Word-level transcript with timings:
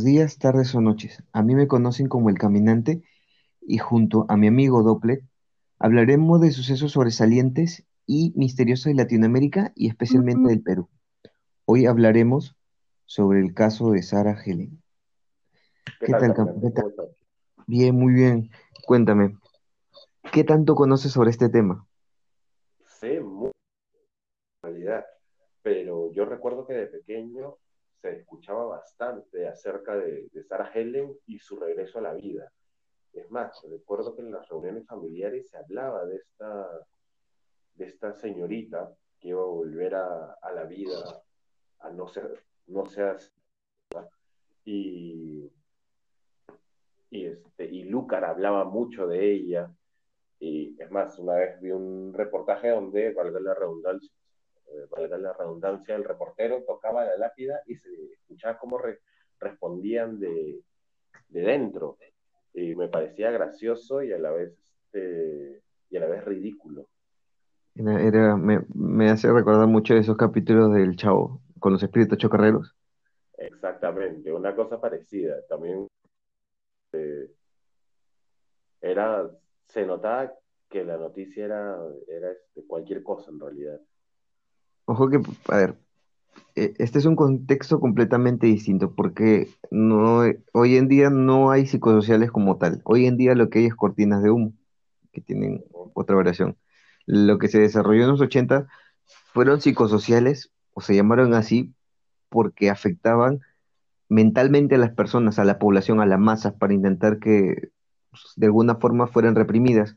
Buenos 0.00 0.14
días, 0.14 0.38
tardes 0.38 0.74
o 0.74 0.80
noches. 0.80 1.22
A 1.34 1.42
mí 1.42 1.54
me 1.54 1.68
conocen 1.68 2.08
como 2.08 2.30
el 2.30 2.38
caminante 2.38 3.02
y 3.60 3.76
junto 3.76 4.24
a 4.30 4.38
mi 4.38 4.46
amigo 4.46 4.82
Doppler 4.82 5.24
hablaremos 5.78 6.40
de 6.40 6.52
sucesos 6.52 6.92
sobresalientes 6.92 7.84
y 8.06 8.32
misteriosos 8.34 8.86
de 8.86 8.94
Latinoamérica 8.94 9.72
y 9.76 9.88
especialmente 9.88 10.48
del 10.48 10.62
Perú. 10.62 10.88
Hoy 11.66 11.84
hablaremos 11.84 12.56
sobre 13.04 13.40
el 13.40 13.52
caso 13.52 13.90
de 13.90 14.02
Sara 14.02 14.42
Helen. 14.42 14.82
¿Qué, 16.00 16.14
tal, 16.14 16.32
Cam- 16.32 16.54
Bien, 17.66 17.94
muy 17.94 18.14
bien. 18.14 18.50
Cuéntame, 18.86 19.36
¿qué 20.32 20.44
tanto 20.44 20.76
conoces 20.76 21.12
sobre 21.12 21.28
este 21.28 21.50
tema? 21.50 21.86
Sé 22.86 23.20
mucho 23.20 23.52
en 24.62 24.70
realidad, 24.70 25.04
pero 25.60 26.10
yo 26.14 26.24
recuerdo 26.24 26.66
que 26.66 26.72
de 26.72 26.86
pequeño 26.86 27.58
se 28.00 28.16
escuchaba 28.18 28.64
bastante 28.64 29.46
acerca 29.46 29.96
de, 29.96 30.28
de 30.32 30.44
Sarah 30.44 30.70
Helen 30.72 31.16
y 31.26 31.38
su 31.38 31.56
regreso 31.56 31.98
a 31.98 32.02
la 32.02 32.14
vida. 32.14 32.50
Es 33.12 33.30
más, 33.30 33.60
recuerdo 33.68 34.14
que 34.14 34.22
en 34.22 34.32
las 34.32 34.48
reuniones 34.48 34.86
familiares 34.86 35.48
se 35.48 35.58
hablaba 35.58 36.06
de 36.06 36.16
esta, 36.16 36.86
de 37.74 37.84
esta 37.84 38.14
señorita 38.14 38.94
que 39.18 39.28
iba 39.28 39.40
a 39.40 39.46
volver 39.46 39.94
a, 39.94 40.32
a 40.40 40.52
la 40.52 40.64
vida, 40.64 41.22
a 41.80 41.90
no 41.90 42.08
ser, 42.08 42.42
no 42.66 42.86
ser 42.86 43.18
y, 44.64 45.50
y, 47.10 47.24
este, 47.26 47.64
y 47.64 47.84
Lucar 47.84 48.24
hablaba 48.24 48.64
mucho 48.64 49.06
de 49.06 49.32
ella. 49.32 49.70
Y 50.38 50.80
es 50.80 50.90
más, 50.90 51.18
una 51.18 51.34
vez 51.34 51.60
vi 51.60 51.70
un 51.70 52.12
reportaje 52.14 52.68
donde, 52.68 53.12
valga 53.12 53.40
la 53.40 53.54
redundancia, 53.54 54.10
valga 54.90 55.18
la 55.18 55.32
redundancia, 55.32 55.94
el 55.96 56.04
reportero 56.04 56.62
tocaba 56.66 57.04
la 57.04 57.16
lápida 57.16 57.60
y 57.66 57.76
se 57.76 57.88
escuchaba 58.12 58.58
cómo 58.58 58.78
re 58.78 58.98
respondían 59.38 60.18
de, 60.20 60.60
de, 61.28 61.40
dentro. 61.40 61.96
Y 62.52 62.74
me 62.74 62.88
parecía 62.88 63.30
gracioso 63.30 64.02
y 64.02 64.12
a 64.12 64.18
la 64.18 64.30
vez, 64.32 64.52
este, 64.84 65.62
y 65.90 65.96
a 65.96 66.00
la 66.00 66.06
vez 66.06 66.24
ridículo. 66.24 66.86
Era, 67.74 68.02
era- 68.02 68.36
me, 68.36 68.64
me 68.74 69.10
hace 69.10 69.32
recordar 69.32 69.66
mucho 69.66 69.94
de 69.94 70.00
esos 70.00 70.16
capítulos 70.16 70.72
del 70.74 70.96
Chavo 70.96 71.40
con 71.58 71.72
los 71.72 71.82
espíritus 71.82 72.18
chocarreros. 72.18 72.74
Exactamente, 73.38 74.32
una 74.32 74.54
cosa 74.54 74.80
parecida. 74.80 75.36
También 75.48 75.86
eh, 76.92 77.30
era, 78.80 79.30
se 79.68 79.86
notaba 79.86 80.32
que 80.68 80.84
la 80.84 80.96
noticia 80.96 81.44
era, 81.44 81.78
era 82.08 82.32
este, 82.32 82.66
cualquier 82.66 83.02
cosa 83.02 83.30
en 83.30 83.40
realidad. 83.40 83.80
Ojo 84.90 85.08
que, 85.08 85.20
a 85.46 85.56
ver, 85.56 85.76
eh, 86.56 86.74
este 86.78 86.98
es 86.98 87.04
un 87.04 87.14
contexto 87.14 87.78
completamente 87.78 88.48
distinto 88.48 88.92
porque 88.92 89.48
no, 89.70 90.24
hoy 90.52 90.76
en 90.76 90.88
día 90.88 91.10
no 91.10 91.52
hay 91.52 91.66
psicosociales 91.66 92.32
como 92.32 92.58
tal. 92.58 92.80
Hoy 92.82 93.06
en 93.06 93.16
día 93.16 93.36
lo 93.36 93.50
que 93.50 93.60
hay 93.60 93.66
es 93.66 93.76
cortinas 93.76 94.20
de 94.20 94.32
humo, 94.32 94.52
que 95.12 95.20
tienen 95.20 95.62
otra 95.94 96.16
variación. 96.16 96.56
Lo 97.06 97.38
que 97.38 97.46
se 97.46 97.60
desarrolló 97.60 98.02
en 98.02 98.08
los 98.08 98.20
80 98.20 98.66
fueron 99.32 99.60
psicosociales, 99.60 100.50
o 100.72 100.80
se 100.80 100.96
llamaron 100.96 101.34
así, 101.34 101.72
porque 102.28 102.68
afectaban 102.68 103.38
mentalmente 104.08 104.74
a 104.74 104.78
las 104.78 104.90
personas, 104.90 105.38
a 105.38 105.44
la 105.44 105.60
población, 105.60 106.00
a 106.00 106.06
las 106.06 106.18
masas, 106.18 106.54
para 106.54 106.74
intentar 106.74 107.20
que 107.20 107.70
pues, 108.10 108.32
de 108.34 108.46
alguna 108.46 108.74
forma 108.74 109.06
fueran 109.06 109.36
reprimidas. 109.36 109.94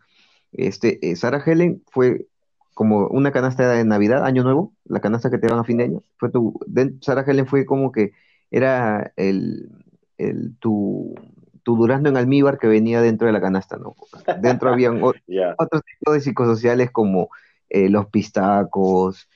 Este, 0.52 1.10
eh, 1.10 1.16
Sarah 1.16 1.42
Helen 1.44 1.82
fue 1.88 2.28
como 2.74 3.08
una 3.08 3.32
canasta 3.32 3.70
de 3.72 3.86
Navidad, 3.86 4.26
Año 4.26 4.44
Nuevo, 4.44 4.74
la 4.86 5.00
canasta 5.02 5.30
que 5.30 5.38
te 5.38 5.48
dan 5.48 5.60
a 5.60 5.64
fin 5.64 5.78
de 5.78 5.84
año. 5.86 6.04
Fue 6.18 6.30
tu, 6.32 6.60
de- 6.68 6.96
Sarah 7.02 7.24
Helen 7.28 7.48
fue 7.48 7.66
como 7.66 7.92
que 7.92 8.12
era 8.52 9.14
el, 9.16 9.70
el- 10.18 10.56
tu, 10.60 11.16
tu 11.64 11.76
durazno 11.78 12.10
en 12.10 12.18
almíbar 12.18 12.58
que 12.60 12.68
venía 12.68 13.02
dentro 13.02 13.28
de 13.28 13.34
la 13.34 13.42
canasta, 13.42 13.78
¿no? 13.78 13.96
Dentro 14.42 14.70
habían 14.72 15.00
otros 15.58 15.82
tipos 16.00 16.14
de 16.16 16.22
psicosociales 16.22 16.92
como 16.92 17.30
eh, 17.70 17.90
los 17.90 18.08
pistacos, 18.08 19.28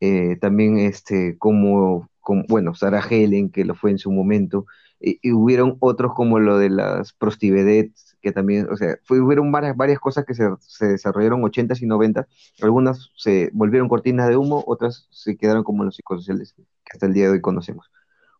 eh, 0.00 0.36
también 0.40 0.78
este, 0.78 1.36
como, 1.38 2.08
como, 2.20 2.44
bueno, 2.48 2.74
Sarah 2.74 3.04
Helen, 3.08 3.50
que 3.50 3.64
lo 3.64 3.74
fue 3.74 3.90
en 3.90 3.98
su 3.98 4.10
momento, 4.10 4.66
y, 5.00 5.18
y 5.22 5.32
hubieron 5.32 5.76
otros 5.80 6.14
como 6.14 6.38
lo 6.40 6.58
de 6.58 6.70
las 6.70 7.12
prostivedets, 7.12 8.11
que 8.22 8.32
también, 8.32 8.68
o 8.70 8.76
sea, 8.76 8.96
fue, 9.04 9.20
hubieron 9.20 9.50
varias, 9.52 9.76
varias 9.76 9.98
cosas 9.98 10.24
que 10.24 10.34
se, 10.34 10.48
se 10.60 10.86
desarrollaron 10.86 11.44
80 11.44 11.74
y 11.80 11.86
90, 11.86 12.26
algunas 12.62 13.10
se 13.16 13.50
volvieron 13.52 13.88
cortinas 13.88 14.28
de 14.28 14.36
humo, 14.36 14.62
otras 14.66 15.08
se 15.10 15.36
quedaron 15.36 15.64
como 15.64 15.84
los 15.84 15.96
psicosociales 15.96 16.54
que 16.54 16.64
hasta 16.92 17.06
el 17.06 17.14
día 17.14 17.24
de 17.24 17.32
hoy 17.32 17.40
conocemos. 17.40 17.90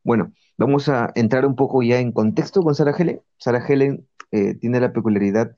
Bueno, 0.05 0.33
vamos 0.57 0.89
a 0.89 1.13
entrar 1.15 1.47
un 1.47 1.57
poco 1.57 1.83
ya 1.83 2.01
en 2.01 2.13
contexto 2.13 2.63
con 2.63 2.75
Sarah 2.75 2.95
Helen. 2.97 3.21
Sarah 3.39 3.65
Helen 3.67 4.07
eh, 4.33 4.55
tiene 4.55 4.81
la 4.81 4.93
peculiaridad 4.93 5.55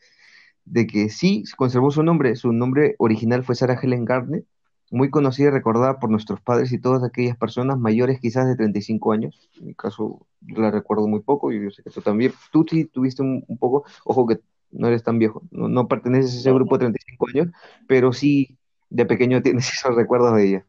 de 0.65 0.87
que 0.87 1.11
sí 1.11 1.45
se 1.47 1.57
conservó 1.57 1.91
su 1.91 2.03
nombre, 2.03 2.37
su 2.37 2.53
nombre 2.53 2.95
original 2.99 3.45
fue 3.45 3.55
Sarah 3.55 3.79
Helen 3.81 4.05
Gardner, 4.05 4.45
muy 4.95 5.11
conocida 5.11 5.49
y 5.49 5.51
recordada 5.51 5.99
por 5.99 6.11
nuestros 6.11 6.41
padres 6.41 6.73
y 6.73 6.81
todas 6.81 7.03
aquellas 7.03 7.37
personas 7.37 7.79
mayores 7.79 8.21
quizás 8.21 8.47
de 8.47 8.57
35 8.57 9.13
años. 9.13 9.51
En 9.59 9.67
mi 9.67 9.75
caso, 9.75 10.27
la 10.47 10.71
recuerdo 10.71 11.09
muy 11.09 11.21
poco 11.21 11.53
y 11.53 11.63
yo 11.63 11.71
sé 11.71 11.83
que 11.83 11.91
tú 11.91 12.01
también. 12.01 12.33
Tú 12.53 12.65
sí 12.69 12.85
tuviste 12.85 13.23
un, 13.23 13.45
un 13.47 13.59
poco, 13.59 13.85
ojo 14.05 14.27
que 14.27 14.41
no 14.71 14.89
eres 14.89 15.03
tan 15.03 15.19
viejo, 15.19 15.43
no, 15.51 15.69
no 15.69 15.89
perteneces 15.89 16.35
a 16.35 16.39
ese 16.41 16.53
grupo 16.53 16.77
de 16.77 16.87
35 16.87 17.27
años, 17.29 17.49
pero 17.87 18.13
sí 18.13 18.57
de 18.91 19.07
pequeño 19.07 19.43
tienes 19.43 19.69
esos 19.73 19.95
recuerdos 19.97 20.37
de 20.37 20.49
ella. 20.49 20.67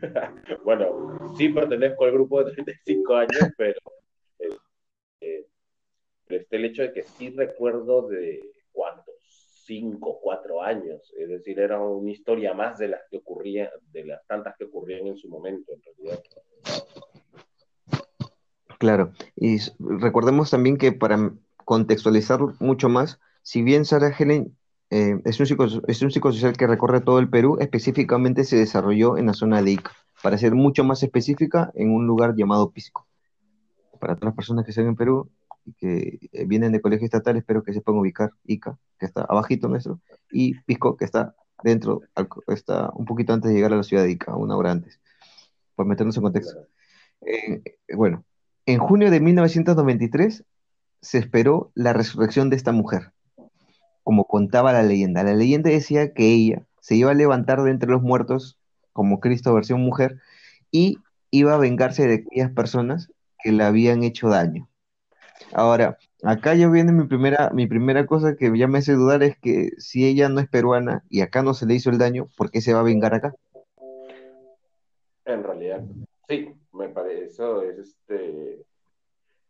Bueno, 0.64 1.34
sí 1.36 1.48
pertenezco 1.48 2.04
al 2.04 2.12
grupo 2.12 2.42
de 2.42 2.52
35 2.52 3.16
años, 3.16 3.50
pero 3.56 3.78
eh, 4.38 4.48
eh, 5.20 5.46
pero 6.26 6.40
está 6.40 6.56
el 6.56 6.64
hecho 6.66 6.82
de 6.82 6.92
que 6.92 7.02
sí 7.02 7.30
recuerdo 7.30 8.08
de 8.08 8.53
5, 9.64 10.18
4 10.22 10.62
años, 10.62 11.12
es 11.18 11.28
decir, 11.28 11.58
era 11.58 11.80
una 11.80 12.10
historia 12.10 12.54
más 12.54 12.78
de 12.78 12.88
las 12.88 13.00
que 13.10 13.18
ocurrían, 13.18 13.68
de 13.92 14.04
las 14.04 14.26
tantas 14.26 14.56
que 14.56 14.64
ocurrían 14.64 15.06
en 15.06 15.16
su 15.16 15.28
momento, 15.28 15.72
en 15.72 15.82
realidad. 15.82 16.22
Claro, 18.78 19.12
y 19.36 19.58
recordemos 19.78 20.50
también 20.50 20.76
que 20.76 20.92
para 20.92 21.32
contextualizar 21.64 22.40
mucho 22.60 22.88
más, 22.88 23.18
si 23.42 23.62
bien 23.62 23.84
Sarah 23.84 24.14
Helen 24.18 24.56
eh, 24.90 25.20
es 25.24 25.40
un 25.40 25.46
psico- 25.46 25.82
es 25.88 26.02
un 26.02 26.10
psicosocial 26.10 26.56
que 26.56 26.66
recorre 26.66 27.00
todo 27.00 27.18
el 27.18 27.30
Perú, 27.30 27.56
específicamente 27.60 28.44
se 28.44 28.56
desarrolló 28.56 29.16
en 29.16 29.26
la 29.26 29.32
zona 29.32 29.62
de 29.62 29.72
Ica, 29.72 29.92
para 30.22 30.36
ser 30.38 30.54
mucho 30.54 30.84
más 30.84 31.02
específica, 31.02 31.72
en 31.74 31.90
un 31.90 32.06
lugar 32.06 32.34
llamado 32.36 32.70
Pisco. 32.70 33.06
Para 33.98 34.14
todas 34.14 34.26
las 34.26 34.36
personas 34.36 34.64
que 34.64 34.72
están 34.72 34.86
en 34.86 34.96
Perú 34.96 35.30
que 35.78 36.18
eh, 36.32 36.44
vienen 36.46 36.72
de 36.72 36.80
colegio 36.80 37.04
estatal, 37.04 37.36
espero 37.36 37.62
que 37.62 37.72
sepan 37.72 37.96
ubicar 37.96 38.32
Ica, 38.44 38.78
que 38.98 39.06
está 39.06 39.22
abajito 39.22 39.68
nuestro, 39.68 40.00
y 40.30 40.54
Pisco, 40.60 40.96
que 40.96 41.04
está 41.04 41.34
dentro, 41.62 42.02
está 42.48 42.90
un 42.94 43.04
poquito 43.04 43.32
antes 43.32 43.50
de 43.50 43.56
llegar 43.56 43.72
a 43.72 43.76
la 43.76 43.82
ciudad 43.82 44.02
de 44.02 44.10
Ica, 44.10 44.34
una 44.36 44.56
hora 44.56 44.72
antes, 44.72 45.00
por 45.74 45.86
meternos 45.86 46.16
en 46.16 46.22
contexto. 46.22 46.52
Claro. 46.52 46.68
Eh, 47.26 47.62
bueno, 47.94 48.24
en 48.66 48.78
junio 48.78 49.10
de 49.10 49.20
1993 49.20 50.44
se 51.00 51.18
esperó 51.18 51.70
la 51.74 51.92
resurrección 51.92 52.50
de 52.50 52.56
esta 52.56 52.72
mujer, 52.72 53.12
como 54.02 54.26
contaba 54.26 54.72
la 54.72 54.82
leyenda. 54.82 55.22
La 55.22 55.34
leyenda 55.34 55.70
decía 55.70 56.12
que 56.12 56.32
ella 56.32 56.66
se 56.80 56.96
iba 56.96 57.10
a 57.10 57.14
levantar 57.14 57.62
de 57.62 57.70
entre 57.70 57.90
los 57.90 58.02
muertos 58.02 58.58
como 58.92 59.20
Cristo 59.20 59.52
versión 59.54 59.80
mujer 59.80 60.20
y 60.70 60.98
iba 61.30 61.54
a 61.54 61.58
vengarse 61.58 62.06
de 62.06 62.14
aquellas 62.14 62.50
personas 62.52 63.10
que 63.42 63.52
le 63.52 63.64
habían 63.64 64.02
hecho 64.02 64.28
daño. 64.28 64.68
Ahora, 65.52 65.98
acá 66.22 66.54
ya 66.54 66.68
viene 66.68 66.92
mi 66.92 67.06
primera, 67.06 67.50
mi 67.50 67.66
primera 67.66 68.06
cosa 68.06 68.36
que 68.36 68.56
ya 68.56 68.66
me 68.66 68.78
hace 68.78 68.92
dudar 68.92 69.22
es 69.22 69.38
que 69.38 69.70
si 69.78 70.06
ella 70.06 70.28
no 70.28 70.40
es 70.40 70.48
peruana 70.48 71.04
y 71.08 71.20
acá 71.20 71.42
no 71.42 71.54
se 71.54 71.66
le 71.66 71.74
hizo 71.74 71.90
el 71.90 71.98
daño, 71.98 72.28
¿por 72.36 72.50
qué 72.50 72.60
se 72.60 72.72
va 72.72 72.80
a 72.80 72.84
vengar 72.84 73.14
acá? 73.14 73.34
En 75.24 75.42
realidad, 75.42 75.82
sí, 76.28 76.54
me 76.72 76.88
parece, 76.88 77.24
eso 77.24 77.62
es, 77.62 77.78
este, 77.78 78.64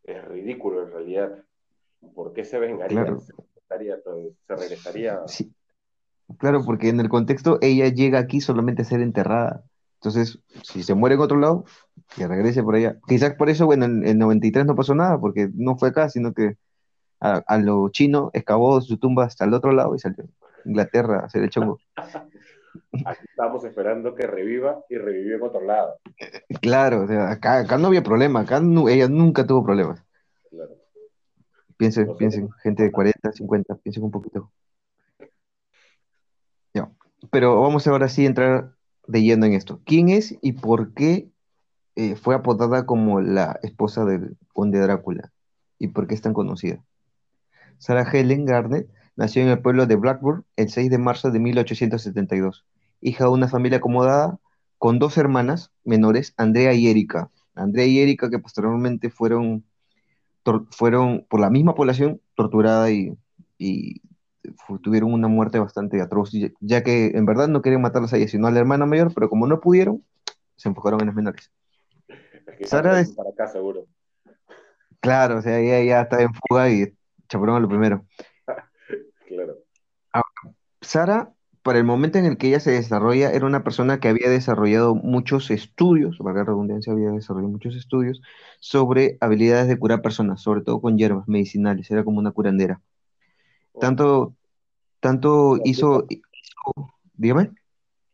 es 0.05 0.25
ridículo 0.27 0.83
en 0.83 0.93
realidad. 0.93 1.45
¿Por 2.15 2.33
qué 2.33 2.45
se 2.45 2.59
vengaría? 2.59 3.03
Claro, 3.03 3.21
Se 3.21 3.33
regresaría, 3.33 3.97
se 4.47 4.57
regresaría 4.57 5.21
sí, 5.27 5.53
Claro, 6.39 6.65
porque 6.65 6.89
en 6.89 7.01
el 7.01 7.09
contexto 7.09 7.59
ella 7.61 7.89
llega 7.89 8.19
aquí 8.19 8.41
solamente 8.41 8.83
a 8.83 8.85
ser 8.85 9.01
enterrada. 9.01 9.63
Entonces, 10.05 10.39
si 10.63 10.83
se 10.83 10.93
muere 10.93 11.15
en 11.15 11.23
otro 11.23 11.39
lado, 11.39 11.65
que 12.15 12.29
regrese 12.29 12.63
por 12.63 12.75
allá. 12.75 12.99
Quizás 13.09 13.37
por 13.37 13.49
eso, 13.49 13.65
bueno, 13.65 13.87
en 13.87 14.07
el 14.07 14.19
93 14.19 14.67
no 14.67 14.77
pasó 14.77 14.95
nada, 14.95 15.19
porque 15.19 15.49
no 15.55 15.79
fue 15.79 15.89
acá, 15.89 16.11
sino 16.11 16.35
que 16.35 16.59
a, 17.21 17.37
a 17.47 17.57
lo 17.57 17.89
chino 17.89 18.31
excavó 18.35 18.83
su 18.83 18.99
tumba 18.99 19.25
hasta 19.25 19.47
el 19.47 19.55
otro 19.55 19.73
lado 19.73 19.95
y 19.95 19.99
salió 19.99 20.25
a 20.25 20.69
Inglaterra 20.69 21.21
a 21.21 21.25
hacer 21.25 21.43
el 21.43 21.49
chongo. 21.49 21.79
Aquí 23.07 23.25
estamos 23.31 23.65
esperando 23.65 24.15
que 24.15 24.27
reviva 24.27 24.85
y 24.91 24.99
revivió 24.99 25.37
en 25.37 25.43
otro 25.43 25.63
lado. 25.63 25.95
Claro, 26.61 27.05
o 27.05 27.07
sea, 27.07 27.31
acá, 27.31 27.61
acá 27.61 27.79
no 27.79 27.87
había 27.87 28.03
problema, 28.03 28.41
acá 28.41 28.61
ella 28.91 29.09
nunca 29.09 29.47
tuvo 29.47 29.65
problemas. 29.65 30.05
Claro. 30.51 30.75
Piensen, 31.79 32.15
piensen, 32.19 32.51
gente 32.63 32.83
de 32.83 32.93
40, 32.93 33.33
50, 33.33 33.77
piensen 33.77 34.05
un 34.05 34.11
poquito. 34.11 34.53
Ya. 36.75 36.91
Pero 37.31 37.59
vamos 37.59 37.87
ahora 37.87 38.09
sí 38.11 38.25
a 38.25 38.29
entrar 38.29 38.75
de 39.07 39.33
en 39.33 39.45
esto. 39.45 39.81
¿Quién 39.85 40.09
es 40.09 40.37
y 40.41 40.53
por 40.53 40.95
qué 40.95 41.29
eh, 41.97 42.17
fue 42.17 42.35
apodada 42.35 42.87
como 42.87 43.21
la 43.21 43.61
esposa 43.63 44.05
del 44.05 44.37
conde 44.53 44.81
Drácula. 44.81 45.33
¿Y 45.79 45.89
por 45.89 46.07
qué 46.07 46.15
es 46.15 46.23
tan 46.23 46.35
conocida? 46.35 46.83
Sarah 47.79 48.09
Helen 48.11 48.47
Garnet 48.47 48.89
nació 49.17 49.43
en 49.43 49.49
el 49.49 49.61
pueblo 49.61 49.87
de 49.87 49.97
Blackburn 49.97 50.45
el 50.57 50.71
6 50.71 50.91
de 50.91 50.99
marzo 50.99 51.31
de 51.31 51.39
1872, 51.39 52.65
hija 53.01 53.25
de 53.25 53.31
una 53.31 53.49
familia 53.49 53.79
acomodada 53.79 54.39
con 54.79 54.99
dos 54.99 55.17
hermanas 55.19 55.71
menores, 55.85 56.35
Andrea 56.37 56.75
y 56.75 56.89
Erika. 56.89 57.31
Andrea 57.55 57.87
y 57.87 58.01
Erika 58.01 58.29
que 58.29 58.41
posteriormente 58.41 59.11
fueron, 59.11 59.65
fueron 60.71 61.25
por 61.29 61.39
la 61.41 61.51
misma 61.51 61.77
población 61.77 62.21
torturada 62.35 62.91
y, 62.91 63.17
tuvieron 64.83 65.13
una 65.13 65.29
muerte 65.29 65.59
bastante 65.59 66.01
atroz, 66.01 66.31
ya 66.61 66.83
que 66.83 67.13
en 67.15 67.27
verdad 67.27 67.49
no 67.49 67.63
querían 67.63 67.83
matarlas 67.83 68.13
a 68.13 68.17
ella, 68.17 68.29
sino 68.29 68.47
a 68.47 68.51
la 68.51 68.61
hermana 68.61 68.87
mayor, 68.87 69.13
pero 69.15 69.29
como 69.29 69.47
no 69.47 69.61
pudieron, 69.61 70.05
se 70.57 70.69
enfocaron 70.69 71.01
en 71.01 71.07
las 71.07 71.17
menores. 71.17 71.51
Sara 72.65 73.03
para 73.17 73.31
acá 73.31 73.47
seguro. 73.49 73.87
Claro, 75.01 75.39
o 75.39 75.43
sea, 75.43 75.59
ella 75.59 75.83
ya 75.85 76.01
está 76.03 76.23
en 76.23 76.33
fuga 76.33 76.71
y 76.71 76.95
chaparon 77.29 77.57
a 77.57 77.61
lo 77.61 77.69
primero. 77.69 78.05
claro. 79.29 79.59
Sara, 80.81 81.33
para 81.63 81.79
el 81.79 81.85
momento 81.85 82.19
en 82.19 82.27
el 82.27 82.37
que 82.37 82.49
ella 82.49 82.61
se 82.61 82.71
desarrolla, 82.71 83.31
era 83.31 83.47
una 83.47 83.65
persona 83.65 83.99
que 83.99 84.09
había 84.09 84.29
desarrollado 84.29 84.95
muchos 84.95 85.51
estudios, 85.51 86.19
para 86.19 86.35
la 86.39 86.45
redundancia, 86.45 86.93
había 86.93 87.11
desarrollado 87.11 87.51
muchos 87.51 87.75
estudios 87.75 88.21
sobre 88.61 89.17
habilidades 89.21 89.69
de 89.69 89.79
curar 89.79 90.03
personas, 90.03 90.43
sobre 90.43 90.61
todo 90.63 90.81
con 90.81 90.99
hierbas 90.99 91.27
medicinales, 91.27 91.91
era 91.91 92.05
como 92.05 92.19
una 92.19 92.33
curandera. 92.33 92.81
Tanto, 93.81 94.35
tanto 95.01 95.59
hizo, 95.65 96.07
dígame. 97.15 97.51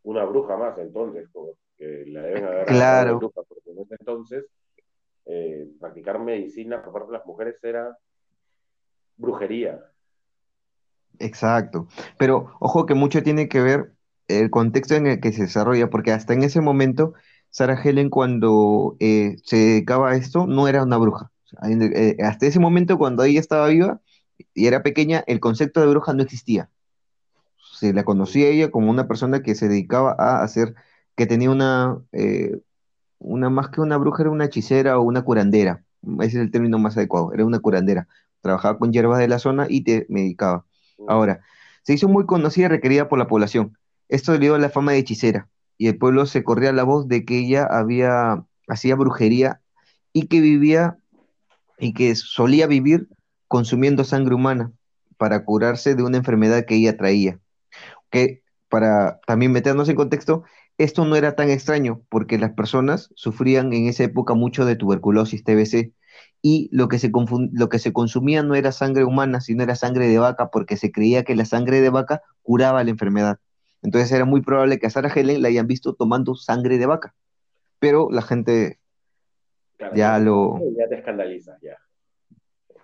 Una 0.02 0.24
bruja 0.24 0.56
más, 0.56 0.78
entonces, 0.78 1.28
como 1.32 1.52
que 1.76 2.04
la 2.06 2.22
deben 2.22 2.44
haber 2.44 2.66
claro. 2.66 3.18
bruja, 3.18 3.42
porque 3.46 3.70
en 3.70 3.78
ese 3.80 3.96
entonces 3.98 4.44
eh, 5.26 5.68
practicar 5.78 6.18
medicina 6.18 6.82
por 6.82 6.92
parte 6.92 7.12
de 7.12 7.18
las 7.18 7.26
mujeres 7.26 7.56
era 7.62 7.96
brujería. 9.16 9.80
Exacto. 11.18 11.86
Pero 12.18 12.52
ojo 12.60 12.86
que 12.86 12.94
mucho 12.94 13.22
tiene 13.22 13.48
que 13.48 13.60
ver 13.60 13.92
el 14.28 14.50
contexto 14.50 14.94
en 14.94 15.06
el 15.06 15.20
que 15.20 15.32
se 15.32 15.42
desarrolla, 15.42 15.90
porque 15.90 16.12
hasta 16.12 16.32
en 16.32 16.42
ese 16.42 16.60
momento, 16.60 17.12
Sarah 17.50 17.80
Helen 17.82 18.10
cuando 18.10 18.96
eh, 19.00 19.36
se 19.44 19.56
dedicaba 19.56 20.10
a 20.10 20.16
esto 20.16 20.46
no 20.46 20.68
era 20.68 20.82
una 20.82 20.96
bruja. 20.96 21.30
Eh, 21.68 22.16
hasta 22.22 22.46
ese 22.46 22.60
momento, 22.60 22.96
cuando 22.96 23.24
ella 23.24 23.40
estaba 23.40 23.68
viva 23.68 24.00
y 24.54 24.66
era 24.66 24.82
pequeña, 24.82 25.25
el 25.26 25.40
concepto 25.40 25.81
de 25.81 25.87
bruja 25.87 26.12
no 26.12 26.22
existía. 26.22 26.70
Se 27.72 27.92
la 27.92 28.04
conocía 28.04 28.48
ella 28.48 28.70
como 28.70 28.90
una 28.90 29.08
persona 29.08 29.42
que 29.42 29.54
se 29.54 29.69
dedicaba 29.69 30.14
a 30.19 30.42
hacer, 30.42 30.75
que 31.16 31.26
tenía 31.26 31.50
una, 31.50 31.98
eh, 32.12 32.58
una 33.19 33.50
más 33.50 33.69
que 33.70 33.81
una 33.81 33.96
bruja, 33.96 34.22
era 34.22 34.31
una 34.31 34.46
hechicera 34.46 34.98
o 34.98 35.02
una 35.02 35.22
curandera. 35.22 35.84
Ese 36.20 36.38
es 36.38 36.42
el 36.42 36.50
término 36.50 36.78
más 36.78 36.96
adecuado, 36.96 37.32
era 37.32 37.44
una 37.44 37.60
curandera 37.60 38.08
trabajaba 38.40 38.78
con 38.78 38.92
hierbas 38.92 39.19
de 39.19 39.28
la 39.28 39.38
zona 39.38 39.66
y 39.69 39.82
te 39.82 40.06
medicaba. 40.08 40.64
Ahora, 41.08 41.40
se 41.82 41.94
hizo 41.94 42.08
muy 42.08 42.26
conocida 42.26 42.66
y 42.66 42.69
requerida 42.69 43.08
por 43.08 43.19
la 43.19 43.26
población. 43.26 43.76
Esto 44.08 44.32
le 44.32 44.38
dio 44.38 44.58
la 44.58 44.70
fama 44.70 44.93
de 44.93 44.98
hechicera 44.98 45.48
y 45.78 45.88
el 45.88 45.98
pueblo 45.98 46.26
se 46.26 46.44
corría 46.44 46.72
la 46.72 46.82
voz 46.82 47.08
de 47.08 47.25
que 47.25 47.38
ella 47.38 47.64
había 47.64 48.44
hacía 48.69 48.94
brujería 48.94 49.60
y 50.12 50.26
que 50.26 50.40
vivía 50.40 50.98
y 51.78 51.94
que 51.94 52.14
solía 52.14 52.66
vivir 52.66 53.08
consumiendo 53.50 54.05
sangre 54.05 54.37
humana 54.37 54.73
para 55.17 55.44
curarse 55.44 55.97
de 55.97 56.05
una 56.05 56.19
enfermedad 56.19 56.67
que 56.67 56.76
ella 56.76 56.97
traía. 56.97 57.41
Que 58.08 58.44
para 58.69 59.19
también 59.26 59.50
meternos 59.50 59.88
en 59.88 59.97
contexto, 59.97 60.44
esto 60.79 61.05
no 61.05 61.17
era 61.17 61.35
tan 61.35 61.50
extraño 61.50 62.00
porque 62.08 62.38
las 62.38 62.52
personas 62.52 63.11
sufrían 63.17 63.73
en 63.73 63.88
esa 63.88 64.05
época 64.05 64.35
mucho 64.35 64.64
de 64.64 64.76
tuberculosis, 64.76 65.43
TBC, 65.43 65.93
y 66.41 66.69
lo 66.70 66.87
que, 66.87 67.00
se 67.00 67.11
lo 67.52 67.69
que 67.69 67.81
se 67.81 67.93
consumía 67.93 68.44
no 68.44 68.55
era 68.55 68.70
sangre 68.70 69.02
humana, 69.02 69.41
sino 69.41 69.64
era 69.64 69.75
sangre 69.75 70.06
de 70.06 70.19
vaca, 70.19 70.50
porque 70.50 70.76
se 70.76 70.93
creía 70.93 71.25
que 71.25 71.35
la 71.35 71.44
sangre 71.44 71.81
de 71.81 71.91
vaca 71.91 72.23
curaba 72.43 72.85
la 72.85 72.91
enfermedad. 72.91 73.41
Entonces 73.82 74.12
era 74.12 74.26
muy 74.26 74.43
probable 74.43 74.79
que 74.79 74.87
a 74.87 74.91
Sarah 74.91 75.12
Helen 75.12 75.43
la 75.43 75.49
hayan 75.49 75.67
visto 75.67 75.94
tomando 75.94 76.37
sangre 76.37 76.79
de 76.79 76.87
vaca. 76.87 77.17
Pero 77.81 78.11
la 78.12 78.23
gente 78.23 78.79
ya, 79.93 80.20
lo... 80.20 80.61
Ya 80.79 80.88
te 80.88 80.94
escandaliza, 80.94 81.58
ya. 81.61 81.76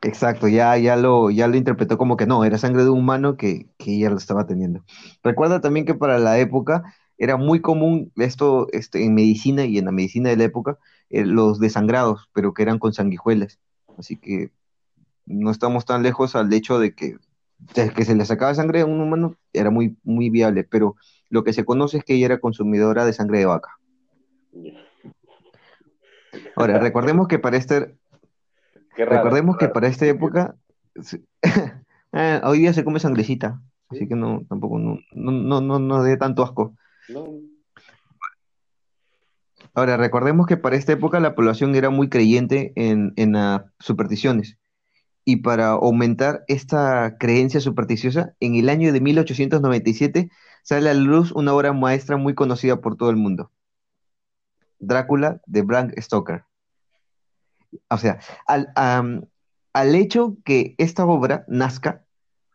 Exacto, 0.02 0.46
ya, 0.48 0.76
ya, 0.76 0.96
lo, 0.96 1.30
ya 1.30 1.48
lo 1.48 1.56
interpretó 1.56 1.98
como 1.98 2.16
que 2.16 2.26
no, 2.26 2.44
era 2.44 2.58
sangre 2.58 2.84
de 2.84 2.90
un 2.90 3.00
humano 3.00 3.36
que, 3.36 3.68
que 3.78 3.96
ella 3.96 4.10
lo 4.10 4.16
estaba 4.16 4.46
teniendo. 4.46 4.84
Recuerda 5.22 5.60
también 5.60 5.86
que 5.86 5.94
para 5.94 6.18
la 6.18 6.38
época 6.38 6.94
era 7.18 7.36
muy 7.36 7.60
común 7.60 8.12
esto 8.16 8.68
este, 8.72 9.04
en 9.04 9.14
medicina 9.14 9.64
y 9.64 9.78
en 9.78 9.86
la 9.86 9.92
medicina 9.92 10.28
de 10.28 10.36
la 10.36 10.44
época, 10.44 10.78
eh, 11.10 11.24
los 11.24 11.58
desangrados, 11.58 12.28
pero 12.32 12.52
que 12.52 12.62
eran 12.62 12.78
con 12.78 12.92
sanguijuelas. 12.92 13.58
Así 13.98 14.16
que 14.16 14.50
no 15.24 15.50
estamos 15.50 15.84
tan 15.84 16.02
lejos 16.02 16.36
al 16.36 16.52
hecho 16.52 16.78
de 16.78 16.94
que, 16.94 17.16
que 17.74 18.04
se 18.04 18.14
le 18.14 18.24
sacaba 18.24 18.54
sangre 18.54 18.82
a 18.82 18.86
un 18.86 19.00
humano, 19.00 19.36
era 19.52 19.70
muy, 19.70 19.96
muy 20.04 20.30
viable, 20.30 20.64
pero 20.64 20.96
lo 21.30 21.42
que 21.42 21.52
se 21.52 21.64
conoce 21.64 21.98
es 21.98 22.04
que 22.04 22.14
ella 22.14 22.26
era 22.26 22.40
consumidora 22.40 23.04
de 23.04 23.12
sangre 23.12 23.38
de 23.38 23.46
vaca. 23.46 23.78
Ahora, 26.54 26.78
recordemos 26.78 27.28
que 27.28 27.38
para 27.38 27.56
este... 27.56 27.96
recordemos 29.04 29.56
que 29.56 29.68
para 29.68 29.88
esta 29.88 30.06
época... 30.06 30.56
Eh, 32.12 32.40
hoy 32.44 32.60
día 32.60 32.72
se 32.72 32.84
come 32.84 33.00
sangrecita, 33.00 33.60
así 33.90 34.08
que 34.08 34.14
no, 34.14 34.42
tampoco, 34.48 34.78
no, 34.78 34.98
no, 35.12 35.60
no, 35.60 35.78
no 35.78 36.02
dé 36.02 36.16
tanto 36.16 36.42
asco. 36.42 36.74
Ahora, 39.76 39.98
recordemos 39.98 40.46
que 40.46 40.56
para 40.56 40.76
esta 40.76 40.92
época 40.92 41.20
la 41.20 41.34
población 41.34 41.74
era 41.74 41.90
muy 41.90 42.08
creyente 42.08 42.72
en, 42.76 43.12
las 43.32 43.62
supersticiones. 43.78 44.56
Y 45.26 45.36
para 45.36 45.72
aumentar 45.72 46.44
esta 46.48 47.18
creencia 47.18 47.60
supersticiosa, 47.60 48.34
en 48.40 48.54
el 48.54 48.70
año 48.70 48.90
de 48.90 49.02
1897 49.02 50.30
sale 50.62 50.88
a 50.88 50.94
la 50.94 51.00
luz 51.00 51.30
una 51.32 51.52
obra 51.52 51.74
maestra 51.74 52.16
muy 52.16 52.34
conocida 52.34 52.80
por 52.80 52.96
todo 52.96 53.10
el 53.10 53.16
mundo. 53.16 53.50
Drácula 54.78 55.42
de 55.46 55.60
Bram 55.60 55.92
Stoker. 55.98 56.44
O 57.90 57.98
sea, 57.98 58.18
al, 58.46 58.72
al 59.76 59.94
hecho 59.94 60.38
que 60.42 60.74
esta 60.78 61.04
obra 61.04 61.44
nazca, 61.48 62.02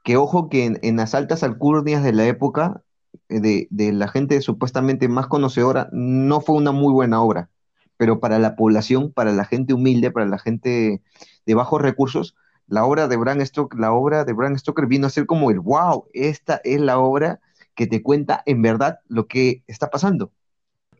que 0.03 0.17
ojo 0.17 0.49
que 0.49 0.77
en, 0.81 0.97
las 0.97 1.13
altas 1.13 1.43
alcurnias 1.43 2.03
de 2.03 2.13
la 2.13 2.25
época 2.25 2.81
de, 3.29 3.67
la 3.69 4.07
gente 4.07 4.41
supuestamente 4.41 5.07
más 5.07 5.27
conocedora, 5.27 5.87
no 5.91 6.41
fue 6.41 6.55
una 6.55 6.71
muy 6.71 6.91
buena 6.91 7.21
obra, 7.21 7.49
pero 7.97 8.19
para 8.19 8.39
la 8.39 8.55
población, 8.55 9.11
para 9.11 9.31
la 9.33 9.45
gente 9.45 9.75
humilde, 9.75 10.09
para 10.09 10.25
la 10.25 10.39
gente 10.39 11.03
de 11.45 11.53
bajos 11.53 11.79
recursos, 11.79 12.35
la 12.65 12.85
obra 12.85 13.07
de 13.07 13.17
Bram 13.17 13.45
Stoker, 13.45 13.79
la 13.79 13.91
obra 13.91 14.25
de 14.25 14.33
Bram 14.33 14.57
Stoker 14.57 14.87
vino 14.87 15.05
a 15.05 15.11
ser 15.11 15.27
como 15.27 15.51
el 15.51 15.59
wow, 15.59 16.05
esta 16.13 16.59
es 16.63 16.81
la 16.81 16.97
obra 16.97 17.39
que 17.75 17.85
te 17.85 18.01
cuenta 18.01 18.41
en 18.47 18.63
verdad 18.63 18.99
lo 19.07 19.27
que 19.27 19.63
está 19.67 19.91
pasando. 19.91 20.31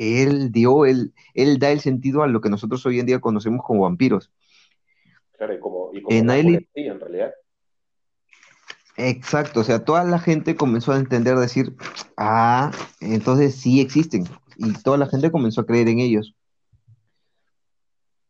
Él 0.02 0.52
dio, 0.52 0.86
él, 0.86 1.14
él 1.36 1.60
da 1.60 1.72
el 1.72 1.80
sentido 1.80 2.24
a 2.24 2.28
lo 2.28 2.42
que 2.42 2.50
nosotros 2.50 2.84
hoy 2.88 3.00
en 3.00 3.06
día 3.06 3.22
conocemos 3.22 3.64
como 3.64 3.84
vampiros. 3.84 4.32
Claro, 5.38 5.54
y 5.54 5.60
como, 5.60 5.92
y 5.94 6.02
como 6.02 6.18
en 6.18 7.00
realidad. 7.00 7.32
Exacto, 8.98 9.60
o 9.60 9.64
sea, 9.64 9.86
toda 9.86 10.04
la 10.04 10.18
gente 10.18 10.56
comenzó 10.56 10.92
a 10.92 10.98
entender, 10.98 11.38
decir, 11.38 11.76
ah, 12.18 12.72
entonces 13.00 13.56
sí 13.56 13.80
existen, 13.80 14.26
y 14.58 14.74
toda 14.74 14.98
la 14.98 15.08
gente 15.08 15.32
comenzó 15.32 15.62
a 15.62 15.66
creer 15.66 15.88
en 15.88 16.00
ellos. 16.00 16.36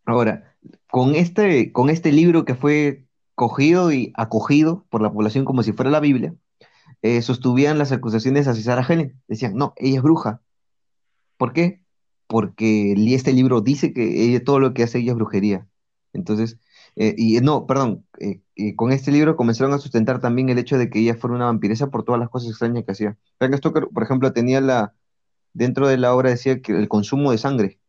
Ahora, 0.06 0.56
con 0.90 1.16
este, 1.16 1.72
con 1.72 1.90
este 1.90 2.12
libro 2.12 2.44
que 2.44 2.56
fue 2.56 3.06
cogido 3.36 3.94
y 3.94 4.12
acogido 4.16 4.86
por 4.90 5.02
la 5.02 5.12
población 5.12 5.46
como 5.46 5.64
si 5.64 5.72
fuera 5.72 5.90
la 5.90 6.02
Biblia, 6.02 6.36
eh, 7.02 7.22
sostuvían 7.22 7.78
las 7.78 7.92
acusaciones 7.92 8.48
a 8.48 8.56
César 8.56 8.86
Helen. 8.88 9.20
Decían, 9.28 9.56
no, 9.56 9.74
ella 9.78 9.98
es 9.98 10.04
bruja. 10.04 10.42
¿Por 11.42 11.54
qué? 11.54 11.82
Porque 12.28 12.94
este 13.16 13.34
libro 13.34 13.62
dice 13.62 13.94
que 13.94 14.40
todo 14.46 14.60
lo 14.60 14.76
que 14.76 14.84
hace 14.84 15.00
ella 15.00 15.14
es 15.14 15.16
brujería. 15.16 15.68
Entonces, 16.14 16.60
eh, 16.96 17.16
y 17.18 17.40
no, 17.40 17.66
perdón, 17.66 18.06
eh, 18.20 18.76
con 18.76 18.92
este 18.92 19.12
libro 19.12 19.36
comenzaron 19.36 19.74
a 19.74 19.80
sustentar 19.80 20.20
también 20.20 20.50
el 20.50 20.60
hecho 20.60 20.78
de 20.78 20.92
que 20.92 21.00
ella 21.00 21.16
fuera 21.16 21.36
una 21.36 21.46
vampiresa 21.46 21.90
por 21.90 22.04
todas 22.04 22.20
las 22.20 22.30
cosas 22.30 22.52
extrañas 22.52 22.86
que 22.86 22.92
hacía. 22.92 23.18
Frank 23.40 23.56
Stoker, 23.56 23.88
por 23.92 24.04
ejemplo, 24.04 24.32
tenía 24.34 24.62
la, 24.62 24.94
dentro 25.54 25.88
de 25.88 25.98
la 25.98 26.14
obra 26.14 26.30
decía 26.30 26.62
que 26.62 26.74
el 26.74 26.88
consumo 26.88 27.32
de 27.32 27.40
sangre. 27.40 27.80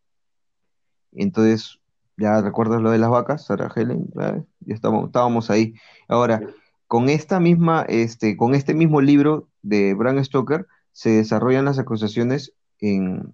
Entonces, 1.12 1.78
ya 2.16 2.40
recuerdas 2.40 2.80
lo 2.80 2.90
de 2.90 3.00
las 3.00 3.10
vacas, 3.10 3.44
Sarah 3.44 3.70
Helen, 3.76 4.06
ya 4.14 4.74
estábamos, 4.74 5.08
estábamos 5.08 5.50
ahí. 5.50 5.74
Ahora, 6.08 6.40
con 6.86 7.10
esta 7.10 7.38
misma, 7.38 7.84
este, 7.86 8.34
con 8.38 8.54
este 8.54 8.72
mismo 8.72 9.02
libro 9.02 9.50
de 9.60 9.92
Bram 9.92 10.24
Stoker, 10.24 10.66
se 10.92 11.10
desarrollan 11.10 11.66
las 11.66 11.78
acusaciones 11.78 12.54
en, 12.82 13.32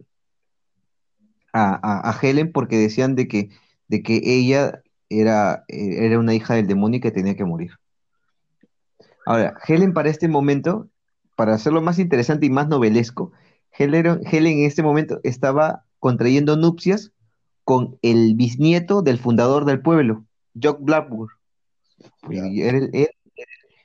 a, 1.53 2.11
a 2.11 2.19
Helen 2.21 2.53
porque 2.53 2.77
decían 2.77 3.17
de 3.17 3.27
que, 3.27 3.51
de 3.89 4.03
que 4.03 4.21
ella 4.23 4.83
era, 5.09 5.65
eh, 5.69 6.07
era 6.07 6.19
una 6.19 6.35
hija 6.35 6.55
del 6.55 6.67
demonio 6.67 7.01
que 7.01 7.11
tenía 7.11 7.35
que 7.35 7.45
morir. 7.45 7.73
Ahora, 9.27 9.55
Helen 9.67 9.93
para 9.93 10.11
este 10.11 10.29
momento, 10.29 10.89
para 11.37 11.55
hacerlo 11.55 11.83
más 11.83 11.99
interesante 11.99 12.47
y 12.47 12.51
más 12.51 12.69
novelesco, 12.69 13.33
Helen, 13.73 14.21
Helen 14.31 14.59
en 14.59 14.65
este 14.65 14.83
momento 14.83 15.21
estaba 15.23 15.85
contrayendo 15.99 16.57
nupcias 16.57 17.13
con 17.65 17.99
el 18.03 18.35
bisnieto 18.35 19.03
del 19.03 19.19
fundador 19.19 19.65
del 19.65 19.83
pueblo, 19.83 20.25
Jock 20.61 20.81
Blackburn. 20.81 21.29
Era 22.31 22.79
el, 22.79 23.09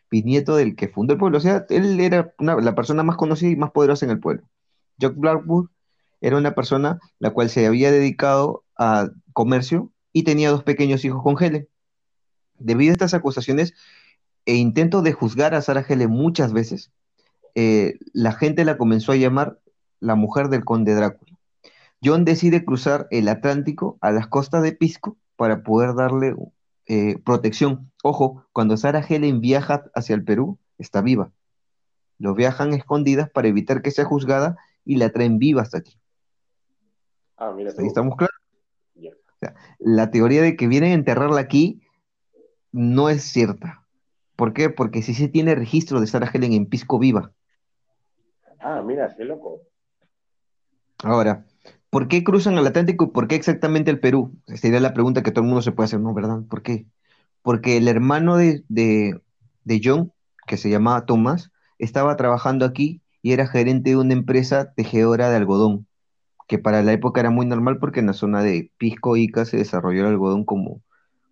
bisnieto 0.09 0.55
del 0.55 0.75
que 0.75 0.87
fundó 0.87 1.13
el 1.13 1.19
pueblo. 1.19 1.39
O 1.39 1.41
sea, 1.41 1.65
él 1.69 1.99
era 1.99 2.33
la 2.39 2.75
persona 2.75 3.03
más 3.03 3.17
conocida 3.17 3.49
y 3.49 3.55
más 3.55 3.71
poderosa 3.71 4.05
en 4.05 4.11
el 4.11 4.19
pueblo. 4.19 4.43
Jock 5.01 5.15
Blackburn 5.15 5.69
era 6.21 6.37
una 6.37 6.55
persona 6.55 6.99
la 7.19 7.31
cual 7.31 7.49
se 7.49 7.65
había 7.65 7.91
dedicado 7.91 8.63
a 8.77 9.09
comercio 9.33 9.91
y 10.13 10.23
tenía 10.23 10.51
dos 10.51 10.63
pequeños 10.63 11.03
hijos 11.03 11.21
con 11.21 11.41
Helen. 11.41 11.67
Debido 12.59 12.91
a 12.91 12.93
estas 12.93 13.13
acusaciones 13.13 13.73
e 14.45 14.55
intento 14.55 15.01
de 15.01 15.13
juzgar 15.13 15.53
a 15.53 15.61
Sarah 15.61 15.85
Helen 15.87 16.09
muchas 16.09 16.53
veces, 16.53 16.91
eh, 17.55 17.97
la 18.13 18.31
gente 18.31 18.63
la 18.65 18.77
comenzó 18.77 19.11
a 19.11 19.17
llamar 19.17 19.59
la 19.99 20.15
mujer 20.15 20.49
del 20.49 20.65
conde 20.65 20.95
Drácula. 20.95 21.37
John 22.03 22.25
decide 22.25 22.65
cruzar 22.65 23.07
el 23.11 23.27
Atlántico 23.27 23.97
a 24.01 24.11
las 24.11 24.27
costas 24.27 24.63
de 24.63 24.73
Pisco 24.73 25.17
para 25.35 25.63
poder 25.63 25.95
darle 25.95 26.35
eh, 26.85 27.17
protección. 27.23 27.91
Ojo, 28.03 28.45
cuando 28.51 28.77
Sarah 28.77 29.05
Helen 29.07 29.39
viaja 29.39 29.85
hacia 29.95 30.15
el 30.15 30.23
Perú, 30.23 30.57
está 30.77 31.01
viva. 31.01 31.31
Lo 32.19 32.35
viajan 32.35 32.73
escondidas 32.73 33.29
para 33.29 33.47
evitar 33.47 33.81
que 33.81 33.91
sea 33.91 34.05
juzgada 34.05 34.57
y 34.85 34.97
la 34.97 35.09
traen 35.09 35.39
viva 35.39 35.61
hasta 35.61 35.79
aquí. 35.79 35.99
Ah, 37.37 37.51
mira. 37.55 37.71
Ahí 37.77 37.87
estamos 37.87 38.15
claros. 38.15 38.35
la 39.79 40.11
teoría 40.11 40.41
de 40.41 40.55
que 40.55 40.67
vienen 40.67 40.91
a 40.91 40.95
enterrarla 40.95 41.41
aquí 41.41 41.81
no 42.71 43.09
es 43.09 43.23
cierta. 43.23 43.85
¿Por 44.35 44.53
qué? 44.53 44.69
Porque 44.69 45.01
sí 45.01 45.13
se 45.13 45.27
tiene 45.27 45.55
registro 45.55 46.01
de 46.01 46.07
Sarah 46.07 46.29
Helen 46.33 46.53
en 46.53 46.65
Pisco 46.65 46.99
viva. 46.99 47.31
Ah, 48.59 48.81
mira, 48.81 49.13
qué 49.15 49.25
loco. 49.25 49.61
Ahora, 51.03 51.45
¿por 51.89 52.07
qué 52.07 52.23
cruzan 52.23 52.57
el 52.57 52.65
Atlántico 52.65 53.05
y 53.05 53.11
por 53.11 53.27
qué 53.27 53.35
exactamente 53.35 53.91
el 53.91 53.99
Perú? 53.99 54.35
Sería 54.47 54.79
la 54.79 54.93
pregunta 54.93 55.21
que 55.21 55.31
todo 55.31 55.43
el 55.43 55.49
mundo 55.49 55.61
se 55.61 55.71
puede 55.71 55.85
hacer, 55.85 55.99
¿no? 55.99 56.13
¿Verdad? 56.13 56.41
¿Por 56.49 56.63
qué? 56.63 56.87
Porque 57.41 57.77
el 57.77 57.87
hermano 57.87 58.37
de, 58.37 58.63
John, 59.83 60.13
que 60.47 60.57
se 60.57 60.69
llamaba 60.69 61.05
Tomás, 61.05 61.51
estaba 61.77 62.15
trabajando 62.15 62.65
aquí 62.65 63.02
y 63.23 63.33
era 63.33 63.47
gerente 63.47 63.91
de 63.91 63.97
una 63.97 64.13
empresa 64.13 64.73
tejedora 64.73 65.29
de 65.31 65.37
algodón, 65.37 65.87
que 66.47 66.59
para 66.59 66.83
la 66.83 66.93
época 66.93 67.21
era 67.21 67.31
muy 67.31 67.47
normal 67.47 67.79
porque 67.79 68.01
en 68.01 68.07
la 68.07 68.13
zona 68.13 68.43
de 68.43 68.71
Pisco 68.77 69.17
Ica 69.17 69.45
se 69.45 69.57
desarrolló 69.57 70.01
el 70.01 70.07
algodón 70.13 70.45
como, 70.45 70.83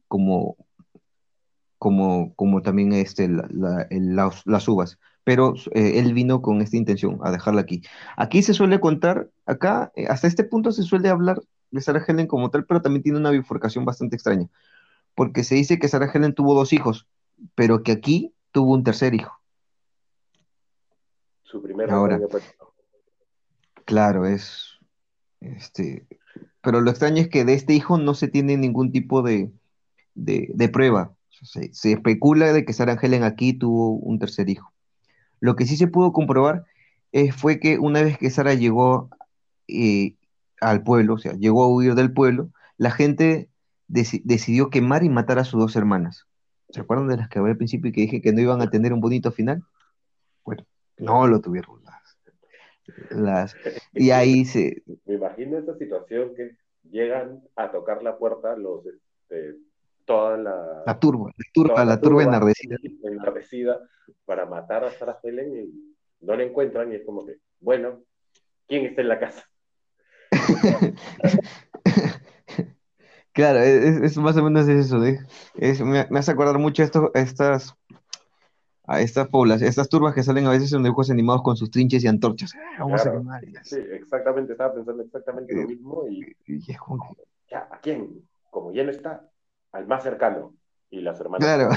como, 0.07 0.57
como, 1.77 2.33
como 2.36 2.62
también 2.63 2.93
este, 2.93 3.29
las 3.29 4.67
uvas 4.67 4.98
pero 5.24 5.53
eh, 5.74 6.00
él 6.00 6.13
vino 6.13 6.41
con 6.41 6.62
esta 6.62 6.77
intención, 6.77 7.19
a 7.24 7.31
dejarla 7.31 7.62
aquí. 7.62 7.83
Aquí 8.17 8.41
se 8.41 8.53
suele 8.53 8.79
contar, 8.79 9.29
acá, 9.45 9.91
eh, 9.95 10.07
hasta 10.07 10.27
este 10.27 10.43
punto 10.43 10.71
se 10.71 10.83
suele 10.83 11.10
hablar 11.10 11.41
de 11.71 11.81
Sarah 11.81 12.03
Helen 12.07 12.27
como 12.27 12.50
tal, 12.50 12.65
pero 12.65 12.81
también 12.81 13.03
tiene 13.03 13.19
una 13.19 13.31
bifurcación 13.31 13.86
bastante 13.86 14.15
extraña, 14.15 14.48
porque 15.15 15.43
se 15.43 15.55
dice 15.55 15.79
que 15.79 15.88
Sarah 15.88 16.12
Helen 16.13 16.33
tuvo 16.33 16.55
dos 16.55 16.74
hijos, 16.74 17.07
pero 17.55 17.83
que 17.83 17.91
aquí 17.91 18.33
tuvo 18.51 18.74
un 18.74 18.83
tercer 18.83 19.13
hijo. 19.13 19.40
Su 21.51 21.62
primer 21.62 21.91
Ahora, 21.91 22.17
claro, 23.84 24.25
es, 24.25 24.79
este, 25.41 26.08
pero 26.62 26.79
lo 26.79 26.89
extraño 26.89 27.22
es 27.22 27.27
que 27.27 27.43
de 27.43 27.55
este 27.55 27.74
hijo 27.74 27.98
no 27.98 28.13
se 28.13 28.29
tiene 28.29 28.55
ningún 28.55 28.93
tipo 28.93 29.22
de, 29.22 29.51
de, 30.15 30.70
prueba. 30.70 31.13
Se, 31.29 31.74
se, 31.74 31.91
especula 31.91 32.53
de 32.53 32.63
que 32.63 32.72
Sarah 32.72 32.98
Helen 33.01 33.24
aquí 33.24 33.53
tuvo 33.53 33.91
un 33.91 34.17
tercer 34.17 34.50
hijo. 34.50 34.72
Lo 35.41 35.58
que 35.58 35.65
sí 35.65 35.75
se 35.75 35.88
pudo 35.88 36.13
comprobar 36.13 36.63
eh, 37.12 37.34
fue 37.34 37.60
que 37.60 37.79
una 37.79 38.01
vez 38.01 38.17
que 38.17 38.29
Sara 38.29 38.53
llegó 38.53 39.10
eh, 39.67 40.15
al 40.62 40.84
pueblo, 40.84 41.15
o 41.15 41.17
sea, 41.17 41.34
llegó 41.34 41.63
a 41.63 41.67
huir 41.67 41.96
del 41.96 42.13
pueblo, 42.13 42.50
la 42.77 42.91
gente 42.91 43.50
decidió 43.88 44.70
quemar 44.70 45.03
y 45.03 45.10
matar 45.10 45.38
a 45.38 45.43
sus 45.43 45.60
dos 45.60 45.75
hermanas. 45.75 46.27
¿Se 46.70 46.79
acuerdan 46.79 47.10
de 47.10 47.17
las 47.17 47.27
que 47.27 47.39
hablé 47.39 47.51
al 47.51 47.58
principio 47.58 47.89
y 47.89 47.91
que 47.91 48.01
dije 48.01 48.22
que 48.22 48.31
no 48.31 48.39
iban 48.39 48.62
a 48.62 48.70
tener 48.70 48.93
un 48.93 49.01
bonito 49.01 49.34
final? 49.34 49.65
No 51.01 51.27
lo 51.27 51.41
tuvieron 51.41 51.81
las, 53.10 53.55
y 53.93 54.12
ahí 54.12 54.46
se... 54.46 54.84
Me 55.05 55.15
imagino 55.15 55.58
esta 55.58 55.75
situación 55.77 56.34
que 56.36 56.55
llegan 56.89 57.41
a 57.55 57.72
tocar 57.72 58.03
la 58.03 58.17
puerta 58.17 58.55
los... 58.55 58.86
Este, 58.86 59.58
toda 60.05 60.38
la, 60.38 60.84
la 60.86 61.00
turba, 61.00 61.31
la 61.38 61.46
turba, 61.53 61.86
la, 61.86 62.01
turba, 62.01 62.24
enardecida. 62.24 62.75
enardecida. 63.03 63.79
para 64.25 64.46
matar 64.46 64.84
a 64.84 64.91
Sarah 64.91 65.20
Helen 65.24 65.55
y 65.55 66.25
no 66.25 66.36
la 66.36 66.43
encuentran 66.43 66.91
y 66.91 66.96
es 66.96 67.05
como 67.05 67.25
que, 67.25 67.38
bueno, 67.60 68.03
¿quién 68.67 68.86
está 68.86 69.01
en 69.01 69.08
la 69.08 69.20
casa? 69.20 69.48
claro, 73.31 73.60
es, 73.60 74.17
más 74.17 74.36
o 74.38 74.43
menos 74.43 74.67
eso. 74.67 75.05
¿eh? 75.05 75.20
me, 75.84 76.00
hace 76.17 76.31
acordar 76.31 76.58
mucho 76.58 76.84
esto, 76.84 77.12
estas 77.13 77.75
a 78.91 79.00
estas 79.00 79.29
poblas, 79.29 79.62
estas 79.62 79.88
turbas 79.88 80.13
que 80.13 80.24
salen 80.24 80.45
a 80.48 80.50
veces 80.50 80.74
en 80.74 80.83
dibujos 80.83 81.10
animados 81.10 81.43
con 81.43 81.55
sus 81.55 81.71
trinches 81.71 82.03
y 82.03 82.07
antorchas. 82.07 82.53
Ah, 82.55 82.79
vamos 82.79 83.05
a 83.05 83.12
quemar. 83.12 83.41
Sí, 83.63 83.77
exactamente, 83.91 84.51
estaba 84.51 84.74
pensando 84.74 85.03
exactamente 85.03 85.55
lo 85.55 85.67
mismo 85.67 86.03
y, 86.10 86.36
ya, 87.50 87.67
¿a 87.71 87.79
quién? 87.79 88.27
Como 88.50 88.74
ya 88.74 88.83
no 88.83 88.91
está, 88.91 89.29
al 89.71 89.88
más 89.88 90.03
cercano. 90.03 90.53
Y 90.89 91.00
las 91.00 91.19
hermanas. 91.21 91.45
Claro. 91.45 91.69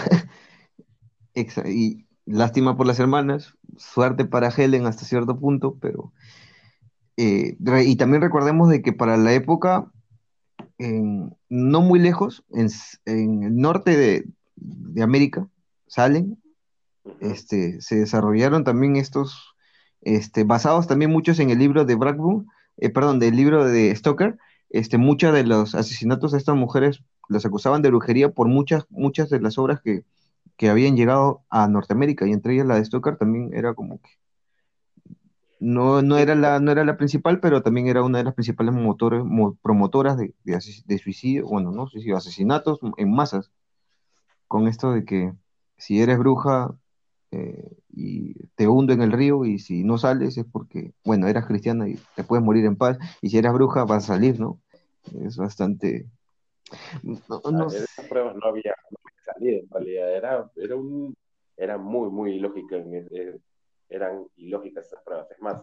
y 1.67 2.05
lástima 2.27 2.77
por 2.77 2.87
las 2.87 2.99
hermanas, 2.99 3.57
suerte 3.77 4.25
para 4.25 4.49
Helen 4.49 4.87
hasta 4.87 5.05
cierto 5.05 5.39
punto, 5.39 5.79
pero. 5.81 6.13
Eh, 7.17 7.57
y 7.85 7.97
también 7.97 8.23
recordemos 8.23 8.69
de 8.69 8.83
que 8.83 8.93
para 8.93 9.17
la 9.17 9.33
época, 9.35 9.89
no 10.79 11.81
muy 11.81 12.01
lejos, 12.01 12.45
en, 12.51 13.45
el 13.45 13.57
norte 13.57 13.97
de, 14.57 15.03
América, 15.03 15.49
salen, 15.87 16.43
este, 17.21 17.81
se 17.81 17.97
desarrollaron 17.97 18.65
también 18.65 18.97
estos, 18.97 19.55
este, 20.01 20.45
basados 20.45 20.87
también 20.87 21.11
muchos 21.11 21.39
en 21.39 21.51
el 21.51 21.59
libro 21.59 21.85
de 21.85 21.95
Blackburn, 21.95 22.47
eh, 22.77 22.91
perdón, 22.91 23.19
del 23.19 23.37
libro 23.37 23.65
de 23.65 23.95
Stoker, 23.95 24.39
este, 24.71 24.99
muchos 24.99 25.33
de 25.33 25.45
los 25.45 25.75
asesinatos 25.75 26.33
de 26.33 26.39
estas 26.39 26.57
mujeres 26.57 27.03
las 27.29 27.47
acusaban 27.47 27.83
de 27.83 27.91
brujería 27.91 28.31
por 28.31 28.49
muchas, 28.49 28.87
muchas 28.91 29.31
de 29.31 29.41
las 29.41 29.59
obras 29.59 29.81
que, 29.81 30.05
habían 30.69 30.97
llegado 30.97 31.45
a 31.51 31.69
Norteamérica, 31.69 32.27
y 32.27 32.33
entre 32.33 32.55
ellas 32.55 32.67
la 32.67 32.77
de 32.77 32.85
Stoker 32.85 33.17
también 33.17 33.51
era 33.53 33.75
como 33.75 34.01
que 34.01 34.11
no, 35.61 36.03
no, 36.03 36.17
era 36.19 36.35
la, 36.35 36.59
no 36.61 36.73
era 36.73 36.85
la 36.85 36.97
principal, 36.97 37.41
pero 37.41 37.63
también 37.63 37.87
era 37.87 38.03
una 38.03 38.19
de 38.19 38.25
las 38.25 38.35
principales 38.35 38.75
motores, 38.75 39.23
promotoras 39.63 40.17
de, 40.17 40.35
de, 40.45 40.99
suicidio, 40.99 41.47
bueno, 41.47 41.71
no 41.71 41.87
suicidio, 41.87 42.17
asesinatos 42.17 42.81
en 42.97 43.13
masas, 43.13 43.51
con 44.49 44.69
esto 44.69 44.93
de 44.93 45.05
que 45.05 45.33
si 45.77 46.01
eres 46.01 46.19
bruja 46.19 46.75
eh, 47.35 47.77
y 47.91 48.35
te 48.55 48.69
hundo 48.69 48.93
en 48.93 49.03
el 49.03 49.11
río 49.11 49.45
y 49.45 49.59
si 49.59 49.83
no 49.83 49.99
sales 49.99 50.37
es 50.39 50.45
porque, 50.45 50.93
bueno, 51.05 51.27
eras 51.27 51.47
cristiana 51.47 51.89
y 51.89 51.99
te 52.15 52.23
puedes 52.23 52.45
morir 52.45 52.65
en 52.65 52.77
paz, 52.77 52.99
y 53.21 53.31
si 53.31 53.39
eras 53.39 53.53
bruja 53.55 53.85
vas 53.85 54.05
a 54.05 54.15
salir, 54.15 54.39
¿no? 54.39 54.61
Es 55.25 55.37
bastante, 55.37 56.07
no, 57.03 57.41
no. 57.51 57.67
esas 57.67 58.07
pruebas 58.09 58.37
no 58.37 58.47
había, 58.47 58.75
salido 59.25 59.61
en 59.61 59.71
realidad, 59.71 60.17
era, 60.17 60.51
era, 60.57 60.77
un, 60.77 61.17
era 61.57 61.77
muy, 61.77 62.09
muy 62.11 62.37
ilógica, 62.37 62.77
eran 63.89 64.27
ilógicas 64.37 64.87
esas 64.87 65.03
pruebas. 65.03 65.31
Es 65.31 65.41
más, 65.41 65.63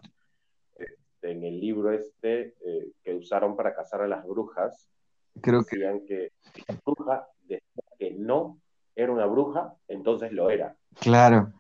este, 0.76 1.32
en 1.32 1.44
el 1.44 1.60
libro 1.60 1.92
este 1.92 2.54
eh, 2.66 2.92
que 3.04 3.14
usaron 3.14 3.56
para 3.56 3.74
cazar 3.74 4.02
a 4.02 4.08
las 4.08 4.26
brujas, 4.28 4.90
creo 5.42 5.62
decían 5.62 6.06
que, 6.06 6.32
que 6.54 6.64
la 6.68 6.80
bruja 6.86 7.28
decía 7.44 7.84
que 7.98 8.12
no 8.12 8.60
era 8.96 9.12
una 9.12 9.26
bruja, 9.26 9.74
entonces 9.88 10.32
lo 10.34 10.50
era. 10.50 10.76
Claro. 11.00 11.54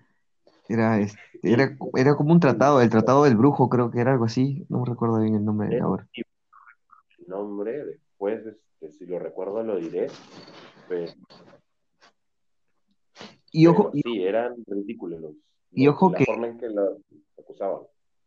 Era, 0.68 1.00
este, 1.00 1.20
era, 1.44 1.78
era 1.96 2.16
como 2.16 2.34
un 2.34 2.40
tratado, 2.40 2.82
el 2.82 2.90
tratado 2.90 3.24
del 3.24 3.36
brujo, 3.36 3.70
creo 3.70 3.92
que 3.92 4.00
era 4.00 4.12
algo 4.12 4.26
así, 4.26 4.66
no 4.70 4.80
me 4.80 4.86
recuerdo 4.86 5.20
bien 5.20 5.36
el 5.36 5.44
nombre 5.44 5.80
ahora. 5.80 6.08
El 6.14 6.26
nombre, 7.28 7.86
después 7.86 8.44
si 8.90 9.06
lo 9.06 9.20
recuerdo 9.20 9.64
lo 9.64 9.78
diré. 9.78 10.08
y 13.52 13.68
ojo, 13.68 13.92
sí, 13.94 14.24
eran 14.24 14.56
ridículos 14.66 15.22
los, 15.22 15.36
y 15.72 15.88
ojo 15.88 16.12
que, 16.12 16.26
acusaban. 17.40 17.82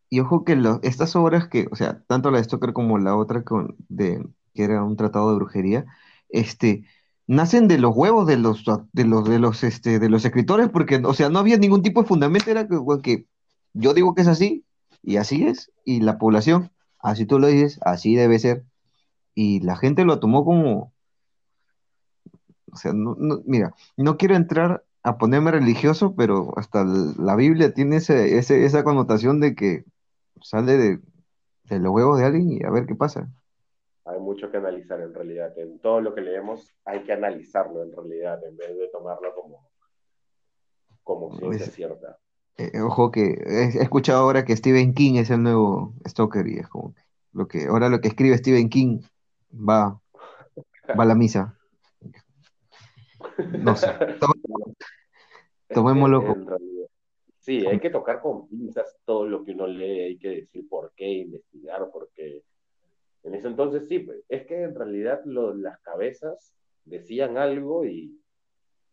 Y 0.08 0.20
ojo 0.20 0.44
que 0.44 0.56
estas 0.82 1.16
obras 1.16 1.48
que, 1.48 1.66
o 1.70 1.76
sea, 1.76 2.02
tanto 2.06 2.30
la 2.30 2.38
de 2.38 2.44
Stoker 2.44 2.72
como 2.72 2.98
la 2.98 3.16
otra 3.16 3.42
con, 3.42 3.76
de, 3.88 4.24
que 4.54 4.64
era 4.64 4.84
un 4.84 4.96
tratado 4.96 5.30
de 5.30 5.36
brujería, 5.36 5.86
este, 6.28 6.84
nacen 7.26 7.68
de 7.68 7.78
los 7.78 7.96
huevos 7.96 8.26
de 8.26 8.36
los, 8.36 8.64
de 8.92 9.04
los, 9.04 9.28
de 9.28 9.38
los, 9.38 9.64
este, 9.64 9.98
de 9.98 10.08
los 10.08 10.24
escritores, 10.24 10.68
porque, 10.68 10.96
o 10.96 11.14
sea, 11.14 11.28
no 11.30 11.38
había 11.38 11.56
ningún 11.56 11.82
tipo 11.82 12.02
de 12.02 12.08
fundamento, 12.08 12.50
era 12.50 12.68
que, 13.02 13.26
yo 13.72 13.94
digo 13.94 14.14
que 14.14 14.22
es 14.22 14.28
así, 14.28 14.64
y 15.02 15.16
así 15.16 15.46
es, 15.46 15.70
y 15.84 16.00
la 16.00 16.18
población, 16.18 16.70
así 17.00 17.26
tú 17.26 17.38
lo 17.38 17.46
dices, 17.48 17.78
así 17.82 18.14
debe 18.14 18.38
ser 18.38 18.64
y 19.34 19.60
la 19.60 19.76
gente 19.76 20.04
lo 20.04 20.20
tomó 20.20 20.44
como, 20.44 20.92
o 22.70 22.76
sea, 22.76 22.92
no, 22.92 23.16
mira, 23.46 23.74
no 23.96 24.16
quiero 24.16 24.36
entrar 24.36 24.84
a 25.02 25.18
ponerme 25.18 25.50
religioso, 25.50 26.14
pero 26.16 26.56
hasta 26.56 26.84
la 26.84 27.36
Biblia 27.36 27.74
tiene 27.74 27.96
ese, 27.96 28.38
esa 28.38 28.84
connotación 28.84 29.40
de 29.40 29.54
que 29.54 29.84
sale 30.40 30.78
de, 30.78 31.00
los 31.78 31.92
huevos 31.92 32.18
de 32.18 32.26
alguien 32.26 32.52
y 32.52 32.64
a 32.64 32.70
ver 32.70 32.86
qué 32.86 32.94
pasa. 32.94 33.28
Hay 34.04 34.20
mucho 34.20 34.50
que 34.50 34.58
analizar 34.58 35.00
en 35.00 35.14
realidad. 35.14 35.56
En 35.58 35.78
todo 35.78 36.00
lo 36.00 36.14
que 36.14 36.20
leemos 36.20 36.74
hay 36.84 37.02
que 37.04 37.12
analizarlo 37.12 37.82
en 37.82 37.92
realidad, 37.92 38.44
en 38.44 38.56
vez 38.56 38.76
de 38.76 38.88
tomarlo 38.88 39.34
como, 39.34 39.70
como 41.02 41.36
ciencia 41.36 41.66
cierta. 41.66 42.18
Eh, 42.56 42.80
ojo 42.80 43.10
que 43.10 43.42
he, 43.46 43.82
escuchado 43.82 44.20
ahora 44.20 44.44
que 44.44 44.56
Stephen 44.56 44.94
King 44.94 45.14
es 45.14 45.30
el 45.30 45.42
nuevo 45.42 45.94
Stoker 46.06 46.46
y 46.46 46.58
es 46.58 46.68
como 46.68 46.94
que, 46.94 47.02
lo 47.32 47.48
que 47.48 47.66
ahora 47.66 47.88
lo 47.88 48.00
que 48.00 48.08
escribe 48.08 48.38
Stephen 48.38 48.68
King 48.68 49.00
va, 49.52 50.00
va 50.88 51.02
a 51.02 51.06
la 51.06 51.14
misa. 51.14 51.58
No 53.58 53.74
sé. 53.74 53.88
Tomémoslo. 55.74 56.36
sí, 57.40 57.66
hay 57.66 57.80
que 57.80 57.90
tocar 57.90 58.20
con 58.20 58.46
pinzas 58.48 58.96
todo 59.04 59.26
lo 59.26 59.44
que 59.44 59.52
uno 59.52 59.66
lee, 59.66 60.00
hay 60.00 60.18
que 60.18 60.28
decir 60.28 60.68
por 60.68 60.92
qué, 60.94 61.08
investigar, 61.08 61.90
porque 61.90 62.44
en 63.24 63.34
ese 63.34 63.48
entonces 63.48 63.88
sí, 63.88 64.00
pues, 64.00 64.22
es 64.28 64.46
que 64.46 64.62
en 64.62 64.74
realidad 64.74 65.22
las 65.24 65.80
cabezas 65.80 66.54
decían 66.84 67.38
algo 67.38 67.84
y 67.86 68.20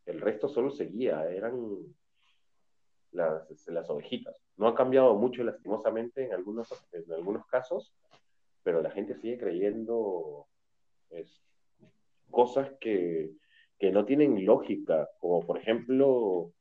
el 0.05 0.21
resto 0.21 0.47
solo 0.47 0.71
seguía, 0.71 1.29
eran 1.29 1.77
las, 3.11 3.67
las 3.67 3.89
ovejitas. 3.89 4.35
No 4.55 4.67
ha 4.67 4.75
cambiado 4.75 5.15
mucho 5.15 5.43
lastimosamente 5.43 6.23
en 6.23 6.33
algunos, 6.33 6.69
en 6.93 7.11
algunos 7.11 7.45
casos, 7.47 7.93
pero 8.63 8.81
la 8.81 8.91
gente 8.91 9.15
sigue 9.15 9.37
creyendo 9.37 10.47
cosas 12.29 12.71
que, 12.79 13.31
que, 13.77 13.91
no 13.91 14.05
tienen 14.05 14.45
lógica, 14.45 15.09
como 15.19 15.45
por 15.45 15.57
ejemplo 15.57 16.53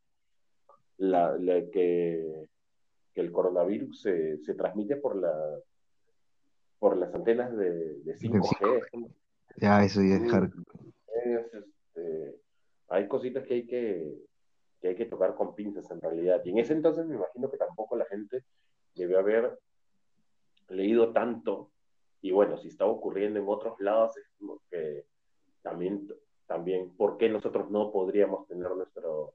la, 0.96 1.38
que, 1.72 2.48
que, 3.14 3.20
el 3.20 3.30
coronavirus 3.30 4.00
se, 4.00 4.38
se, 4.38 4.54
transmite 4.54 4.96
por, 4.96 5.14
la, 5.14 5.32
por 6.80 6.96
las 6.96 7.14
antenas 7.14 7.56
de, 7.56 8.00
de 8.00 8.14
5G. 8.16 9.14
Ya, 9.58 9.84
eso 9.84 10.00
ya 10.02 10.18
dejar. 10.18 10.50
Este, 11.24 12.40
hay 12.88 13.06
cositas 13.06 13.44
que 13.46 13.54
hay 13.54 13.66
que, 13.66 14.18
que 14.80 14.88
hay 14.88 14.94
que 14.96 15.04
tocar 15.04 15.34
con 15.34 15.54
pinzas 15.54 15.88
en 15.90 16.00
realidad. 16.00 16.40
Y 16.44 16.50
en 16.50 16.58
ese 16.58 16.72
entonces 16.72 17.06
me 17.06 17.16
imagino 17.16 17.50
que 17.50 17.58
tampoco 17.58 17.96
la 17.96 18.06
gente 18.06 18.44
debió 18.94 19.18
haber 19.18 19.58
leído 20.70 21.12
tanto. 21.12 21.70
Y 22.22 22.32
bueno, 22.32 22.56
si 22.56 22.68
estaba 22.68 22.90
ocurriendo 22.90 23.38
en 23.38 23.46
otros 23.46 23.78
lados, 23.80 24.16
es 24.16 24.26
como 24.38 24.60
que 24.70 25.04
también, 25.62 26.08
también, 26.46 26.96
¿por 26.96 27.18
qué 27.18 27.28
nosotros 27.28 27.70
no 27.70 27.92
podríamos 27.92 28.46
tener 28.46 28.70
nuestro, 28.70 29.34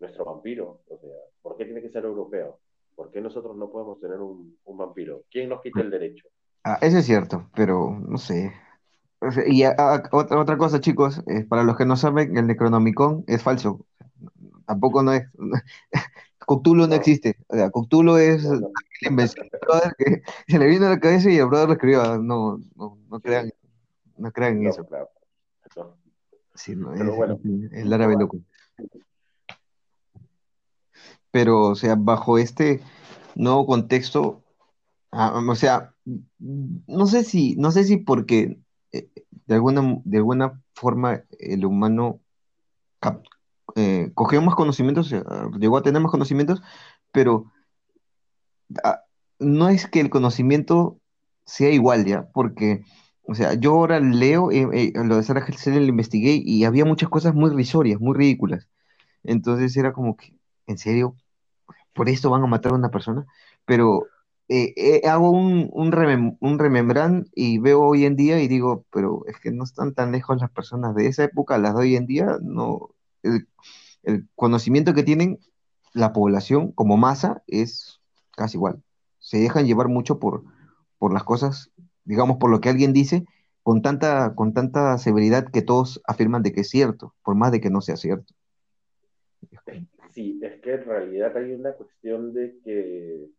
nuestro 0.00 0.24
vampiro? 0.24 0.80
O 0.88 0.98
sea, 0.98 1.16
¿por 1.40 1.56
qué 1.56 1.66
tiene 1.66 1.82
que 1.82 1.90
ser 1.90 2.04
europeo? 2.04 2.58
¿Por 2.96 3.12
qué 3.12 3.20
nosotros 3.20 3.56
no 3.56 3.70
podemos 3.70 4.00
tener 4.00 4.18
un, 4.18 4.58
un 4.64 4.76
vampiro? 4.76 5.22
¿Quién 5.30 5.48
nos 5.48 5.60
quita 5.60 5.80
el 5.80 5.90
derecho? 5.90 6.28
Ah, 6.64 6.78
eso 6.80 6.98
es 6.98 7.06
cierto, 7.06 7.48
pero 7.54 7.98
no 8.08 8.18
sé. 8.18 8.52
y 9.46 9.64
otra, 9.64 10.38
otra 10.38 10.56
cosa, 10.58 10.80
chicos, 10.80 11.22
eh, 11.26 11.44
para 11.44 11.62
los 11.62 11.76
que 11.76 11.84
no 11.84 11.96
saben, 11.96 12.36
el 12.36 12.46
Necronomicon 12.46 13.24
es 13.26 13.42
falso 13.42 13.86
tampoco 14.66 15.02
no 15.02 15.12
es. 15.12 15.24
Cthulhu 16.46 16.86
no, 16.86 16.94
existe. 16.94 17.36
O 17.48 17.56
sea, 17.56 17.70
Cthulhu 17.70 18.16
es 18.16 18.44
el 18.44 18.66
que 19.98 20.22
se 20.48 20.58
le 20.58 20.66
vino 20.66 20.86
a 20.86 20.90
la 20.90 21.00
cabeza 21.00 21.30
y 21.30 21.38
el 21.38 21.46
brother 21.46 21.68
lo 21.68 21.72
escribió. 21.74 22.18
No, 22.18 22.58
no, 22.76 22.98
no 23.08 23.20
crean, 23.20 23.50
no 24.18 24.30
crean 24.30 24.58
en 24.58 24.66
eso. 24.68 24.84
Claro. 24.84 25.08
Sí, 26.54 26.76
no, 26.76 26.94
es, 26.94 27.16
bueno, 27.16 27.40
el 27.72 27.92
árabe 27.92 28.16
loco. 28.16 28.38
Pero, 31.30 31.62
o 31.62 31.74
sea, 31.74 31.96
bajo 31.98 32.38
este 32.38 32.80
nuevo 33.34 33.66
contexto, 33.66 34.43
ah, 35.14 35.42
o 35.48 35.54
sea, 35.54 35.94
no 36.38 37.06
sé 37.06 37.24
si, 37.24 37.56
no 37.56 37.70
sé 37.70 37.84
si 37.84 37.98
porque 37.98 38.58
eh, 38.92 39.08
de 39.46 39.54
alguna, 39.54 40.00
de 40.04 40.18
alguna 40.18 40.62
forma 40.74 41.22
el 41.38 41.64
humano 41.64 42.20
eh, 43.76 44.10
cogió 44.14 44.42
más 44.42 44.54
conocimientos, 44.54 45.12
eh, 45.12 45.22
llegó 45.58 45.76
a 45.78 45.82
tener 45.82 46.00
más 46.02 46.10
conocimientos, 46.10 46.62
pero 47.12 47.52
ah, 48.82 49.00
no 49.38 49.68
es 49.68 49.86
que 49.86 50.00
el 50.00 50.10
conocimiento 50.10 50.98
sea 51.44 51.70
igual 51.70 52.04
ya, 52.06 52.28
porque, 52.32 52.82
o 53.22 53.34
sea, 53.34 53.54
yo 53.54 53.72
ahora 53.72 54.00
leo 54.00 54.50
lo 54.50 55.16
de 55.16 55.22
Sarah 55.22 55.44
Hessel, 55.46 55.74
lo 55.74 55.88
investigué 55.88 56.40
y 56.44 56.64
había 56.64 56.84
muchas 56.84 57.08
cosas 57.08 57.34
muy 57.34 57.50
risorias, 57.50 58.00
muy 58.00 58.16
ridículas. 58.16 58.68
Entonces 59.24 59.76
era 59.76 59.92
como 59.92 60.16
que, 60.16 60.34
¿en 60.66 60.78
serio? 60.78 61.16
¿Por 61.94 62.08
esto 62.08 62.30
van 62.30 62.42
a 62.42 62.46
matar 62.46 62.72
a 62.72 62.76
una 62.76 62.90
persona? 62.90 63.26
Pero 63.66 64.06
hago 65.04 65.30
un, 65.30 65.70
un, 65.72 66.36
un 66.40 66.58
remembran 66.58 67.26
y 67.34 67.58
veo 67.58 67.82
hoy 67.82 68.04
en 68.04 68.16
día 68.16 68.40
y 68.40 68.48
digo, 68.48 68.84
pero 68.92 69.24
es 69.26 69.38
que 69.40 69.50
no 69.50 69.64
están 69.64 69.94
tan 69.94 70.12
lejos 70.12 70.40
las 70.40 70.50
personas 70.50 70.94
de 70.94 71.06
esa 71.06 71.24
época, 71.24 71.58
las 71.58 71.74
de 71.74 71.80
hoy 71.80 71.96
en 71.96 72.06
día, 72.06 72.38
no, 72.42 72.94
el, 73.22 74.28
conocimiento 74.34 74.94
que 74.94 75.02
tienen 75.02 75.38
la 75.94 76.12
población 76.12 76.72
como 76.72 76.96
masa 76.96 77.42
es 77.46 78.00
casi 78.32 78.56
igual. 78.56 78.82
Se 79.18 79.38
dejan 79.38 79.66
llevar 79.66 79.88
mucho 79.88 80.18
por, 80.18 80.44
por 80.98 81.12
las 81.12 81.24
cosas, 81.24 81.70
digamos, 82.04 82.36
por 82.36 82.50
lo 82.50 82.60
que 82.60 82.68
alguien 82.68 82.92
dice, 82.92 83.24
con 83.62 83.80
tanta, 83.80 84.34
con 84.34 84.52
tanta 84.52 84.98
severidad 84.98 85.50
que 85.50 85.62
todos 85.62 86.02
afirman 86.06 86.42
de 86.42 86.52
que 86.52 86.60
es 86.60 86.68
cierto, 86.68 87.14
por 87.24 87.34
más 87.34 87.50
de 87.50 87.60
que 87.60 87.70
no 87.70 87.80
sea 87.80 87.96
cierto. 87.96 88.34
Sí, 90.12 90.38
es 90.42 90.60
que 90.60 90.74
en 90.74 90.84
realidad 90.84 91.36
hay 91.36 91.52
una 91.52 91.72
cuestión 91.72 92.34
de 92.34 92.58
que 92.62 93.30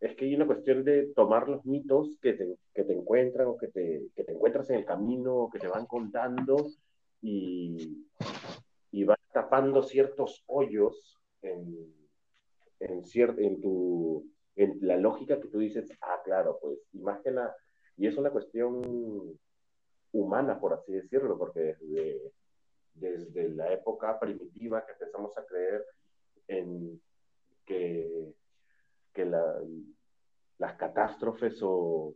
es 0.00 0.16
que 0.16 0.24
hay 0.24 0.34
una 0.34 0.46
cuestión 0.46 0.82
de 0.82 1.12
tomar 1.14 1.48
los 1.48 1.64
mitos 1.66 2.18
que 2.22 2.32
te, 2.32 2.56
que 2.74 2.84
te 2.84 2.94
encuentran 2.94 3.48
o 3.48 3.58
que 3.58 3.68
te, 3.68 4.06
que 4.16 4.24
te 4.24 4.32
encuentras 4.32 4.70
en 4.70 4.76
el 4.76 4.84
camino 4.86 5.36
o 5.36 5.50
que 5.50 5.58
te 5.58 5.68
van 5.68 5.86
contando 5.86 6.56
y, 7.20 8.06
y 8.90 9.04
vas 9.04 9.18
tapando 9.32 9.82
ciertos 9.82 10.42
hoyos 10.46 11.18
en, 11.42 11.94
en, 12.80 13.02
en, 13.14 13.60
tu, 13.60 14.26
en 14.56 14.78
la 14.80 14.96
lógica 14.96 15.38
que 15.38 15.48
tú 15.48 15.58
dices, 15.58 15.90
ah, 16.00 16.20
claro, 16.24 16.58
pues, 16.62 16.78
imagina, 16.94 17.54
y 17.96 18.06
es 18.06 18.16
una 18.16 18.30
cuestión 18.30 19.38
humana, 20.12 20.58
por 20.58 20.72
así 20.72 20.92
decirlo, 20.92 21.36
porque 21.36 21.60
desde, 21.60 22.32
desde 22.94 23.48
la 23.50 23.70
época 23.72 24.18
primitiva 24.18 24.84
que 24.86 24.92
empezamos 24.92 25.36
a 25.36 25.44
creer 25.44 25.84
en 26.48 27.00
que, 27.66 28.32
que 29.12 29.24
la, 29.24 29.60
las 30.58 30.74
catástrofes 30.76 31.60
o, 31.62 32.14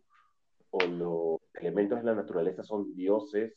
o 0.70 0.86
los 0.86 1.40
elementos 1.54 1.98
de 1.98 2.04
la 2.04 2.14
naturaleza 2.14 2.62
son 2.62 2.94
dioses 2.94 3.54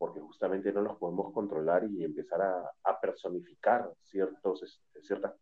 porque 0.00 0.18
justamente 0.20 0.72
no 0.72 0.80
los 0.80 0.96
podemos 0.96 1.30
controlar 1.34 1.84
y 1.84 2.02
empezar 2.02 2.40
a, 2.40 3.00
personificar 3.02 3.92
ciertos, 4.00 4.62
este, 4.62 5.02
ciertas, 5.02 5.34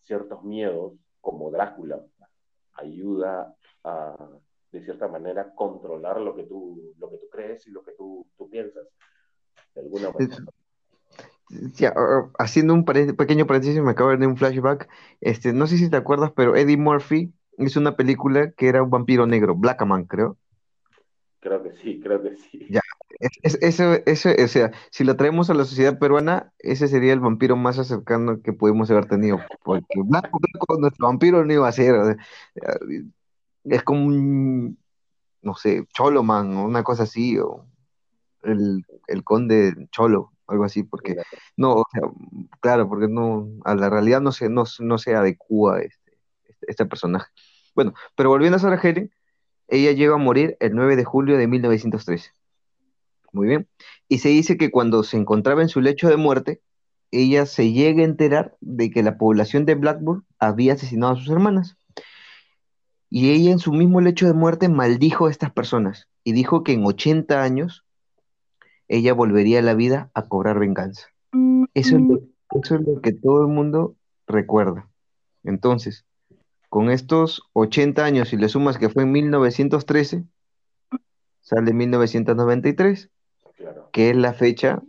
ciertos 0.00 0.42
miedos, 0.42 0.94
como 1.20 1.52
Drácula, 1.52 2.04
ayuda 2.72 3.54
a, 3.84 4.28
de 4.72 4.82
cierta 4.82 5.06
manera, 5.06 5.54
controlar 5.54 6.20
lo 6.20 6.34
que 6.34 6.44
tú, 6.44 6.94
lo 6.98 7.10
que 7.10 7.18
tú 7.18 7.28
crees 7.30 7.64
y 7.68 7.70
lo 7.70 7.84
que 7.84 7.92
tú, 7.92 8.26
tú 8.36 8.50
piensas. 8.50 8.88
De 9.72 9.82
alguna 9.82 10.10
manera. 10.10 10.36
Haciendo 12.38 12.74
un 12.74 12.84
pequeño 12.84 13.46
paréntesis, 13.46 13.82
me 13.82 13.90
acabo 13.90 14.10
de 14.10 14.16
ver 14.16 14.28
un 14.28 14.36
flashback. 14.36 14.88
Este, 15.20 15.52
no 15.52 15.66
sé 15.66 15.78
si 15.78 15.90
te 15.90 15.96
acuerdas, 15.96 16.32
pero 16.34 16.56
Eddie 16.56 16.76
Murphy 16.76 17.32
hizo 17.58 17.80
una 17.80 17.96
película 17.96 18.52
que 18.52 18.68
era 18.68 18.82
un 18.82 18.90
vampiro 18.90 19.26
negro, 19.26 19.54
Blackaman, 19.54 20.04
creo. 20.04 20.36
Creo 21.40 21.62
que 21.62 21.72
sí, 21.72 22.00
creo 22.02 22.22
que 22.22 22.36
sí. 22.36 22.66
Ya, 22.68 22.80
eso, 23.20 23.94
eso, 24.06 24.30
o 24.30 24.48
sea, 24.48 24.72
si 24.90 25.04
lo 25.04 25.16
traemos 25.16 25.50
a 25.50 25.54
la 25.54 25.64
sociedad 25.64 25.98
peruana, 25.98 26.52
ese 26.58 26.88
sería 26.88 27.12
el 27.12 27.20
vampiro 27.20 27.56
más 27.56 27.76
cercano 27.86 28.40
que 28.42 28.52
pudimos 28.52 28.90
haber 28.90 29.06
tenido. 29.06 29.40
Porque 29.62 30.00
Blanco, 30.04 30.38
nuestro 30.78 31.06
vampiro 31.06 31.44
no 31.44 31.52
iba 31.52 31.68
a 31.68 31.72
ser. 31.72 32.16
es 33.64 33.82
como 33.82 34.06
un, 34.06 34.78
no 35.42 35.54
sé, 35.54 35.86
Choloman 35.94 36.56
o 36.56 36.64
una 36.64 36.82
cosa 36.82 37.02
así, 37.02 37.38
o 37.38 37.66
el, 38.42 38.84
conde 39.24 39.74
Cholo, 39.90 40.32
algo 40.50 40.64
así, 40.64 40.82
porque 40.82 41.16
no, 41.56 41.74
o 41.74 41.84
sea, 41.92 42.02
claro, 42.60 42.88
porque 42.88 43.08
no, 43.08 43.48
a 43.64 43.74
la 43.74 43.90
realidad 43.90 44.20
no 44.20 44.32
se, 44.32 44.48
no, 44.48 44.64
no 44.80 44.98
se 44.98 45.14
adecua 45.14 45.80
este, 45.80 46.18
este, 46.48 46.66
este 46.68 46.86
personaje. 46.86 47.30
Bueno, 47.74 47.94
pero 48.16 48.30
volviendo 48.30 48.56
a 48.56 48.60
Sarah 48.60 48.80
Helen, 48.82 49.10
ella 49.68 49.92
llega 49.92 50.14
a 50.14 50.18
morir 50.18 50.56
el 50.60 50.74
9 50.74 50.96
de 50.96 51.04
julio 51.04 51.38
de 51.38 51.46
1913. 51.46 52.32
Muy 53.32 53.46
bien. 53.46 53.68
Y 54.08 54.18
se 54.18 54.28
dice 54.28 54.56
que 54.56 54.70
cuando 54.70 55.04
se 55.04 55.16
encontraba 55.16 55.62
en 55.62 55.68
su 55.68 55.80
lecho 55.80 56.08
de 56.08 56.16
muerte, 56.16 56.60
ella 57.12 57.46
se 57.46 57.72
llega 57.72 58.02
a 58.02 58.06
enterar 58.06 58.56
de 58.60 58.90
que 58.90 59.02
la 59.02 59.18
población 59.18 59.64
de 59.64 59.74
Blackburn 59.74 60.24
había 60.38 60.74
asesinado 60.74 61.12
a 61.12 61.16
sus 61.16 61.28
hermanas. 61.28 61.76
Y 63.08 63.30
ella 63.30 63.50
en 63.50 63.58
su 63.58 63.72
mismo 63.72 64.00
lecho 64.00 64.26
de 64.26 64.34
muerte 64.34 64.68
maldijo 64.68 65.26
a 65.26 65.30
estas 65.30 65.52
personas 65.52 66.08
y 66.22 66.32
dijo 66.32 66.62
que 66.62 66.72
en 66.72 66.84
80 66.84 67.42
años 67.42 67.84
ella 68.90 69.14
volvería 69.14 69.60
a 69.60 69.62
la 69.62 69.74
vida 69.74 70.10
a 70.14 70.26
cobrar 70.26 70.58
venganza. 70.58 71.06
Eso 71.74 71.96
es 71.96 72.02
lo, 72.02 72.20
eso 72.60 72.74
es 72.74 72.80
lo 72.80 73.00
que 73.00 73.12
todo 73.12 73.42
el 73.42 73.46
mundo 73.46 73.94
recuerda. 74.26 74.90
Entonces, 75.44 76.04
con 76.68 76.90
estos 76.90 77.42
80 77.52 78.04
años, 78.04 78.32
y 78.32 78.36
le 78.36 78.48
sumas 78.48 78.78
que 78.78 78.88
fue 78.88 79.04
en 79.04 79.12
1913, 79.12 80.24
sale 81.40 81.70
en 81.70 81.76
1993, 81.76 83.10
que 83.92 84.10
es 84.10 84.16
la 84.16 84.32
fecha, 84.32 84.82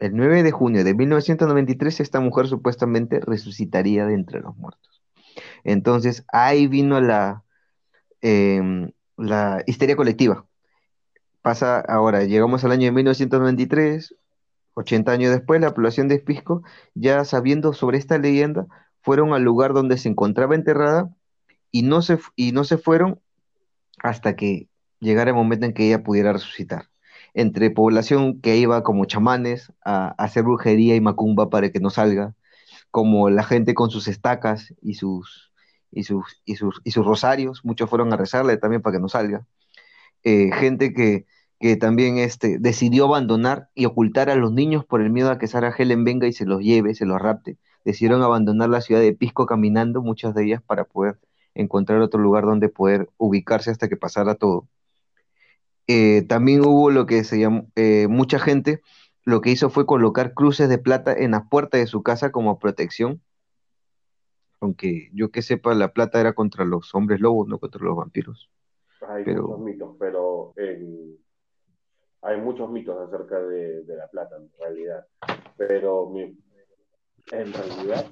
el 0.00 0.16
9 0.16 0.42
de 0.42 0.50
junio 0.50 0.82
de 0.82 0.94
1993, 0.94 2.00
esta 2.00 2.18
mujer 2.18 2.48
supuestamente 2.48 3.20
resucitaría 3.20 4.04
de 4.04 4.14
entre 4.14 4.40
los 4.40 4.56
muertos. 4.56 5.00
Entonces 5.62 6.24
ahí 6.32 6.66
vino 6.66 7.00
la, 7.00 7.44
em, 8.20 8.90
la 9.16 9.62
histeria 9.64 9.94
colectiva. 9.94 10.47
Pasa 11.42 11.80
ahora, 11.80 12.24
llegamos 12.24 12.64
al 12.64 12.72
año 12.72 12.86
de 12.86 12.92
1993, 12.92 14.14
80 14.74 15.12
años 15.12 15.30
después, 15.32 15.60
la 15.60 15.74
población 15.74 16.08
de 16.08 16.16
Espisco, 16.16 16.62
ya 16.94 17.24
sabiendo 17.24 17.72
sobre 17.72 17.98
esta 17.98 18.18
leyenda, 18.18 18.66
fueron 19.00 19.32
al 19.32 19.42
lugar 19.42 19.72
donde 19.72 19.98
se 19.98 20.08
encontraba 20.08 20.54
enterrada 20.54 21.10
y 21.70 21.82
no 21.82 22.02
se, 22.02 22.18
y 22.36 22.52
no 22.52 22.64
se 22.64 22.78
fueron 22.78 23.20
hasta 24.02 24.36
que 24.36 24.68
llegara 25.00 25.30
el 25.30 25.36
momento 25.36 25.66
en 25.66 25.72
que 25.72 25.86
ella 25.86 26.02
pudiera 26.02 26.32
resucitar. 26.32 26.88
Entre 27.34 27.70
población 27.70 28.40
que 28.40 28.56
iba 28.56 28.82
como 28.82 29.04
chamanes 29.04 29.72
a, 29.84 30.08
hacer 30.18 30.44
brujería 30.44 30.96
y 30.96 31.00
macumba 31.00 31.50
para 31.50 31.70
que 31.70 31.80
no 31.80 31.90
salga, 31.90 32.34
como 32.90 33.30
la 33.30 33.44
gente 33.44 33.74
con 33.74 33.90
sus 33.90 34.08
estacas 34.08 34.74
y 34.82 34.94
sus, 34.94 35.52
y 35.90 36.04
sus, 36.04 36.42
y 36.44 36.56
sus, 36.56 36.80
y 36.84 36.90
sus 36.90 37.06
rosarios, 37.06 37.64
muchos 37.64 37.88
fueron 37.90 38.12
a 38.12 38.16
rezarle 38.16 38.56
también 38.56 38.82
para 38.82 38.96
que 38.96 39.00
no 39.00 39.08
salga. 39.08 39.46
Eh, 40.24 40.50
gente 40.52 40.92
que, 40.92 41.26
que 41.60 41.76
también 41.76 42.18
este, 42.18 42.58
decidió 42.58 43.06
abandonar 43.06 43.68
y 43.74 43.86
ocultar 43.86 44.30
a 44.30 44.36
los 44.36 44.52
niños 44.52 44.84
por 44.84 45.00
el 45.00 45.10
miedo 45.10 45.30
a 45.30 45.38
que 45.38 45.46
Sara 45.46 45.74
Helen 45.76 46.04
venga 46.04 46.26
y 46.26 46.32
se 46.32 46.46
los 46.46 46.62
lleve, 46.62 46.94
se 46.94 47.06
los 47.06 47.20
rapte. 47.20 47.58
Decidieron 47.84 48.22
abandonar 48.22 48.68
la 48.68 48.80
ciudad 48.80 49.00
de 49.00 49.14
Pisco 49.14 49.46
caminando, 49.46 50.02
muchas 50.02 50.34
de 50.34 50.44
ellas, 50.44 50.62
para 50.62 50.84
poder 50.84 51.18
encontrar 51.54 52.00
otro 52.00 52.20
lugar 52.20 52.44
donde 52.44 52.68
poder 52.68 53.08
ubicarse 53.16 53.70
hasta 53.70 53.88
que 53.88 53.96
pasara 53.96 54.34
todo. 54.34 54.68
Eh, 55.86 56.22
también 56.28 56.60
hubo 56.64 56.90
lo 56.90 57.06
que 57.06 57.24
se 57.24 57.40
llamó, 57.40 57.66
eh, 57.74 58.08
mucha 58.08 58.38
gente 58.38 58.82
lo 59.24 59.40
que 59.40 59.50
hizo 59.50 59.70
fue 59.70 59.86
colocar 59.86 60.34
cruces 60.34 60.68
de 60.68 60.78
plata 60.78 61.12
en 61.12 61.32
las 61.32 61.48
puertas 61.48 61.80
de 61.80 61.86
su 61.86 62.02
casa 62.02 62.30
como 62.32 62.58
protección. 62.58 63.22
Aunque 64.60 65.10
yo 65.12 65.30
que 65.30 65.42
sepa, 65.42 65.74
la 65.74 65.92
plata 65.92 66.20
era 66.20 66.32
contra 66.34 66.64
los 66.64 66.94
hombres 66.94 67.20
lobos, 67.20 67.48
no 67.48 67.58
contra 67.58 67.84
los 67.84 67.96
vampiros. 67.96 68.48
Hay 69.08 69.24
muchos 69.24 69.60
mitos, 69.60 69.96
pero 69.98 70.54
hay 72.22 72.40
muchos 72.40 72.70
mitos 72.70 72.98
acerca 73.00 73.40
de, 73.40 73.84
la 73.86 74.06
plata 74.08 74.36
en 74.36 74.50
realidad. 74.58 75.06
Pero 75.56 76.12
en 76.14 77.52
realidad 77.52 78.06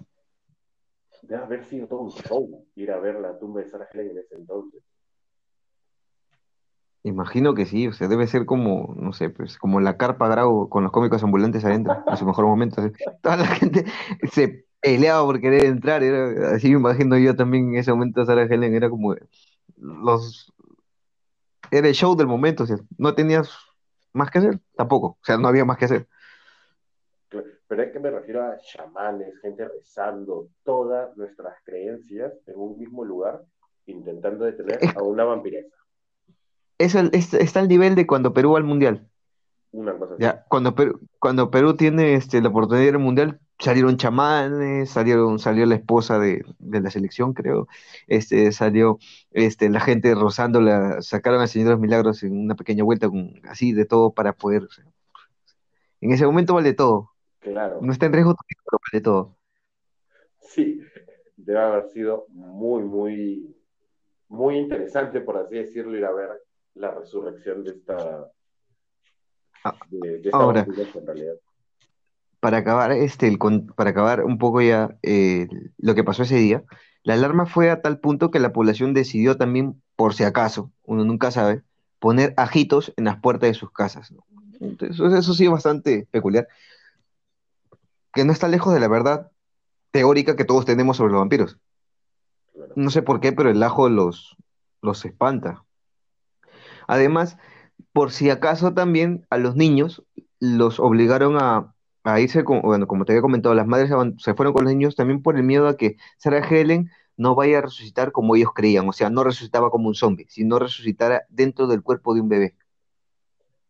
debe 1.22 1.42
haber 1.42 1.64
sido 1.64 1.86
todo 1.86 2.00
un 2.00 2.10
show 2.10 2.64
ir 2.76 2.90
a 2.90 2.98
ver 2.98 3.20
la 3.20 3.38
tumba 3.38 3.60
de 3.60 3.68
Sarah 3.68 3.88
Helen 3.92 4.12
en 4.12 4.18
ese 4.18 4.34
entonces. 4.36 4.82
Imagino 7.02 7.54
que 7.54 7.66
sí, 7.66 7.86
o 7.86 7.92
sea, 7.92 8.08
debe 8.08 8.26
ser 8.26 8.46
como, 8.46 8.94
no 8.96 9.12
sé, 9.12 9.30
pues 9.30 9.58
como 9.58 9.80
la 9.80 9.96
carpa 9.96 10.28
Grau 10.28 10.68
con 10.68 10.82
los 10.82 10.90
cómicos 10.90 11.22
ambulantes 11.22 11.64
adentro, 11.64 12.02
en 12.06 12.16
su 12.16 12.26
mejor 12.26 12.46
momento. 12.46 12.82
Toda 13.22 13.36
la 13.36 13.46
gente 13.46 13.84
se 14.32 14.66
peleaba 14.80 15.24
por 15.24 15.40
querer 15.40 15.66
entrar, 15.66 16.02
así 16.02 16.70
me 16.70 16.78
imagino 16.78 17.16
yo 17.18 17.36
también 17.36 17.68
en 17.68 17.76
ese 17.76 17.92
momento 17.92 18.24
Sarah 18.24 18.44
Helen, 18.44 18.74
era 18.74 18.90
como 18.90 19.14
los... 19.76 20.52
Era 21.70 21.88
el 21.88 21.94
show 21.94 22.16
del 22.16 22.26
momento, 22.26 22.64
o 22.64 22.66
sea, 22.66 22.76
no 22.98 23.14
tenías 23.14 23.50
más 24.12 24.30
que 24.30 24.38
hacer, 24.38 24.60
tampoco, 24.76 25.06
o 25.06 25.24
sea, 25.24 25.36
no 25.36 25.48
había 25.48 25.64
más 25.64 25.78
que 25.78 25.84
hacer. 25.86 26.08
Pero 27.68 27.82
es 27.82 27.92
que 27.92 27.98
me 27.98 28.10
refiero 28.10 28.44
a 28.44 28.58
chamanes, 28.58 29.34
gente 29.40 29.66
rezando, 29.68 30.48
todas 30.64 31.16
nuestras 31.16 31.56
creencias 31.64 32.32
en 32.46 32.54
un 32.56 32.78
mismo 32.78 33.04
lugar, 33.04 33.42
intentando 33.86 34.44
detener 34.44 34.78
a 34.96 35.02
una 35.02 35.24
vampiresa. 35.24 35.74
Es 36.78 36.94
el, 36.94 37.10
está 37.12 37.60
al 37.60 37.68
nivel 37.68 37.94
de 37.94 38.06
cuando 38.06 38.32
Perú 38.32 38.52
va 38.52 38.58
al 38.58 38.64
mundial. 38.64 39.08
Una 39.72 39.98
cosa 39.98 40.14
Ya, 40.18 40.44
cuando 40.48 40.74
Perú, 40.74 41.00
cuando 41.18 41.50
Perú 41.50 41.74
tiene 41.74 42.14
este, 42.14 42.40
la 42.40 42.50
oportunidad 42.50 42.82
de 42.82 42.88
ir 42.88 42.94
al 42.94 43.00
mundial, 43.00 43.40
salieron 43.58 43.96
chamanes, 43.96 44.90
salieron, 44.90 45.38
salió 45.38 45.66
la 45.66 45.76
esposa 45.76 46.18
de, 46.18 46.44
la 46.60 46.90
selección, 46.90 47.32
creo, 47.32 47.68
este, 48.06 48.52
salió 48.52 48.98
este, 49.30 49.68
la 49.70 49.80
gente 49.80 50.14
rozando, 50.14 50.60
la, 50.60 51.00
sacaron 51.02 51.40
al 51.40 51.48
Señor 51.48 51.68
de 51.68 51.74
los 51.74 51.80
Milagros 51.80 52.22
en 52.22 52.38
una 52.38 52.54
pequeña 52.54 52.84
vuelta, 52.84 53.08
con, 53.08 53.40
así 53.48 53.72
de 53.72 53.84
todo 53.84 54.12
para 54.12 54.32
poder. 54.34 54.68
en 56.00 56.12
ese 56.12 56.26
momento 56.26 56.54
vale 56.54 56.74
todo. 56.74 57.12
Claro. 57.40 57.78
No 57.80 57.92
está 57.92 58.06
en 58.06 58.12
riesgo, 58.12 58.34
pero 58.64 58.80
vale 58.92 59.02
todo. 59.02 59.36
Sí, 60.40 60.80
debe 61.36 61.60
haber 61.60 61.88
sido 61.90 62.26
muy, 62.28 62.82
muy, 62.82 63.56
muy 64.28 64.58
interesante, 64.58 65.20
por 65.20 65.36
así 65.36 65.56
decirlo, 65.56 65.96
ir 65.96 66.04
a 66.04 66.12
ver 66.12 66.30
la 66.74 66.92
resurrección 66.92 67.64
de 67.64 67.70
esta. 67.70 68.30
Ah, 69.64 69.74
de, 69.88 70.20
esta 70.22 70.36
ahora, 70.36 70.66
en 70.66 71.06
realidad. 71.06 71.34
Para 72.46 72.58
acabar, 72.58 72.92
este, 72.92 73.26
el, 73.26 73.40
para 73.74 73.90
acabar 73.90 74.24
un 74.24 74.38
poco 74.38 74.60
ya 74.60 74.96
eh, 75.02 75.48
lo 75.78 75.96
que 75.96 76.04
pasó 76.04 76.22
ese 76.22 76.36
día, 76.36 76.62
la 77.02 77.14
alarma 77.14 77.44
fue 77.44 77.72
a 77.72 77.82
tal 77.82 77.98
punto 77.98 78.30
que 78.30 78.38
la 78.38 78.52
población 78.52 78.94
decidió 78.94 79.36
también, 79.36 79.82
por 79.96 80.14
si 80.14 80.22
acaso, 80.22 80.70
uno 80.84 81.04
nunca 81.04 81.32
sabe, 81.32 81.64
poner 81.98 82.34
ajitos 82.36 82.92
en 82.96 83.06
las 83.06 83.18
puertas 83.20 83.48
de 83.48 83.54
sus 83.54 83.72
casas. 83.72 84.14
Entonces, 84.60 85.00
eso 85.12 85.34
sí 85.34 85.46
es 85.46 85.50
bastante 85.50 86.06
peculiar 86.12 86.46
que 88.14 88.24
no 88.24 88.30
está 88.30 88.46
lejos 88.46 88.72
de 88.72 88.78
la 88.78 88.86
verdad 88.86 89.32
teórica 89.90 90.36
que 90.36 90.44
todos 90.44 90.64
tenemos 90.64 90.98
sobre 90.98 91.14
los 91.14 91.22
vampiros. 91.22 91.58
No 92.76 92.90
sé 92.90 93.02
por 93.02 93.18
qué, 93.18 93.32
pero 93.32 93.50
el 93.50 93.60
ajo 93.60 93.88
los, 93.88 94.36
los 94.82 95.04
espanta. 95.04 95.64
Además, 96.86 97.38
por 97.92 98.12
si 98.12 98.30
acaso 98.30 98.72
también 98.72 99.26
a 99.30 99.36
los 99.36 99.56
niños 99.56 100.04
los 100.38 100.78
obligaron 100.78 101.38
a, 101.40 101.72
irse, 102.20 102.44
con, 102.44 102.62
bueno, 102.62 102.86
como 102.86 103.04
te 103.04 103.12
había 103.12 103.22
comentado, 103.22 103.54
las 103.54 103.66
madres 103.66 103.90
se 104.18 104.34
fueron 104.34 104.54
con 104.54 104.64
los 104.64 104.72
niños 104.72 104.96
también 104.96 105.22
por 105.22 105.36
el 105.36 105.42
miedo 105.42 105.68
a 105.68 105.76
que 105.76 105.96
Sarah 106.18 106.46
Helen 106.46 106.90
no 107.16 107.34
vaya 107.34 107.58
a 107.58 107.62
resucitar 107.62 108.12
como 108.12 108.36
ellos 108.36 108.50
creían, 108.54 108.88
o 108.88 108.92
sea, 108.92 109.10
no 109.10 109.24
resucitaba 109.24 109.70
como 109.70 109.88
un 109.88 109.94
zombie, 109.94 110.26
sino 110.28 110.58
resucitara 110.58 111.24
dentro 111.28 111.66
del 111.66 111.82
cuerpo 111.82 112.14
de 112.14 112.20
un 112.20 112.28
bebé. 112.28 112.54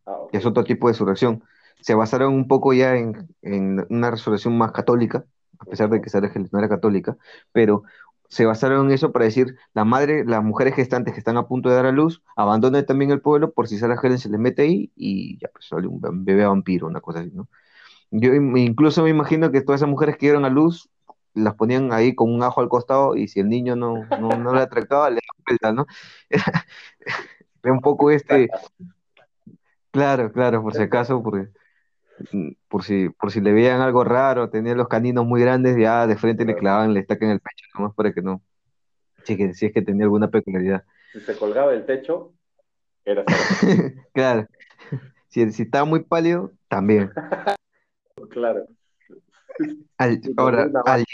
Ah, 0.05 0.18
que 0.31 0.38
es 0.38 0.46
otro 0.46 0.64
tipo 0.64 0.87
de 0.87 0.92
resurrección 0.92 1.42
se 1.81 1.94
basaron 1.94 2.35
un 2.35 2.49
poco 2.49 2.72
ya 2.72 2.96
en, 2.96 3.29
una 3.90 4.11
resurrección 4.11 4.57
más 4.57 4.72
católica, 4.72 5.25
a 5.59 5.64
pesar 5.66 5.88
de 5.90 6.01
que 6.01 6.11
Sarah 6.11 6.33
no 6.51 6.59
era 6.59 6.68
católica, 6.68 7.16
pero 7.53 7.85
se 8.29 8.44
basaron 8.44 8.87
en 8.87 8.92
eso 8.92 9.12
para 9.12 9.25
decir, 9.25 9.57
la 9.72 9.85
madre, 9.85 10.25
las 10.25 10.42
mujeres 10.42 10.75
gestantes 10.75 11.14
que 11.14 11.20
están 11.20 11.37
a 11.37 11.46
punto 11.46 11.68
de 11.68 11.77
dar 11.77 11.87
a 11.87 11.92
luz, 11.92 12.22
abandonen 12.35 12.85
también 12.85 13.12
el 13.12 13.20
pueblo 13.20 13.53
por 13.53 13.68
si 13.68 13.79
Sarah 13.79 13.99
Helen 14.03 14.18
se 14.18 14.29
les 14.29 14.40
mete 14.40 14.62
ahí 14.62 14.92
y 14.96 15.38
ya 15.38 15.49
pues 15.53 15.66
sale 15.68 15.87
un 15.87 16.01
bebé 16.25 16.44
vampiro, 16.44 16.88
una 16.88 17.01
cosa 17.01 17.20
así, 17.20 17.31
¿no? 17.33 17.49
Yo 18.11 18.35
incluso 18.35 19.03
me 19.03 19.11
imagino 19.11 19.51
que 19.51 19.61
todas 19.61 19.81
esas 19.81 19.90
mujeres 19.90 20.16
que 20.16 20.27
dieron 20.27 20.45
a 20.45 20.51
luz 20.51 20.88
las 21.35 21.55
ponían 21.55 21.92
ahí 21.92 22.14
con 22.14 22.33
un 22.33 22.42
ajo 22.42 22.61
al 22.61 22.69
costado 22.69 23.16
y 23.16 23.29
si 23.29 23.40
el 23.40 23.49
niño 23.49 23.77
no, 23.77 24.05
no, 24.21 24.29
no 24.31 24.55
le 24.55 24.61
atractaba, 24.61 25.11
le 25.11 25.16
daban 25.16 25.45
vuelta, 25.47 25.73
¿no? 25.73 25.87
Era 27.62 27.73
un 27.73 27.81
poco 27.81 28.11
este... 28.11 28.49
Claro, 29.90 30.31
claro, 30.31 30.62
por 30.62 30.75
si 30.75 30.83
acaso, 30.83 31.23
porque 31.23 31.49
por 32.69 32.83
si, 32.83 33.09
por 33.11 33.31
si 33.31 33.40
le 33.40 33.53
veían 33.53 33.81
algo 33.81 34.05
raro, 34.05 34.51
tenía 34.51 34.75
los 34.75 34.88
caninos 34.88 35.27
muy 35.27 35.40
grandes, 35.40 35.77
ya 35.77 36.07
de 36.07 36.16
frente 36.16 36.45
le 36.45 36.57
clavaban, 36.57 36.95
le 36.95 37.01
estacan 37.01 37.31
el 37.31 37.40
pecho, 37.40 37.64
nomás 37.75 37.95
para 37.95 38.12
que 38.12 38.23
no. 38.23 38.42
Si, 39.25 39.37
que, 39.37 39.55
si 39.55 39.66
es 39.66 39.73
que 39.73 39.83
tenía 39.83 40.05
alguna 40.05 40.29
peculiaridad. 40.29 40.85
Si 41.12 41.21
se 41.21 41.37
colgaba 41.37 41.73
el 41.73 41.85
techo, 41.85 42.33
era 43.05 43.25
Claro. 44.12 44.47
Si, 45.29 45.42
estaba 45.42 45.85
muy 45.85 46.03
pálido, 46.03 46.53
también. 46.69 47.11
claro. 48.31 48.66
ahora, 50.37 50.68
al 50.87 51.05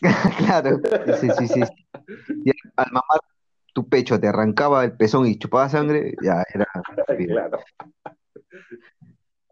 claro, 0.38 0.80
sí, 1.20 1.28
sí, 1.38 1.48
sí. 1.48 1.60
al 2.76 2.92
mamar 2.92 3.20
tu 3.72 3.88
pecho 3.88 4.18
te 4.18 4.26
arrancaba 4.26 4.84
el 4.84 4.96
pezón 4.96 5.26
y 5.26 5.38
chupaba 5.38 5.68
sangre, 5.68 6.14
ya 6.22 6.42
era. 6.52 6.66
Claro. 7.28 7.58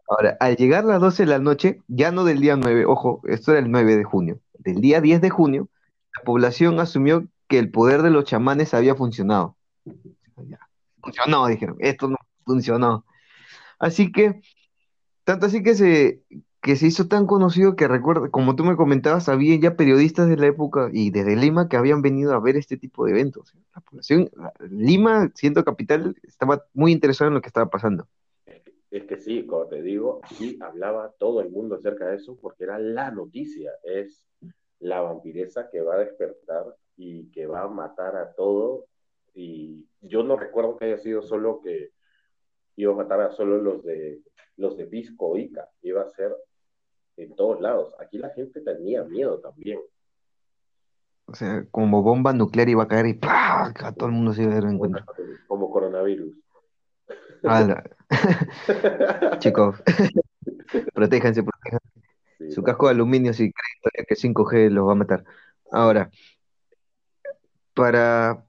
Ahora, 0.07 0.37
al 0.39 0.55
llegar 0.55 0.83
las 0.83 0.99
12 0.99 1.23
de 1.23 1.29
la 1.29 1.39
noche, 1.39 1.81
ya 1.87 2.11
no 2.11 2.23
del 2.23 2.39
día 2.39 2.55
9, 2.55 2.85
ojo, 2.85 3.21
esto 3.25 3.51
era 3.51 3.59
el 3.59 3.71
9 3.71 3.95
de 3.97 4.03
junio, 4.03 4.39
del 4.59 4.81
día 4.81 5.01
10 5.01 5.21
de 5.21 5.29
junio, 5.29 5.69
la 6.15 6.23
población 6.23 6.79
asumió 6.79 7.27
que 7.47 7.59
el 7.59 7.71
poder 7.71 8.01
de 8.01 8.09
los 8.09 8.23
chamanes 8.23 8.73
había 8.73 8.95
funcionado. 8.95 9.57
Funcionó, 11.01 11.47
dijeron, 11.47 11.77
esto 11.79 12.07
no 12.07 12.17
funcionó. 12.45 13.05
Así 13.79 14.11
que, 14.11 14.41
tanto 15.25 15.47
así 15.47 15.61
que 15.63 15.75
se, 15.75 16.23
que 16.61 16.75
se 16.75 16.87
hizo 16.87 17.07
tan 17.07 17.27
conocido 17.27 17.75
que 17.75 17.87
recuerda, 17.87 18.29
como 18.29 18.55
tú 18.55 18.63
me 18.63 18.75
comentabas, 18.75 19.29
había 19.29 19.55
ya 19.59 19.75
periodistas 19.75 20.29
de 20.29 20.37
la 20.37 20.47
época 20.47 20.89
y 20.91 21.11
desde 21.11 21.35
Lima 21.35 21.69
que 21.69 21.77
habían 21.77 22.01
venido 22.01 22.33
a 22.33 22.39
ver 22.39 22.55
este 22.55 22.77
tipo 22.77 23.05
de 23.05 23.11
eventos. 23.11 23.53
La 23.75 23.81
población, 23.81 24.31
Lima, 24.71 25.31
siendo 25.35 25.63
capital, 25.63 26.15
estaba 26.23 26.65
muy 26.73 26.91
interesada 26.91 27.27
en 27.27 27.35
lo 27.35 27.41
que 27.41 27.49
estaba 27.49 27.69
pasando. 27.69 28.07
Es 28.89 29.03
que 29.03 29.17
sí, 29.17 29.45
como 29.45 29.65
te 29.65 29.81
digo, 29.81 30.21
sí 30.37 30.57
hablaba 30.61 31.13
todo 31.19 31.41
el 31.41 31.49
mundo 31.49 31.75
acerca 31.75 32.07
de 32.07 32.15
eso 32.15 32.37
porque 32.41 32.63
era 32.63 32.79
la 32.79 33.11
noticia, 33.11 33.71
es 33.83 34.25
la 34.79 35.01
vampiresa 35.01 35.69
que 35.69 35.81
va 35.81 35.95
a 35.95 35.99
despertar 35.99 36.75
y 36.95 37.29
que 37.31 37.45
va 37.45 37.63
a 37.63 37.67
matar 37.67 38.15
a 38.15 38.33
todo. 38.33 38.85
Y 39.33 39.85
yo 40.01 40.23
no 40.23 40.37
recuerdo 40.37 40.77
que 40.77 40.85
haya 40.85 40.97
sido 40.97 41.21
solo 41.21 41.61
que 41.61 41.91
iba 42.75 42.93
a 42.93 42.95
matar 42.95 43.21
a 43.21 43.31
solo 43.31 43.57
los 43.57 43.83
de 43.83 44.21
los 44.57 44.77
de 44.77 44.85
Pisco 44.85 45.37
Ica, 45.37 45.69
iba 45.81 46.01
a 46.01 46.09
ser 46.09 46.35
en 47.17 47.35
todos 47.35 47.59
lados. 47.61 47.93
Aquí 47.99 48.17
la 48.17 48.29
gente 48.29 48.61
tenía 48.61 49.03
miedo 49.03 49.39
también. 49.39 49.79
O 51.27 51.35
sea, 51.35 51.65
como 51.71 52.03
bomba 52.03 52.33
nuclear 52.33 52.69
iba 52.69 52.83
a 52.83 52.87
caer 52.87 53.07
y 53.07 53.13
¡pah! 53.15 53.73
todo 53.97 54.07
el 54.07 54.15
mundo 54.15 54.33
se 54.33 54.43
iba 54.43 54.51
a 54.51 54.55
dar 54.55 54.65
en 54.65 54.77
cuenta. 54.77 55.05
Como 55.47 55.69
coronavirus. 55.71 56.35
Chicos, 59.39 59.83
protéjanse, 60.93 61.43
protéjanse. 61.43 62.51
Su 62.51 62.63
casco 62.63 62.87
de 62.87 62.91
aluminio 62.91 63.33
si 63.33 63.51
creen 63.51 64.05
que 64.07 64.15
5G 64.15 64.69
los 64.69 64.87
va 64.87 64.91
a 64.93 64.95
matar. 64.95 65.23
Ahora, 65.71 66.09
para, 67.73 68.45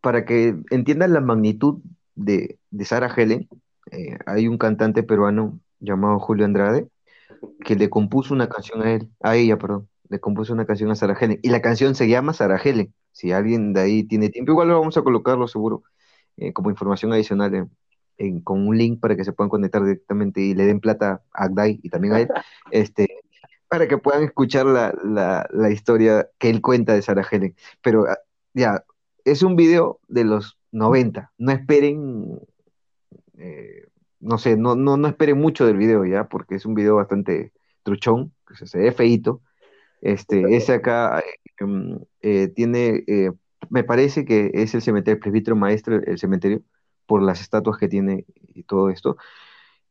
para 0.00 0.24
que 0.24 0.56
entiendan 0.70 1.12
la 1.12 1.20
magnitud 1.20 1.82
de, 2.14 2.58
de 2.72 2.84
Sarah 2.84 3.12
Helen, 3.14 3.48
eh, 3.92 4.18
hay 4.26 4.48
un 4.48 4.58
cantante 4.58 5.02
peruano 5.04 5.60
llamado 5.78 6.18
Julio 6.18 6.44
Andrade 6.44 6.88
que 7.64 7.76
le 7.76 7.90
compuso 7.90 8.34
una 8.34 8.48
canción 8.48 8.82
a 8.82 8.92
él, 8.92 9.08
a 9.20 9.36
ella, 9.36 9.58
perdón, 9.58 9.88
le 10.08 10.20
compuso 10.20 10.52
una 10.52 10.66
canción 10.66 10.90
a 10.90 10.94
Sarah 10.96 11.16
Helen, 11.18 11.38
y 11.42 11.50
la 11.50 11.62
canción 11.62 11.94
se 11.94 12.08
llama 12.08 12.32
Sarah 12.32 12.60
Helen. 12.62 12.94
Si 13.12 13.32
alguien 13.32 13.72
de 13.72 13.80
ahí 13.80 14.04
tiene 14.04 14.30
tiempo, 14.30 14.52
igual 14.52 14.68
lo 14.68 14.80
vamos 14.80 14.96
a 14.96 15.02
colocarlo 15.02 15.48
seguro 15.48 15.84
eh, 16.36 16.52
como 16.52 16.70
información 16.70 17.12
adicional 17.12 17.68
con 18.44 18.66
un 18.68 18.78
link 18.78 19.00
para 19.00 19.16
que 19.16 19.24
se 19.24 19.32
puedan 19.32 19.50
conectar 19.50 19.82
directamente 19.82 20.40
y 20.40 20.54
le 20.54 20.66
den 20.66 20.80
plata 20.80 21.22
a 21.32 21.44
Agdai 21.44 21.80
y 21.82 21.88
también 21.90 22.14
a 22.14 22.20
él, 22.20 22.28
este, 22.70 23.08
para 23.68 23.88
que 23.88 23.98
puedan 23.98 24.22
escuchar 24.22 24.66
la, 24.66 25.46
la 25.50 25.70
historia 25.70 26.28
que 26.38 26.50
él 26.50 26.60
cuenta 26.62 26.94
de 26.94 27.02
Sarah 27.02 27.26
Helen. 27.28 27.56
Pero 27.82 28.06
ah, 28.08 28.18
ya, 28.54 28.84
es 29.24 29.42
un 29.42 29.56
video 29.56 30.00
de 30.08 30.24
los 30.24 30.58
90, 30.72 31.32
no 31.38 31.52
esperen 31.52 32.38
eh, 33.42 33.88
no 34.20 34.38
sé, 34.38 34.56
no, 34.56 34.76
no, 34.76 34.96
no 34.96 35.08
esperen 35.08 35.38
mucho 35.38 35.66
del 35.66 35.76
video 35.76 36.04
ya, 36.06 36.28
porque 36.28 36.54
es 36.54 36.64
un 36.64 36.74
video 36.74 36.96
bastante 36.96 37.52
truchón, 37.82 38.32
que 38.46 38.66
se 38.66 38.78
ve 38.78 38.92
feito. 38.92 39.42
Este, 40.00 40.56
ese 40.56 40.74
acá 40.74 41.22
em, 41.58 41.98
eh, 42.20 42.48
tiene, 42.48 43.04
eh, 43.06 43.32
me 43.70 43.84
parece 43.84 44.24
que 44.24 44.50
es 44.54 44.74
el 44.74 44.82
cementerio, 44.82 45.16
el 45.16 45.20
presbítero 45.20 45.56
maestro, 45.56 45.96
el 45.96 46.18
cementerio, 46.18 46.62
por 47.06 47.22
las 47.22 47.40
estatuas 47.40 47.78
que 47.78 47.88
tiene 47.88 48.24
y 48.54 48.62
todo 48.64 48.90
esto. 48.90 49.16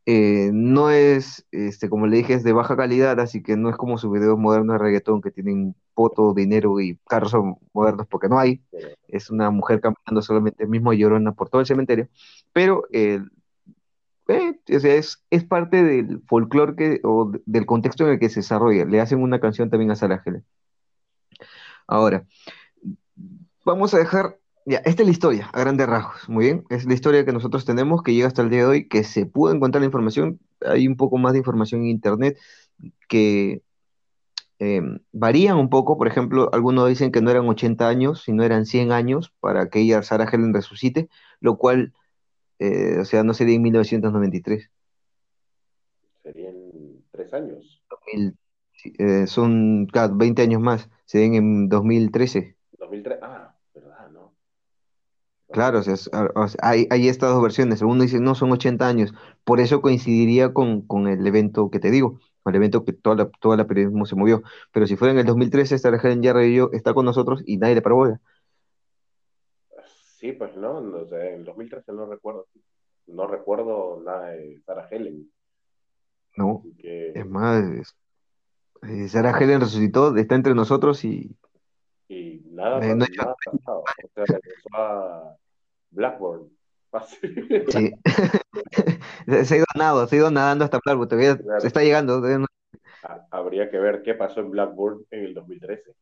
no 0.07 0.89
es, 0.89 1.45
este, 1.51 1.89
como 1.89 2.07
le 2.07 2.17
dije, 2.17 2.33
es 2.33 2.43
de 2.43 2.53
baja 2.53 2.75
calidad, 2.77 3.19
así 3.19 3.43
que 3.43 3.57
no 3.57 3.69
es 3.69 3.75
como 3.77 3.97
sus 3.97 4.11
videos 4.11 4.37
modernos 4.39 4.75
de 4.75 4.79
reggaetón 4.79 5.21
que 5.21 5.31
tienen 5.31 5.75
foto, 5.93 6.33
dinero 6.33 6.79
y 6.79 6.97
carros 7.07 7.33
modernos, 7.73 8.07
porque 8.07 8.29
no 8.29 8.39
hay. 8.39 8.61
Es 9.07 9.29
una 9.29 9.51
mujer 9.51 9.81
caminando 9.81 10.21
solamente, 10.21 10.65
mismo 10.67 10.93
llorona 10.93 11.33
por 11.33 11.49
todo 11.49 11.61
el 11.61 11.67
cementerio. 11.67 12.09
Pero 12.53 12.83
eh, 14.27 14.59
es, 14.67 15.43
parte 15.45 15.83
del 15.83 16.21
folclore 16.27 17.01
o 17.03 17.31
del 17.45 17.65
contexto 17.65 18.05
en 18.05 18.13
el 18.13 18.19
que 18.19 18.29
se 18.29 18.41
desarrolla. 18.41 18.85
Le 18.85 19.01
hacen 19.01 19.21
una 19.21 19.39
canción 19.39 19.69
también 19.69 19.91
a 19.91 19.95
Sarah 19.95 20.23
Ahora, 21.87 22.25
vamos 23.65 23.93
a 23.93 23.97
dejar, 23.97 24.37
ya, 24.65 24.77
esta 24.79 25.01
es 25.01 25.07
la 25.07 25.11
historia, 25.11 25.49
a 25.53 25.59
grandes 25.59 25.87
rasgos, 25.87 26.29
muy 26.29 26.45
bien, 26.45 26.63
es 26.69 26.85
la 26.85 26.93
historia 26.93 27.25
que 27.25 27.33
nosotros 27.33 27.65
tenemos, 27.65 28.03
que 28.03 28.13
llega 28.13 28.27
hasta 28.27 28.41
el 28.41 28.49
día 28.49 28.59
de 28.59 28.65
hoy, 28.65 28.87
que 28.87 29.03
se 29.03 29.25
pudo 29.25 29.53
encontrar 29.53 29.81
la 29.81 29.87
información, 29.87 30.39
hay 30.65 30.87
un 30.87 30.95
poco 30.95 31.17
más 31.17 31.33
de 31.33 31.39
información 31.39 31.81
en 31.81 31.87
Internet 31.87 32.37
que 33.09 33.61
em, 34.59 34.99
varían 35.11 35.57
un 35.57 35.69
poco, 35.69 35.97
por 35.97 36.07
ejemplo, 36.07 36.49
algunos 36.53 36.87
dicen 36.87 37.11
que 37.11 37.21
no 37.21 37.31
eran 37.31 37.47
80 37.49 37.87
años, 37.87 38.23
sino 38.23 38.43
eran 38.43 38.65
100 38.65 38.91
años 38.91 39.33
para 39.39 39.69
que 39.69 39.79
ella, 39.81 40.03
Sarah 40.03 40.29
Helen, 40.31 40.53
resucite, 40.53 41.09
lo 41.39 41.57
cual 41.57 41.93
eh, 42.61 42.99
o 42.99 43.05
sea, 43.05 43.23
no 43.23 43.33
sería 43.33 43.55
en 43.55 43.63
1993. 43.63 44.69
Serían 46.21 46.55
tres 47.09 47.33
años. 47.33 47.81
Eh, 48.99 49.25
son 49.25 49.87
20 49.87 50.41
años 50.43 50.61
más, 50.61 50.87
serían 51.05 51.33
en 51.33 51.69
2013. 51.69 52.55
2003, 52.77 53.17
ah, 53.23 53.55
verdad, 53.73 54.11
¿no? 54.11 54.35
Claro, 55.49 55.79
o 55.79 55.81
sea, 55.81 55.97
hay, 56.61 56.85
hay, 56.91 57.07
estas 57.09 57.31
dos 57.31 57.41
versiones. 57.41 57.81
Algunos 57.81 58.03
dicen, 58.03 58.23
no, 58.23 58.35
son 58.35 58.51
80 58.51 58.87
años. 58.87 59.11
Por 59.43 59.59
eso 59.59 59.81
coincidiría 59.81 60.53
con, 60.53 60.81
con 60.81 61.07
el 61.07 61.25
evento 61.25 61.71
que 61.71 61.79
te 61.79 61.89
digo, 61.89 62.19
con 62.43 62.53
el 62.53 62.57
evento 62.57 62.85
que 62.85 62.93
toda 62.93 63.15
la, 63.15 63.29
toda 63.39 63.57
la 63.57 63.65
periodismo 63.65 64.05
se 64.05 64.15
movió. 64.15 64.43
Pero 64.71 64.85
si 64.85 64.97
fuera 64.97 65.13
en 65.13 65.19
el 65.19 65.25
2013, 65.25 65.73
esta 65.73 65.89
Helen 65.89 66.21
ya 66.21 66.35
está 66.73 66.93
con 66.93 67.05
nosotros 67.05 67.41
y 67.47 67.57
nadie 67.57 67.73
le 67.73 67.81
paró 67.81 68.19
Sí, 70.21 70.33
pues 70.33 70.55
no, 70.55 70.77
o 70.77 71.07
sea, 71.07 71.29
en 71.29 71.39
el 71.39 71.45
2013 71.45 71.91
no 71.93 72.05
recuerdo, 72.05 72.45
no 73.07 73.25
recuerdo 73.25 74.03
nada 74.05 74.29
de 74.29 74.61
Sarah 74.63 74.87
Helen. 74.91 75.31
No, 76.37 76.63
es 76.77 77.25
más, 77.27 77.95
eh, 78.83 79.07
Sarah 79.09 79.35
Helen 79.39 79.61
resucitó, 79.61 80.15
está 80.15 80.35
entre 80.35 80.53
nosotros 80.53 81.03
y... 81.05 81.35
Y 82.07 82.43
nada, 82.51 82.85
eh, 82.85 82.95
no 82.95 83.03
nada 83.17 83.35
pasado. 83.45 83.83
O 84.13 84.25
sea, 84.25 84.39
a 84.73 85.35
Blackburn. 85.89 86.49
Sí. 87.69 87.91
se 89.45 89.53
ha 89.55 89.57
ido 89.57 89.65
nadando, 89.75 90.07
se 90.07 90.15
ha 90.15 90.19
ido 90.19 90.29
nadando 90.29 90.65
hasta 90.65 90.79
Blackburn, 90.85 91.09
todavía 91.09 91.39
se 91.59 91.67
está 91.67 91.81
llegando. 91.81 92.21
Habría 93.31 93.71
que 93.71 93.79
ver 93.79 94.03
qué 94.03 94.13
pasó 94.13 94.41
en 94.41 94.51
Blackburn 94.51 95.03
en 95.09 95.23
el 95.23 95.33
2013. 95.33 95.95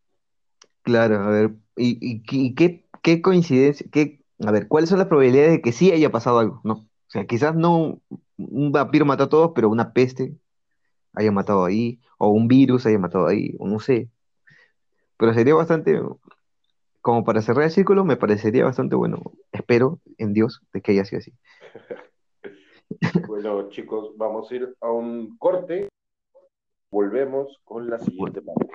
Claro, 0.82 1.20
a 1.20 1.30
ver, 1.30 1.52
¿y, 1.78 2.00
y 2.02 2.56
qué 2.56 2.89
qué 3.02 3.22
coincidencia, 3.22 3.86
qué, 3.92 4.22
a 4.46 4.52
ver, 4.52 4.68
¿cuáles 4.68 4.90
son 4.90 5.00
las 5.00 5.08
probabilidades 5.08 5.52
de 5.52 5.62
que 5.62 5.72
sí 5.72 5.92
haya 5.92 6.12
pasado 6.12 6.40
algo? 6.40 6.62
¿No? 6.64 6.74
O 6.74 7.12
sea, 7.12 7.26
quizás 7.26 7.56
no 7.56 8.02
un 8.38 8.72
vampiro 8.72 9.06
mató 9.06 9.24
a 9.24 9.30
todos, 9.30 9.52
pero 9.56 9.70
una 9.70 9.94
peste 9.94 10.36
haya 11.14 11.32
matado 11.32 11.66
ahí, 11.66 12.00
o 12.18 12.30
un 12.30 12.48
virus 12.48 12.86
haya 12.86 13.00
matado 13.00 13.28
ahí, 13.28 13.56
o 13.60 13.68
no 13.68 13.80
sé. 13.80 14.10
Pero 15.18 15.34
sería 15.34 15.56
bastante, 15.56 16.00
como 17.02 17.24
para 17.24 17.42
cerrar 17.42 17.66
el 17.66 17.72
círculo, 17.72 18.06
me 18.06 18.16
parecería 18.16 18.64
bastante 18.64 18.96
bueno. 18.96 19.22
Espero 19.52 20.00
en 20.18 20.34
Dios 20.34 20.62
de 20.72 20.82
que 20.82 20.92
haya 20.92 21.06
sido 21.06 21.20
así. 21.20 21.34
Bueno, 23.28 23.70
chicos, 23.70 24.18
vamos 24.18 24.52
a 24.52 24.56
ir 24.56 24.76
a 24.82 24.90
un 24.90 25.38
corte. 25.38 25.90
Volvemos 26.92 27.60
con 27.64 27.88
la 27.88 28.00
siguiente 28.00 28.42
parte. 28.42 28.68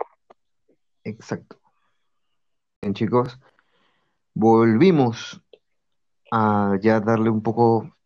Exacto. 1.02 1.58
Bien, 2.80 2.94
chicos, 2.94 3.40
volvimos 4.34 5.40
a 6.30 6.76
ya 6.80 7.00
darle 7.00 7.30
un 7.30 7.42
poco 7.42 7.96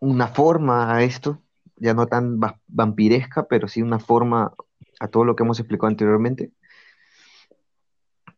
una 0.00 0.26
forma 0.26 0.94
a 0.94 1.02
esto, 1.02 1.40
ya 1.76 1.94
no 1.94 2.06
tan 2.06 2.40
vampiresca, 2.66 3.46
pero 3.46 3.68
sí 3.68 3.82
una 3.82 3.98
forma 3.98 4.54
a 4.98 5.08
todo 5.08 5.24
lo 5.24 5.36
que 5.36 5.44
hemos 5.44 5.60
explicado 5.60 5.88
anteriormente. 5.88 6.52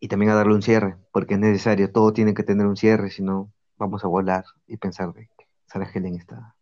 Y 0.01 0.09
también 0.09 0.33
a 0.33 0.35
darle 0.35 0.55
un 0.55 0.63
cierre, 0.63 0.97
porque 1.13 1.35
es 1.35 1.41
necesario, 1.41 1.91
todo 1.91 2.13
tiene 2.13 2.35
que 2.35 2.43
tener 2.43 2.67
un 2.67 2.77
cierre, 2.77 3.11
si 3.11 3.23
no 3.23 3.51
vamos 3.79 4.05
a 4.05 4.09
volar 4.09 4.45
y 4.67 4.77
pensar 4.77 5.13
de 5.15 5.31
que 5.37 5.47
Sarah 5.67 5.89
Helen 5.93 6.17
está... 6.17 6.55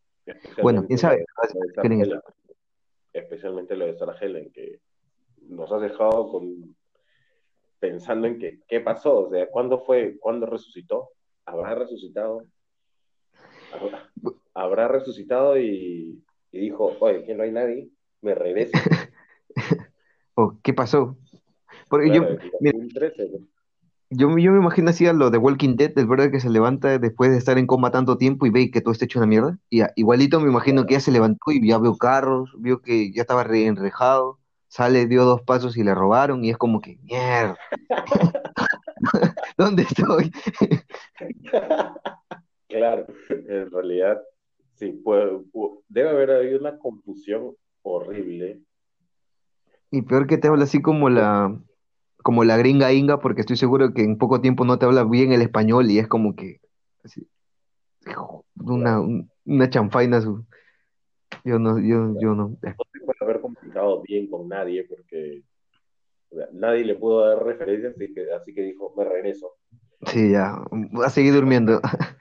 Bueno, 0.63 0.87
quién 0.87 0.99
sabe. 0.99 1.25
Especialmente 3.13 3.75
lo 3.75 3.87
de 3.87 3.99
Sarah 3.99 4.17
Helen, 4.21 4.53
que 4.53 4.81
nos 5.49 5.73
ha 5.73 5.79
dejado 5.79 6.31
con 6.31 6.77
pensando 7.83 8.29
en 8.29 8.39
que, 8.39 8.61
qué 8.69 8.79
pasó, 8.79 9.27
o 9.27 9.31
sea, 9.31 9.51
¿cuándo 9.51 9.81
fue, 9.81 10.17
cuándo 10.21 10.47
resucitó? 10.47 11.09
¿Habrá 11.45 11.75
resucitado? 11.75 12.45
¿Habrá, 14.55 14.87
resucitado 14.87 15.59
y, 15.59 16.23
dijo, 16.53 16.97
oye, 17.01 17.25
que 17.25 17.35
no 17.35 17.43
hay 17.43 17.51
nadie, 17.51 17.89
me 18.21 18.37
regreso? 18.37 18.71
¿O 20.35 20.61
qué 20.63 20.73
pasó? 20.73 21.17
Porque 21.89 22.15
yo, 22.15 22.23
yo, 24.11 24.29
me 24.29 24.43
imagino 24.43 24.91
así 24.91 25.09
a 25.09 25.13
lo 25.13 25.31
de 25.31 25.39
Walking 25.39 25.75
Dead, 25.75 25.93
del 25.93 26.07
verdad 26.07 26.31
que 26.31 26.39
se 26.39 26.51
levanta 26.51 27.01
después 27.01 27.33
de 27.33 27.39
estar 27.39 27.59
en 27.59 27.67
coma 27.67 27.91
tanto 27.91 28.17
tiempo 28.17 28.47
y 28.47 28.51
ve 28.51 28.71
que 28.71 28.81
todo 28.81 28.93
está 28.93 29.07
hecho 29.07 29.19
una 29.19 29.27
mierda. 29.27 29.59
Y 29.69 29.83
igualito 29.97 30.39
me 30.39 30.49
imagino 30.49 30.87
que 30.87 30.95
ya 30.95 31.01
se 31.01 31.11
levantó 31.11 31.51
y 31.51 31.67
ya 31.67 31.79
vio 31.79 31.97
carros, 31.97 32.55
vio 32.59 32.81
que 32.81 33.13
ya 33.13 33.23
estaba 33.23 33.43
reenrejado 33.43 34.39
sale, 34.73 35.07
dio 35.07 35.27
dos 35.27 35.43
pasos 35.43 35.77
y 35.77 35.85
le 35.85 35.95
robaron 35.95 36.43
y 36.43 36.49
es 36.49 36.57
como 36.57 36.81
que, 36.81 36.97
mierda, 37.03 37.59
¿dónde 39.59 39.83
estoy? 39.83 40.33
claro, 42.69 43.07
en 43.29 43.71
realidad, 43.71 44.23
sí, 44.73 44.93
puede, 44.93 45.43
debe 45.89 46.09
haber 46.09 46.31
habido 46.31 46.59
una 46.59 46.79
confusión 46.79 47.55
horrible. 47.83 48.63
Y 49.91 50.01
peor 50.01 50.27
que 50.27 50.39
te 50.39 50.49
habla 50.49 50.65
así 50.65 50.81
como 50.81 51.11
la, 51.11 51.55
como 52.23 52.43
la 52.43 52.57
gringa 52.57 52.95
inga, 52.95 53.21
porque 53.21 53.43
estoy 53.43 53.59
seguro 53.59 53.93
que 53.93 54.03
en 54.03 54.17
poco 54.17 54.41
tiempo 54.41 54.65
no 54.65 54.79
te 54.79 54.87
habla 54.87 55.05
bien 55.05 55.33
el 55.33 55.43
español 55.43 55.91
y 55.91 55.99
es 55.99 56.09
como 56.09 56.35
que, 56.35 56.63
así, 57.05 57.29
una, 58.57 59.03
una 59.45 59.69
chanfaina. 59.69 60.19
Yo 61.45 61.59
no, 61.59 61.79
yo, 61.79 62.15
yo 62.19 62.35
no 62.35 62.57
bien 64.03 64.29
con 64.29 64.49
nadie 64.49 64.85
porque 64.89 65.43
nadie 66.53 66.85
le 66.85 66.95
pudo 66.95 67.27
dar 67.27 67.45
referencias, 67.45 67.95
así 67.95 68.13
que, 68.15 68.33
así 68.33 68.55
que 68.55 68.63
dijo, 68.63 68.95
me 68.97 69.05
regreso. 69.05 69.53
Sí, 70.07 70.33
ya, 70.33 70.63
a 71.05 71.11
seguir 71.11 71.35
durmiendo. 71.35 71.81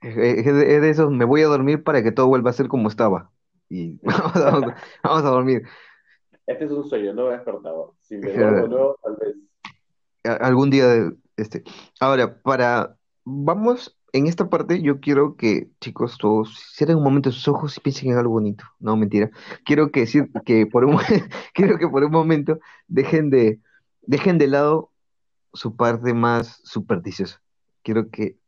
Es 0.00 0.16
es 0.16 0.54
de, 0.54 0.76
es 0.76 0.80
de 0.80 0.90
esos, 0.90 1.10
me 1.10 1.24
voy 1.24 1.42
a 1.42 1.48
dormir 1.48 1.82
para 1.82 2.04
que 2.04 2.12
todo 2.12 2.28
vuelva 2.28 2.50
a 2.50 2.52
ser 2.52 2.68
como 2.68 2.88
estaba. 2.88 3.32
Y 3.68 3.98
vamos 4.02 4.36
a, 4.36 4.76
vamos 5.02 5.24
a 5.24 5.30
dormir. 5.30 5.62
Este 6.46 6.66
es 6.66 6.70
un 6.70 6.88
sueño, 6.88 7.12
no 7.12 7.26
despertador. 7.26 7.94
Si 7.98 8.16
me 8.16 8.32
duermo 8.32 8.68
nuevo, 8.68 8.98
tal 9.02 9.16
vez. 9.16 10.38
algún 10.40 10.70
día 10.70 10.86
de 10.86 11.12
este. 11.36 11.64
Ahora, 11.98 12.40
para 12.42 12.96
vamos 13.24 13.97
en 14.12 14.26
esta 14.26 14.48
parte, 14.48 14.82
yo 14.82 15.00
quiero 15.00 15.36
que 15.36 15.70
chicos 15.80 16.16
todos 16.18 16.56
cierren 16.74 16.98
un 16.98 17.04
momento 17.04 17.30
sus 17.32 17.48
ojos 17.48 17.76
y 17.76 17.80
piensen 17.80 18.10
en 18.12 18.18
algo 18.18 18.32
bonito. 18.32 18.64
No, 18.80 18.96
mentira. 18.96 19.30
Quiero 19.64 19.90
que 19.90 20.00
decir 20.00 20.30
que 20.44 20.66
por 20.66 20.84
un 20.84 20.98
quiero 21.54 21.78
que 21.78 21.88
por 21.88 22.04
un 22.04 22.12
momento 22.12 22.58
dejen 22.86 23.30
de 23.30 23.60
dejen 24.02 24.38
de 24.38 24.46
lado 24.48 24.90
su 25.52 25.76
parte 25.76 26.14
más 26.14 26.60
supersticiosa. 26.64 27.42
Quiero 27.82 28.10
que 28.10 28.38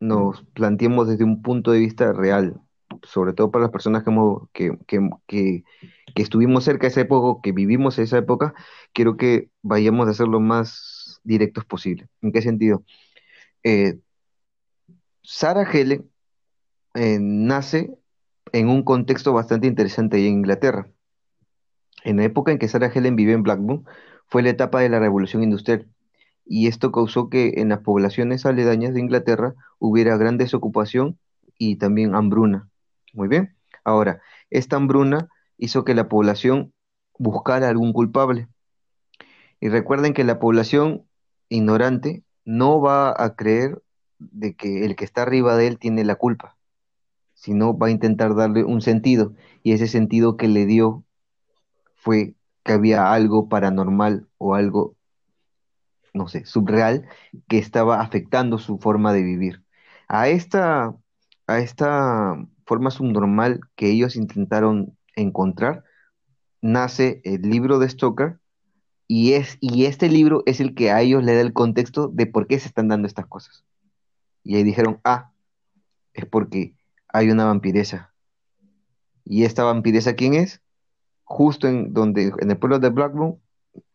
nos 0.00 0.42
planteemos 0.54 1.08
desde 1.08 1.24
un 1.24 1.42
punto 1.42 1.72
de 1.72 1.80
vista 1.80 2.12
real, 2.12 2.60
sobre 3.02 3.32
todo 3.32 3.50
para 3.50 3.64
las 3.64 3.72
personas 3.72 4.04
que, 4.04 4.10
hemos- 4.10 4.48
que, 4.52 4.78
que, 4.86 5.00
que, 5.26 5.64
que 6.14 6.22
estuvimos 6.22 6.64
cerca 6.64 6.82
de 6.86 6.88
esa 6.92 7.00
época, 7.02 7.40
que 7.42 7.52
vivimos 7.52 7.98
esa 7.98 8.18
época, 8.18 8.54
quiero 8.92 9.16
que 9.16 9.50
vayamos 9.62 10.08
a 10.08 10.14
ser 10.14 10.28
lo 10.28 10.40
más 10.40 11.20
directos 11.24 11.64
posible. 11.64 12.08
¿En 12.22 12.32
qué 12.32 12.42
sentido? 12.42 12.84
Eh, 13.64 13.98
Sarah 15.30 15.70
Helen 15.70 16.10
eh, 16.94 17.18
nace 17.20 17.94
en 18.52 18.70
un 18.70 18.82
contexto 18.82 19.34
bastante 19.34 19.66
interesante 19.66 20.16
ahí 20.16 20.26
en 20.26 20.38
Inglaterra. 20.38 20.88
En 22.02 22.16
la 22.16 22.24
época 22.24 22.50
en 22.50 22.58
que 22.58 22.66
Sarah 22.66 22.90
Helen 22.94 23.14
vivió 23.14 23.34
en 23.34 23.42
Blackburn, 23.42 23.84
fue 24.26 24.42
la 24.42 24.48
etapa 24.48 24.80
de 24.80 24.88
la 24.88 25.00
Revolución 25.00 25.42
Industrial, 25.42 25.86
y 26.46 26.66
esto 26.66 26.92
causó 26.92 27.28
que 27.28 27.52
en 27.58 27.68
las 27.68 27.80
poblaciones 27.80 28.46
aledañas 28.46 28.94
de 28.94 29.00
Inglaterra 29.00 29.54
hubiera 29.78 30.16
gran 30.16 30.38
desocupación 30.38 31.18
y 31.58 31.76
también 31.76 32.14
hambruna. 32.14 32.70
Muy 33.12 33.28
bien. 33.28 33.54
Ahora, 33.84 34.22
esta 34.48 34.76
hambruna 34.76 35.28
hizo 35.58 35.84
que 35.84 35.94
la 35.94 36.08
población 36.08 36.72
buscara 37.18 37.68
algún 37.68 37.92
culpable. 37.92 38.48
Y 39.60 39.68
recuerden 39.68 40.14
que 40.14 40.24
la 40.24 40.38
población 40.38 41.06
ignorante 41.50 42.24
no 42.46 42.80
va 42.80 43.14
a 43.14 43.36
creer 43.36 43.82
de 44.18 44.54
que 44.54 44.84
el 44.84 44.96
que 44.96 45.04
está 45.04 45.22
arriba 45.22 45.56
de 45.56 45.66
él 45.68 45.78
tiene 45.78 46.04
la 46.04 46.16
culpa, 46.16 46.56
sino 47.34 47.76
va 47.76 47.88
a 47.88 47.90
intentar 47.90 48.34
darle 48.34 48.64
un 48.64 48.80
sentido. 48.82 49.34
Y 49.62 49.72
ese 49.72 49.88
sentido 49.88 50.36
que 50.36 50.48
le 50.48 50.66
dio 50.66 51.04
fue 51.96 52.34
que 52.64 52.72
había 52.72 53.12
algo 53.12 53.48
paranormal 53.48 54.28
o 54.38 54.54
algo 54.54 54.96
no 56.14 56.28
sé, 56.28 56.44
subreal 56.44 57.08
que 57.48 57.58
estaba 57.58 58.00
afectando 58.00 58.58
su 58.58 58.78
forma 58.78 59.12
de 59.12 59.22
vivir. 59.22 59.62
A 60.08 60.28
esta, 60.28 60.94
a 61.46 61.58
esta 61.58 62.36
forma 62.66 62.90
subnormal 62.90 63.60
que 63.76 63.90
ellos 63.90 64.16
intentaron 64.16 64.96
encontrar, 65.16 65.84
nace 66.60 67.20
el 67.24 67.42
libro 67.42 67.78
de 67.78 67.88
Stoker 67.88 68.38
y, 69.06 69.32
es, 69.34 69.56
y 69.60 69.86
este 69.86 70.08
libro 70.08 70.42
es 70.46 70.60
el 70.60 70.74
que 70.74 70.90
a 70.90 71.00
ellos 71.00 71.24
le 71.24 71.34
da 71.34 71.40
el 71.40 71.52
contexto 71.52 72.08
de 72.08 72.26
por 72.26 72.46
qué 72.46 72.58
se 72.58 72.68
están 72.68 72.88
dando 72.88 73.06
estas 73.06 73.26
cosas. 73.26 73.64
Y 74.44 74.56
ahí 74.56 74.62
dijeron, 74.64 75.00
ah, 75.04 75.32
es 76.14 76.26
porque 76.26 76.76
hay 77.08 77.30
una 77.30 77.46
vampiresa. 77.46 78.14
¿Y 79.24 79.44
esta 79.44 79.64
vampiresa 79.64 80.14
quién 80.14 80.34
es? 80.34 80.60
Justo 81.24 81.68
en 81.68 81.94
donde, 81.94 82.32
en 82.40 82.50
el 82.50 82.58
pueblo 82.58 82.78
de 82.80 82.90
Blackburn, 82.90 83.40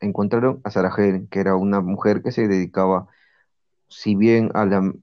encontraron 0.01 0.61
a 0.63 0.71
Sarah 0.71 0.93
Helen, 0.97 1.27
que 1.29 1.39
era 1.41 1.55
una 1.55 1.81
mujer 1.81 2.23
que 2.23 2.31
se 2.31 2.47
dedicaba 2.47 3.07
si 3.89 4.15
bien 4.15 4.51
a 4.55 4.65
la, 4.65 4.93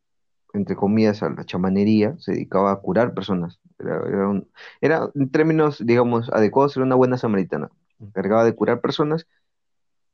entre 0.55 0.77
comillas, 0.77 1.23
a 1.23 1.31
la 1.31 1.45
chamanería, 1.47 2.17
se 2.21 2.33
dedicaba 2.33 2.73
a 2.73 2.77
curar 2.79 3.15
personas. 3.15 3.61
Era, 3.79 3.97
era 4.09 4.29
un- 4.29 4.49
era, 4.81 5.11
en 5.15 5.31
términos, 5.31 5.85
digamos, 5.87 6.31
adecuados, 6.31 6.77
era 6.77 6.87
una 6.87 6.97
buena 6.97 7.19
samaritana. 7.19 7.71
Encargaba 8.01 8.45
de 8.45 8.55
curar 8.55 8.81
personas, 8.81 9.27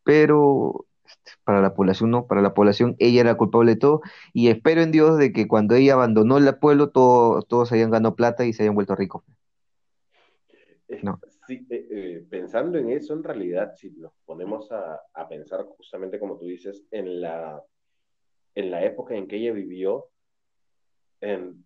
pero 0.04 0.86
para 1.44 1.60
la 1.60 1.74
población 1.74 2.10
no, 2.10 2.26
para 2.26 2.42
la 2.42 2.54
población 2.54 2.96
ella 2.98 3.20
era 3.22 3.36
culpable 3.36 3.72
de 3.72 3.78
todo. 3.80 4.02
Y 4.32 4.48
espero 4.48 4.82
en 4.82 4.92
Dios 4.92 5.18
de 5.18 5.32
que 5.32 5.46
cuando 5.48 5.74
ella 5.74 5.94
abandonó 5.94 6.38
el 6.38 6.56
pueblo, 6.58 6.90
todo- 6.90 7.42
todos 7.42 7.72
hayan 7.72 7.90
ganado 7.90 8.14
plata 8.16 8.44
y 8.44 8.52
se 8.52 8.62
hayan 8.62 8.74
vuelto 8.74 8.94
ricos. 8.94 9.22
Es- 10.88 11.02
No. 11.02 11.20
sí, 11.46 11.66
eh, 11.70 11.86
eh, 11.90 12.26
pensando 12.30 12.78
en 12.78 12.90
eso, 12.90 13.12
en 13.14 13.24
realidad, 13.24 13.72
si 13.74 13.90
nos 13.90 14.12
ponemos 14.24 14.70
a, 14.70 15.00
a 15.14 15.28
pensar 15.28 15.64
justamente 15.64 16.18
como 16.18 16.38
tú 16.38 16.46
dices, 16.46 16.84
en 16.90 17.20
la, 17.20 17.60
en 18.54 18.70
la 18.70 18.84
época 18.84 19.14
en 19.16 19.26
que 19.26 19.36
ella 19.36 19.52
vivió, 19.52 20.06
en, 21.20 21.64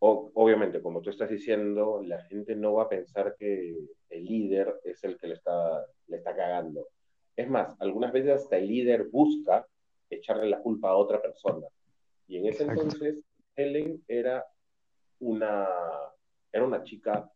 o- 0.00 0.30
obviamente, 0.34 0.82
como 0.82 1.00
tú 1.00 1.10
estás 1.10 1.30
diciendo, 1.30 2.02
la 2.04 2.20
gente 2.24 2.54
no 2.54 2.74
va 2.74 2.84
a 2.84 2.88
pensar 2.88 3.36
que 3.38 3.74
el 4.10 4.24
líder 4.24 4.80
es 4.84 5.02
el 5.04 5.16
que 5.18 5.28
le 5.28 5.34
está, 5.34 5.86
le 6.08 6.18
está 6.18 6.36
cagando. 6.36 6.88
Es 7.36 7.48
más, 7.48 7.76
algunas 7.80 8.12
veces 8.12 8.32
hasta 8.32 8.56
el 8.56 8.66
líder 8.66 9.08
busca 9.10 9.66
echarle 10.08 10.48
la 10.48 10.60
culpa 10.60 10.90
a 10.90 10.96
otra 10.96 11.20
persona. 11.20 11.66
Y 12.26 12.38
en 12.38 12.46
ese 12.46 12.62
Exacto. 12.62 12.82
entonces, 12.82 13.24
Helen 13.54 14.02
era 14.08 14.44
una, 15.20 15.66
era 16.52 16.64
una 16.64 16.82
chica 16.82 17.30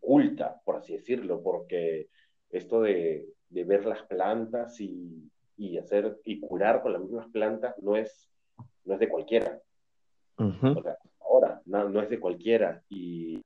culta, 0.00 0.60
por 0.64 0.76
así 0.76 0.94
decirlo, 0.94 1.42
porque 1.42 2.08
esto 2.50 2.82
de, 2.82 3.26
de 3.48 3.64
ver 3.64 3.86
las 3.86 4.02
plantas 4.02 4.80
y, 4.80 5.30
y, 5.56 5.78
hacer 5.78 6.18
y 6.24 6.40
curar 6.40 6.82
con 6.82 6.92
las 6.92 7.02
mismas 7.02 7.28
plantas 7.28 7.74
no 7.78 7.96
es, 7.96 8.28
no 8.84 8.94
es 8.94 9.00
de 9.00 9.08
cualquiera. 9.08 9.60
Ujú. 10.38 10.78
O 10.78 10.82
sea, 10.82 10.98
ahora 11.20 11.62
no, 11.66 11.88
no 11.88 12.02
es 12.02 12.10
de 12.10 12.18
cualquiera. 12.18 12.82
Y 12.88 13.40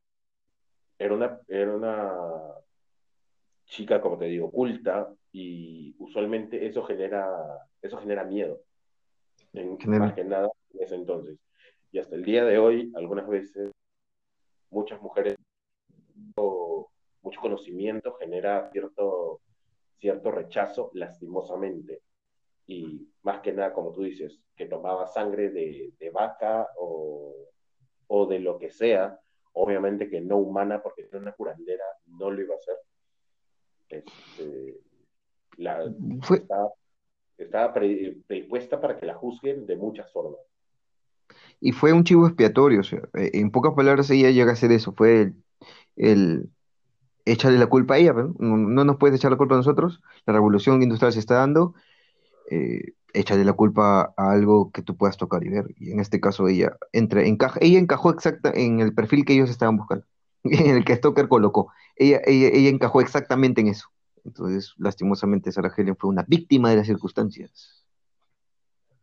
era 0.98 1.14
una, 1.14 1.38
era 1.46 1.76
una 1.76 2.12
chica, 3.66 4.00
como 4.00 4.18
te 4.18 4.26
digo, 4.26 4.50
culta 4.50 5.12
y 5.32 5.94
usualmente 5.98 6.66
eso 6.66 6.82
genera, 6.84 7.28
eso 7.82 7.98
genera 7.98 8.24
miedo, 8.24 8.60
en, 9.52 9.70
más 9.72 9.78
Genera- 9.78 10.14
que 10.14 10.24
nada 10.24 10.48
en 10.74 10.82
ese 10.82 10.94
entonces. 10.94 11.38
Y 11.92 11.98
hasta 11.98 12.16
el 12.16 12.24
día 12.24 12.44
de 12.44 12.58
hoy, 12.58 12.92
algunas 12.94 13.28
veces, 13.28 13.70
muchas 14.70 15.00
mujeres 15.00 15.36
mucho 17.26 17.40
conocimiento 17.40 18.14
genera 18.14 18.70
cierto, 18.70 19.40
cierto 19.98 20.30
rechazo 20.30 20.90
lastimosamente. 20.94 22.02
Y 22.68 23.08
más 23.22 23.40
que 23.40 23.52
nada, 23.52 23.72
como 23.72 23.92
tú 23.92 24.02
dices, 24.04 24.40
que 24.56 24.66
tomaba 24.66 25.08
sangre 25.08 25.50
de, 25.50 25.92
de 25.98 26.10
vaca 26.10 26.68
o, 26.78 27.34
o, 28.06 28.26
de 28.26 28.38
lo 28.38 28.58
que 28.58 28.70
sea, 28.70 29.18
obviamente 29.54 30.08
que 30.08 30.20
no 30.20 30.36
humana, 30.38 30.80
porque 30.82 31.02
era 31.02 31.18
una 31.18 31.32
curandera, 31.32 31.84
no 32.06 32.30
lo 32.30 32.40
iba 32.40 32.54
a 32.54 32.58
hacer. 32.58 32.76
Este, 33.88 34.80
la, 35.56 35.92
Fue, 36.22 36.38
estaba, 36.38 36.70
estaba 37.38 37.74
pre, 37.74 38.18
predispuesta 38.26 38.80
para 38.80 38.96
que 38.98 39.06
la 39.06 39.14
juzguen 39.14 39.66
de 39.66 39.76
muchas 39.76 40.10
formas. 40.12 40.40
y 41.60 41.72
fue 41.72 41.92
un 41.92 42.04
chivo 42.04 42.26
expiatorio, 42.26 42.80
o 42.80 42.84
sea, 42.84 43.00
eh, 43.14 43.30
en 43.34 43.50
pocas 43.50 43.74
palabras 43.74 44.10
ella 44.10 44.30
llega 44.30 44.50
a 44.50 44.54
hacer 44.54 44.72
eso, 44.72 44.92
fue 44.92 45.22
el, 45.22 45.44
el 45.96 46.50
échale 47.26 47.58
la 47.58 47.68
culpa 47.68 47.94
a 47.96 47.98
ella, 47.98 48.12
¿no? 48.14 48.34
No, 48.38 48.56
no 48.56 48.84
nos 48.84 48.96
puedes 48.98 49.16
echar 49.18 49.30
la 49.32 49.38
culpa 49.38 49.54
a 49.56 49.58
nosotros, 49.58 50.02
la 50.26 50.34
revolución 50.34 50.82
industrial 50.82 51.12
se 51.12 51.20
está 51.20 51.36
dando, 51.36 51.74
eh, 52.50 52.94
échale 53.14 53.44
la 53.44 53.54
culpa 53.54 54.14
a 54.16 54.32
algo 54.32 54.70
que 54.72 54.82
tú 54.82 54.96
puedas 54.96 55.16
tocar 55.18 55.44
y 55.44 55.50
ver. 55.50 55.66
Y 55.78 55.92
en 55.92 56.00
este 56.00 56.20
caso 56.20 56.48
ella 56.48 56.76
entra, 56.92 57.24
encaja, 57.24 57.58
ella 57.62 57.78
encajó 57.78 58.10
exacta 58.10 58.52
en 58.54 58.80
el 58.80 58.94
perfil 58.94 59.24
que 59.24 59.34
ellos 59.34 59.50
estaban 59.50 59.76
buscando, 59.78 60.06
en 60.52 60.76
el 60.76 60.84
que 60.84 60.96
Stoker 60.96 61.28
colocó. 61.28 61.72
Ella, 61.96 62.20
ella, 62.24 62.48
ella 62.52 62.68
encajó 62.68 63.00
exactamente 63.00 63.60
en 63.60 63.68
eso. 63.68 63.88
Entonces, 64.24 64.74
lastimosamente, 64.78 65.52
Sarah 65.52 65.72
Helen 65.76 65.96
fue 65.96 66.10
una 66.10 66.24
víctima 66.26 66.70
de 66.70 66.76
las 66.76 66.86
circunstancias. 66.86 67.86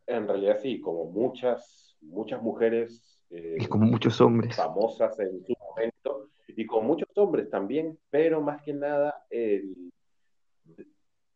En 0.06 0.28
realidad 0.28 0.58
sí, 0.60 0.80
como 0.80 1.06
muchas, 1.06 1.96
muchas 2.02 2.42
mujeres 2.42 3.14
eh, 3.30 3.56
Y 3.58 3.66
como 3.66 3.86
muchos 3.86 4.20
hombres. 4.20 4.54
famosas 4.54 5.18
en 5.18 5.42
su 5.44 5.54
momento, 5.58 6.28
y 6.48 6.66
con 6.66 6.86
muchos 6.86 7.08
hombres 7.16 7.50
también, 7.50 7.98
pero 8.10 8.40
más 8.40 8.62
que 8.62 8.72
nada 8.72 9.24
el, 9.30 9.92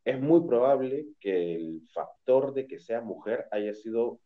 es 0.04 0.20
muy 0.20 0.46
probable 0.46 1.08
que 1.20 1.54
el 1.54 1.82
factor 1.92 2.54
de 2.54 2.66
que 2.66 2.78
sea 2.78 3.00
mujer 3.00 3.46
haya 3.50 3.74
sido 3.74 4.20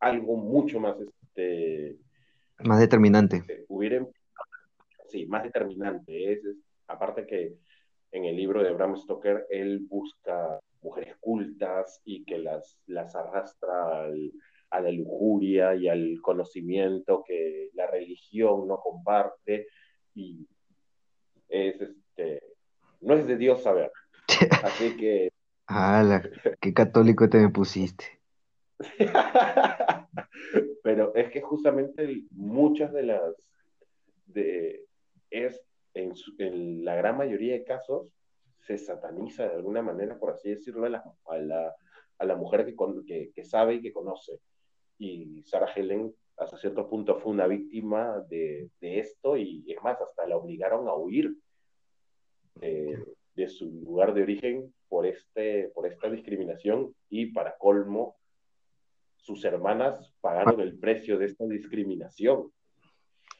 algo 0.00 0.36
mucho 0.36 0.80
más 0.80 0.96
este 1.22 1.98
más 2.58 2.80
determinante 2.80 3.44
eh, 3.48 3.64
hubiera 3.68 4.06
sí 5.12 5.26
más 5.26 5.44
determinante 5.44 6.32
es, 6.32 6.44
es, 6.44 6.56
aparte 6.88 7.26
que 7.26 7.54
en 8.10 8.24
el 8.24 8.36
libro 8.36 8.62
de 8.62 8.72
Bram 8.72 8.96
Stoker 8.96 9.46
él 9.50 9.86
busca 9.88 10.58
mujeres 10.82 11.16
cultas 11.20 12.00
y 12.04 12.24
que 12.24 12.38
las, 12.38 12.78
las 12.86 13.14
arrastra 13.14 14.04
al, 14.04 14.32
a 14.70 14.80
la 14.80 14.90
lujuria 14.90 15.74
y 15.74 15.88
al 15.88 16.20
conocimiento 16.20 17.22
que 17.26 17.70
la 17.74 17.86
religión 17.86 18.66
no 18.66 18.78
comparte 18.78 19.68
y 20.14 20.46
es 21.48 21.80
este 21.80 22.42
no 23.00 23.14
es 23.14 23.26
de 23.26 23.36
Dios 23.36 23.62
saber 23.62 23.90
así 24.64 24.96
que 24.96 25.30
¡Hala! 25.66 26.22
¡Qué 26.60 26.74
católico 26.74 27.28
te 27.28 27.38
me 27.38 27.48
pusiste! 27.48 28.20
Pero 30.82 31.14
es 31.14 31.30
que 31.30 31.40
justamente 31.40 32.24
muchas 32.32 32.92
de 32.92 33.04
las, 33.04 33.34
de, 34.26 34.84
es 35.32 35.60
en, 35.94 36.84
la 36.84 36.94
gran 36.94 37.16
mayoría 37.16 37.54
de 37.54 37.64
casos, 37.64 38.08
se 38.60 38.78
sataniza 38.78 39.48
de 39.48 39.56
alguna 39.56 39.82
manera, 39.82 40.18
por 40.18 40.30
así 40.30 40.50
decirlo, 40.50 40.86
a 40.86 40.88
la, 40.88 41.74
a 42.18 42.24
la, 42.24 42.36
mujer 42.36 42.64
que, 43.06 43.32
que, 43.34 43.44
sabe 43.44 43.74
y 43.74 43.82
que 43.82 43.92
conoce. 43.92 44.38
Y 44.98 45.42
Sarah 45.42 45.72
Helen, 45.74 46.14
hasta 46.36 46.56
cierto 46.56 46.88
punto, 46.88 47.18
fue 47.18 47.32
una 47.32 47.46
víctima 47.46 48.20
de, 48.28 48.70
de 48.80 49.00
esto 49.00 49.36
y 49.36 49.64
es 49.66 49.82
más, 49.82 50.00
hasta 50.00 50.26
la 50.26 50.36
obligaron 50.36 50.88
a 50.88 50.94
huir 50.94 51.36
de 53.34 53.48
su 53.48 53.66
lugar 53.84 54.14
de 54.14 54.22
origen 54.22 54.74
por, 54.88 55.06
este, 55.06 55.70
por 55.74 55.86
esta 55.86 56.08
discriminación 56.08 56.94
y 57.08 57.26
para 57.26 57.56
colmo, 57.56 58.16
sus 59.16 59.44
hermanas 59.44 60.12
pagaron 60.20 60.60
el 60.60 60.78
precio 60.78 61.18
de 61.18 61.26
esta 61.26 61.46
discriminación. 61.46 62.52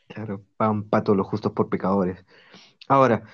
Claro, 0.08 0.44
pan 0.56 0.84
pato 0.88 1.14
los 1.14 1.26
justos 1.26 1.52
por 1.52 1.68
pecadores. 1.68 2.24
Ahora, 2.88 3.24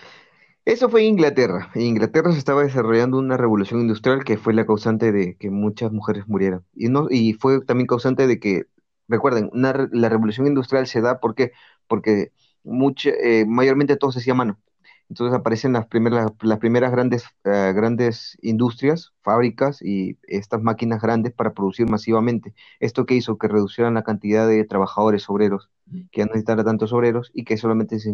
eso 0.65 0.89
fue 0.91 1.05
Inglaterra. 1.05 1.71
En 1.75 1.83
Inglaterra 1.83 2.33
se 2.33 2.39
estaba 2.39 2.63
desarrollando 2.65 3.19
una 3.19 3.37
revolución 3.37 3.81
industrial 3.81 4.25
que 4.25 4.39
fue 4.39 4.55
la 4.55 4.67
causante 4.67 5.13
de 5.13 5.37
que 5.37 5.51
muchas 5.51 5.93
mujeres 5.93 6.29
murieran. 6.29 6.65
Y, 6.75 6.89
no, 6.89 7.09
y 7.11 7.35
fue 7.35 7.65
también 7.65 7.87
causante 7.89 8.27
de 8.27 8.41
que, 8.41 8.67
recuerden, 9.09 9.51
la 9.55 10.09
revolución 10.11 10.47
industrial 10.47 10.87
se 10.87 11.01
da 11.03 11.21
porque, 11.21 11.53
porque 11.89 12.33
mucha, 12.65 13.11
eh, 13.11 13.47
mayormente 13.47 13.97
todo 13.97 14.13
se 14.13 14.21
hacía 14.21 14.35
mano. 14.35 14.61
Entonces 15.09 15.35
aparecen 15.39 15.73
las 15.73 15.87
primeras, 15.87 16.31
las 16.43 16.59
primeras 16.59 16.93
grandes, 16.93 17.25
eh, 17.45 17.73
grandes 17.75 18.37
industrias, 18.43 19.13
fábricas 19.23 19.81
y 19.83 20.19
estas 20.25 20.63
máquinas 20.63 21.01
grandes 21.03 21.33
para 21.33 21.55
producir 21.55 21.89
masivamente. 21.89 22.55
¿Esto 22.81 23.07
que 23.07 23.15
hizo? 23.15 23.39
Que 23.39 23.49
reducieran 23.49 23.95
la 23.95 24.05
cantidad 24.05 24.47
de 24.47 24.65
trabajadores 24.65 25.29
obreros, 25.31 25.71
que 26.13 26.23
no 26.23 26.27
necesitara 26.29 26.65
tantos 26.65 26.93
obreros 26.93 27.31
y 27.35 27.45
que 27.45 27.57
solamente 27.57 27.99
se, 27.99 28.13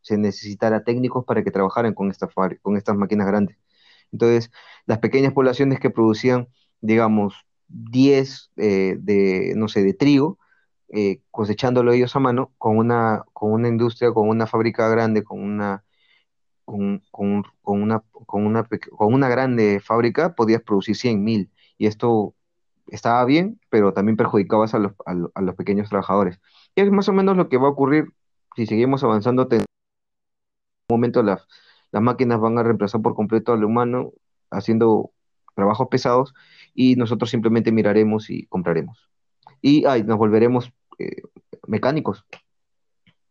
se 0.00 0.18
necesitara 0.18 0.84
técnicos 0.84 1.24
para 1.24 1.42
que 1.44 1.50
trabajaran 1.50 1.94
con, 1.94 2.10
esta 2.10 2.28
con 2.62 2.76
estas 2.76 2.96
máquinas 2.96 3.26
grandes. 3.26 3.56
Entonces, 4.12 4.50
las 4.86 4.98
pequeñas 4.98 5.32
poblaciones 5.32 5.80
que 5.80 5.90
producían, 5.90 6.48
digamos, 6.80 7.34
10 7.68 8.50
eh, 8.56 8.96
de, 8.98 9.54
no 9.56 9.68
sé, 9.68 9.82
de 9.82 9.94
trigo, 9.94 10.38
eh, 10.88 11.22
cosechándolo 11.30 11.92
ellos 11.92 12.16
a 12.16 12.20
mano, 12.20 12.52
con 12.58 12.76
una, 12.78 13.24
con 13.32 13.52
una 13.52 13.68
industria, 13.68 14.12
con 14.12 14.28
una 14.28 14.46
fábrica 14.46 14.88
grande, 14.88 15.22
con 15.24 15.40
una 15.40 15.84
con, 16.64 17.02
una, 17.82 18.04
con, 18.26 18.46
una, 18.46 18.68
con 18.96 19.14
una 19.14 19.28
grande 19.28 19.80
fábrica 19.80 20.34
podías 20.34 20.62
producir 20.62 20.94
100.000 20.96 21.50
y 21.78 21.86
esto 21.86 22.34
estaba 22.90 23.24
bien, 23.24 23.60
pero 23.70 23.92
también 23.92 24.16
perjudicabas 24.16 24.74
a 24.74 24.78
los, 24.78 24.92
a, 25.06 25.40
los 25.42 25.54
pequeños 25.54 25.88
trabajadores. 25.88 26.40
Y 26.74 26.82
es 26.82 26.90
más 26.90 27.08
o 27.08 27.12
menos 27.12 27.36
lo 27.36 27.48
que 27.48 27.56
va 27.56 27.68
a 27.68 27.70
ocurrir 27.70 28.12
si 28.56 28.66
seguimos 28.66 29.04
avanzando. 29.04 29.48
En 29.50 29.60
un 29.60 29.64
momento 30.88 31.22
las, 31.22 31.46
las 31.92 32.02
máquinas 32.02 32.40
van 32.40 32.58
a 32.58 32.62
reemplazar 32.62 33.00
por 33.02 33.14
completo 33.14 33.52
al 33.52 33.64
humano 33.64 34.12
haciendo 34.50 35.12
trabajos 35.54 35.88
pesados 35.90 36.34
y 36.74 36.96
nosotros 36.96 37.30
simplemente 37.30 37.72
miraremos 37.72 38.30
y 38.30 38.46
compraremos. 38.46 39.08
Y 39.62 39.84
ay, 39.84 40.02
nos 40.04 40.18
volveremos 40.18 40.72
eh, 40.98 41.22
mecánicos. 41.66 42.24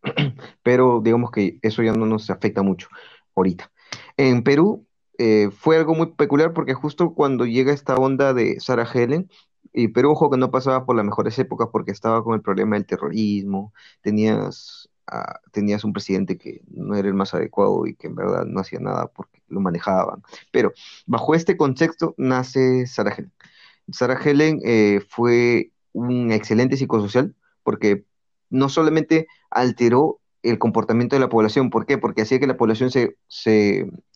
Pero 0.63 1.01
digamos 1.03 1.31
que 1.31 1.59
eso 1.61 1.83
ya 1.83 1.93
no 1.93 2.05
nos 2.05 2.29
afecta 2.29 2.61
mucho 2.61 2.87
ahorita. 3.35 3.71
En 4.17 4.43
Perú 4.43 4.85
eh, 5.17 5.49
fue 5.51 5.77
algo 5.77 5.95
muy 5.95 6.07
peculiar 6.13 6.53
porque 6.53 6.73
justo 6.73 7.13
cuando 7.13 7.45
llega 7.45 7.73
esta 7.73 7.95
onda 7.95 8.33
de 8.33 8.59
Sarah 8.59 8.87
Helen, 8.91 9.29
y 9.73 9.89
Perú, 9.89 10.11
ojo 10.11 10.29
que 10.29 10.37
no 10.37 10.51
pasaba 10.51 10.85
por 10.85 10.95
las 10.95 11.05
mejores 11.05 11.37
épocas 11.39 11.69
porque 11.71 11.91
estaba 11.91 12.23
con 12.23 12.35
el 12.35 12.41
problema 12.41 12.75
del 12.75 12.85
terrorismo, 12.85 13.73
tenías, 14.01 14.89
ah, 15.07 15.39
tenías 15.51 15.83
un 15.83 15.93
presidente 15.93 16.37
que 16.37 16.61
no 16.69 16.95
era 16.95 17.07
el 17.07 17.13
más 17.13 17.33
adecuado 17.33 17.85
y 17.85 17.95
que 17.95 18.07
en 18.07 18.15
verdad 18.15 18.45
no 18.45 18.59
hacía 18.61 18.79
nada 18.79 19.07
porque 19.07 19.41
lo 19.47 19.61
manejaban. 19.61 20.23
Pero 20.51 20.73
bajo 21.05 21.35
este 21.35 21.57
contexto 21.57 22.15
nace 22.17 22.87
Sarah 22.87 23.13
Helen. 23.15 23.33
Sarah 23.91 24.19
Helen 24.23 24.59
eh, 24.63 25.01
fue 25.09 25.71
un 25.93 26.31
excelente 26.31 26.77
psicosocial 26.77 27.35
porque 27.63 28.05
no 28.49 28.69
solamente 28.69 29.27
alteró 29.49 30.19
el 30.43 30.59
comportamiento 30.59 31.15
de 31.15 31.19
la 31.19 31.29
población. 31.29 31.69
¿Por 31.69 31.85
qué? 31.85 31.97
Porque 31.97 32.21
hacía 32.21 32.39
que 32.39 32.47
la 32.47 32.57
población 32.57 32.89
se, 32.91 33.15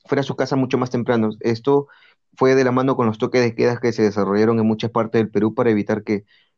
fuera 0.06 0.22
a 0.22 0.24
su 0.24 0.36
casa 0.36 0.56
mucho 0.56 0.78
más 0.78 0.90
temprano. 0.90 1.32
Esto 1.42 1.88
fue 2.36 2.56
de 2.56 2.64
la 2.64 2.72
mano 2.72 2.96
con 2.96 3.08
los 3.08 3.18
toques 3.18 3.42
de 3.42 3.56
quedas 3.56 3.80
que 3.80 3.92
se 3.92 4.04
desarrollaron 4.04 4.60
en 4.60 4.68
muchas 4.68 4.92
partes 4.92 5.20
del 5.20 5.30
Perú 5.30 5.54
para 5.54 5.70
evitar 5.70 6.04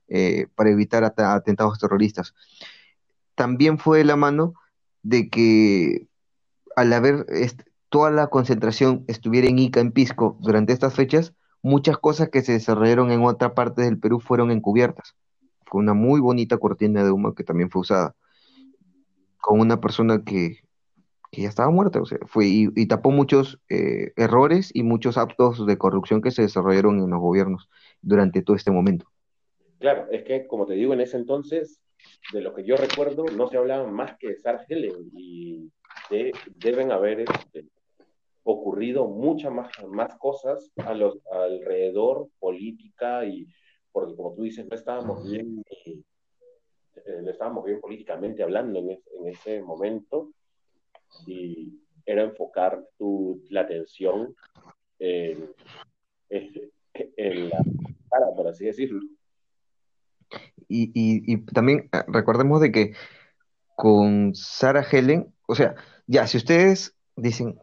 eh, 0.08 0.48
para 0.56 0.70
evitar 0.70 1.04
atentados 1.04 1.80
terroristas. 1.80 2.34
También 3.36 3.78
fue 3.78 4.00
de 4.00 4.06
la 4.06 4.16
mano 4.16 4.54
de 5.04 5.30
que 5.30 6.08
al 6.76 6.94
haber 6.94 7.26
toda 7.90 8.12
la 8.12 8.28
concentración 8.28 9.06
estuviera 9.08 9.48
en 9.48 9.60
Ica, 9.60 9.80
en 9.80 9.92
Pisco, 9.92 10.38
durante 10.42 10.74
estas 10.74 10.94
fechas, 10.94 11.34
muchas 11.62 11.98
cosas 11.98 12.30
que 12.30 12.42
se 12.42 12.54
desarrollaron 12.54 13.12
en 13.12 13.24
otra 13.24 13.54
parte 13.56 13.82
del 13.82 14.00
Perú 14.00 14.20
fueron 14.20 14.52
encubiertas. 14.52 15.16
Fue 15.66 15.82
una 15.82 15.94
muy 15.94 16.20
bonita 16.20 16.58
cortina 16.58 17.04
de 17.04 17.12
humo 17.12 17.34
que 17.34 17.44
también 17.44 17.70
fue 17.70 17.82
usada 17.82 18.16
con 19.42 19.60
una 19.60 19.80
persona 19.80 20.24
que, 20.24 20.65
ya 21.44 21.50
estaba 21.50 21.70
muerta, 21.70 22.02
o 22.02 22.06
sea, 22.06 22.20
fue 22.26 22.46
y, 22.48 22.88
tapó 22.88 23.12
muchos 23.12 23.60
eh, 23.70 24.12
errores 24.16 24.72
y 24.74 24.84
muchos 24.84 25.18
actos 25.18 25.66
de 25.66 25.78
corrupción 25.78 26.22
que 26.22 26.32
se 26.32 26.44
desarrollaron 26.44 27.00
en 27.00 27.10
los 27.10 27.20
gobiernos 27.20 27.70
durante 28.02 28.42
todo 28.42 28.56
este 28.56 28.72
momento. 28.72 29.06
Claro, 29.80 30.08
es 30.12 30.24
que 30.24 30.48
como 30.48 30.66
te 30.66 30.74
digo, 30.74 30.94
en 30.94 31.02
ese 31.02 31.18
entonces, 31.18 31.82
de 32.32 32.42
lo 32.42 32.54
que 32.54 32.64
yo 32.64 32.76
recuerdo, 32.76 33.26
no 33.36 33.48
se 33.48 33.58
hablaba 33.58 33.88
más 33.88 34.18
que 34.18 34.30
de 34.30 34.38
Sarah 34.38 34.66
y 34.70 35.70
deben 36.60 36.92
haber 36.92 37.22
este, 37.22 37.66
ocurrido 38.44 39.08
muchas 39.08 39.52
más, 39.52 40.16
cosas 40.18 40.72
a 40.78 40.94
los, 40.94 41.20
alrededor, 41.32 42.30
política 42.40 43.26
y, 43.26 43.48
porque 43.92 44.16
como 44.16 44.34
tú 44.36 44.44
dices, 44.44 44.66
no 44.68 44.76
estábamos 44.76 45.30
bien 45.30 45.64
eh, 47.06 47.24
estábamos 47.28 47.66
bien 47.66 47.82
políticamente 47.82 48.44
hablando 48.44 48.80
en, 48.80 49.00
ese 49.28 49.62
momento 49.62 50.32
y 51.26 51.80
era 52.06 52.24
enfocar 52.24 52.84
tu, 52.98 53.42
la 53.50 53.62
atención 53.62 54.36
en, 55.00 55.50
la 57.50 57.64
cara, 58.10 58.28
por 58.36 58.48
así 58.48 58.66
decirlo. 58.66 59.02
Y, 60.68 60.92
y, 60.94 61.38
también 61.46 61.90
ah, 61.92 62.06
recordemos 62.08 62.62
de 62.62 62.72
que 62.72 62.94
con 63.76 64.34
Sarah 64.34 64.86
Helen, 64.90 65.34
o 65.48 65.56
sea, 65.56 65.76
ya, 66.08 66.26
si 66.28 66.38
ustedes 66.38 66.96
dicen, 67.16 67.60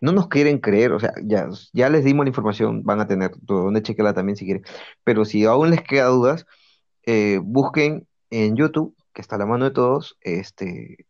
no 0.00 0.12
nos 0.12 0.28
quieren 0.28 0.58
creer, 0.58 0.92
o 0.92 1.00
sea, 1.00 1.14
ya, 1.22 1.48
ya 1.72 1.88
les 1.88 2.04
dimos 2.04 2.24
la 2.24 2.30
información, 2.30 2.82
van 2.82 3.00
a 3.00 3.06
tener 3.06 3.30
donde 3.40 3.82
chequearla 3.82 4.14
también 4.14 4.36
si 4.36 4.44
quieren, 4.44 4.64
pero 5.04 5.24
si 5.24 5.44
aún 5.44 5.70
les 5.70 5.82
queda 5.82 6.06
dudas, 6.06 6.46
eh, 7.04 7.38
busquen 7.42 8.06
en 8.30 8.56
YouTube, 8.56 8.96
que 9.14 9.20
está 9.20 9.36
a 9.36 9.38
la 9.38 9.46
mano 9.46 9.64
de 9.64 9.70
todos, 9.70 10.18
este, 10.20 11.06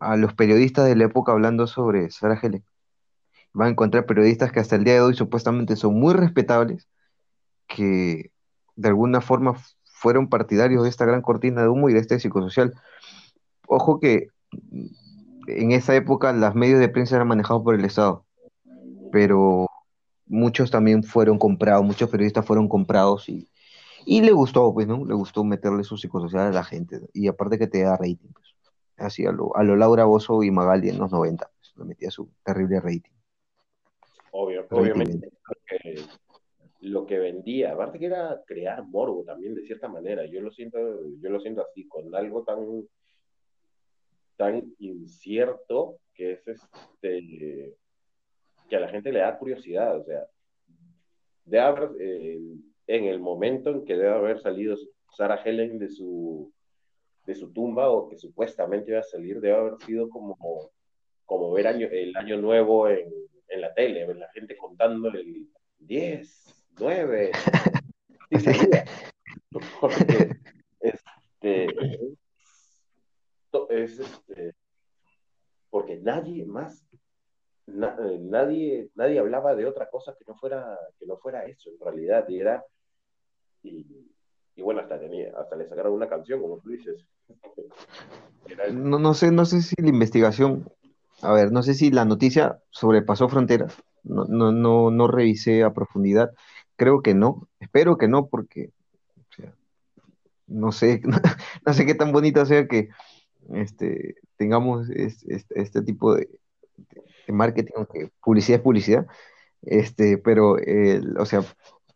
a 0.00 0.16
los 0.16 0.34
periodistas 0.34 0.86
de 0.86 0.96
la 0.96 1.04
época 1.04 1.32
hablando 1.32 1.66
sobre 1.66 2.10
Sarah 2.10 2.38
Helen. 2.40 2.64
Van 3.52 3.68
a 3.68 3.70
encontrar 3.70 4.06
periodistas 4.06 4.52
que 4.52 4.60
hasta 4.60 4.76
el 4.76 4.84
día 4.84 4.94
de 4.94 5.00
hoy 5.00 5.14
supuestamente 5.14 5.76
son 5.76 5.98
muy 5.98 6.14
respetables, 6.14 6.88
que 7.66 8.30
de 8.76 8.88
alguna 8.88 9.20
forma 9.20 9.56
fueron 9.84 10.28
partidarios 10.28 10.82
de 10.82 10.90
esta 10.90 11.06
gran 11.06 11.22
cortina 11.22 11.62
de 11.62 11.68
humo 11.68 11.88
y 11.88 11.94
de 11.94 12.00
este 12.00 12.20
psicosocial. 12.20 12.74
Ojo 13.66 13.98
que 13.98 14.28
en 15.48 15.72
esa 15.72 15.94
época 15.94 16.32
los 16.32 16.54
medios 16.54 16.80
de 16.80 16.88
prensa 16.88 17.16
eran 17.16 17.28
manejados 17.28 17.62
por 17.62 17.74
el 17.74 17.84
Estado, 17.84 18.24
pero 19.12 19.68
muchos 20.26 20.70
también 20.70 21.02
fueron 21.02 21.38
comprados, 21.38 21.84
muchos 21.84 22.10
periodistas 22.10 22.44
fueron 22.44 22.68
comprados 22.68 23.28
y 23.28 23.48
y 24.06 24.20
le 24.22 24.30
gustó, 24.30 24.72
pues, 24.72 24.86
¿no? 24.86 25.04
Le 25.04 25.14
gustó 25.14 25.42
meterle 25.42 25.82
su 25.82 25.98
psicosocial 25.98 26.46
a 26.46 26.52
la 26.52 26.64
gente. 26.64 27.00
Y 27.12 27.26
aparte 27.26 27.58
que 27.58 27.66
te 27.66 27.82
da 27.82 27.96
rating, 27.96 28.32
pues. 28.32 28.55
Así 28.96 29.26
a 29.26 29.32
lo, 29.32 29.54
a 29.56 29.62
lo 29.62 29.76
Laura 29.76 30.04
Bozo 30.04 30.42
y 30.42 30.50
Magali 30.50 30.88
en 30.88 30.98
los 30.98 31.12
90, 31.12 31.50
pues, 31.58 31.76
le 31.76 31.84
metía 31.84 32.10
su 32.10 32.30
terrible 32.42 32.80
rating. 32.80 33.12
Obvio, 34.32 34.66
obviamente. 34.70 35.30
Lo 36.80 37.06
que 37.06 37.18
vendía, 37.18 37.72
aparte 37.72 37.98
que 37.98 38.06
era 38.06 38.42
crear 38.46 38.86
morbo 38.86 39.24
también 39.24 39.54
de 39.54 39.62
cierta 39.62 39.88
manera. 39.88 40.24
Yo 40.26 40.40
lo 40.40 40.50
siento, 40.50 40.78
yo 41.20 41.30
lo 41.30 41.40
siento 41.40 41.62
así, 41.62 41.88
con 41.88 42.14
algo 42.14 42.44
tan 42.44 42.86
tan 44.36 44.74
incierto 44.78 45.96
que 46.14 46.32
es 46.32 46.46
este 46.46 47.74
que 48.68 48.76
a 48.76 48.80
la 48.80 48.88
gente 48.88 49.12
le 49.12 49.20
da 49.20 49.38
curiosidad, 49.38 49.98
o 49.98 50.04
sea, 50.04 50.26
de 51.44 51.60
haber 51.60 51.90
eh, 52.00 52.40
en 52.88 53.04
el 53.04 53.20
momento 53.20 53.70
en 53.70 53.84
que 53.84 53.96
debe 53.96 54.10
haber 54.10 54.40
salido 54.40 54.76
Sarah 55.16 55.40
Helen 55.44 55.78
de 55.78 55.88
su, 55.88 56.52
de 57.26 57.34
su 57.34 57.52
tumba 57.52 57.90
o 57.90 58.08
que 58.08 58.16
supuestamente 58.16 58.92
iba 58.92 59.00
a 59.00 59.04
salir, 59.04 59.40
debe 59.40 59.56
haber 59.56 59.76
sido 59.84 60.08
como, 60.08 60.38
como 61.24 61.52
ver 61.52 61.66
año, 61.66 61.88
el 61.90 62.16
año 62.16 62.36
nuevo 62.38 62.88
en, 62.88 63.12
en 63.48 63.60
la 63.60 63.74
tele, 63.74 64.06
ver 64.06 64.16
la 64.16 64.30
gente 64.30 64.56
contando 64.56 65.08
el 65.08 65.48
10, 65.78 66.64
9. 66.78 67.32
Sí 68.28 68.40
sabía. 68.40 68.84
Porque 69.80 70.30
este, 70.80 71.66
es 73.70 74.00
este, 74.00 74.54
porque 75.70 75.96
nadie 75.98 76.44
más, 76.44 76.84
eh, 77.68 78.18
nadie, 78.20 78.90
nadie 78.96 79.18
hablaba 79.20 79.54
de 79.54 79.66
otra 79.66 79.88
cosa 79.88 80.16
que 80.18 80.24
no 80.26 80.34
fuera, 80.34 80.76
que 80.98 81.06
no 81.06 81.16
fuera 81.18 81.44
eso 81.44 81.70
en 81.70 81.78
realidad, 81.78 82.28
y 82.28 82.40
era, 82.40 82.64
y, 83.62 84.15
bueno, 84.62 84.80
hasta 84.80 84.98
tenía, 84.98 85.32
hasta 85.38 85.56
le 85.56 85.68
sacaron 85.68 85.92
una 85.92 86.08
canción, 86.08 86.40
como 86.40 86.58
tú 86.58 86.70
dices. 86.70 87.04
No, 88.72 89.00
no 89.00 89.12
sé, 89.12 89.32
no 89.32 89.44
sé 89.44 89.60
si 89.60 89.74
la 89.76 89.88
investigación, 89.88 90.70
a 91.20 91.32
ver, 91.32 91.50
no 91.50 91.64
sé 91.64 91.74
si 91.74 91.90
la 91.90 92.04
noticia 92.04 92.60
sobrepasó 92.70 93.28
fronteras, 93.28 93.76
no, 94.04 94.24
no, 94.26 94.52
no, 94.52 94.92
no 94.92 95.08
revisé 95.08 95.64
a 95.64 95.74
profundidad, 95.74 96.30
creo 96.76 97.02
que 97.02 97.12
no, 97.12 97.48
espero 97.58 97.98
que 97.98 98.06
no, 98.06 98.28
porque 98.28 98.70
no 100.46 100.72
sé, 100.72 101.02
no 101.66 101.74
sé 101.74 101.86
qué 101.86 101.94
tan 101.94 102.12
bonito 102.12 102.46
sea 102.46 102.66
que 102.68 102.88
este, 103.52 104.14
tengamos 104.36 104.88
este, 104.90 105.82
tipo 105.82 106.14
de, 106.14 106.28
marketing, 107.28 107.72
que 107.92 108.10
publicidad 108.22 108.58
es 108.58 108.62
publicidad, 108.62 109.06
este, 109.62 110.18
pero, 110.18 110.56
o 111.18 111.26
sea, 111.26 111.42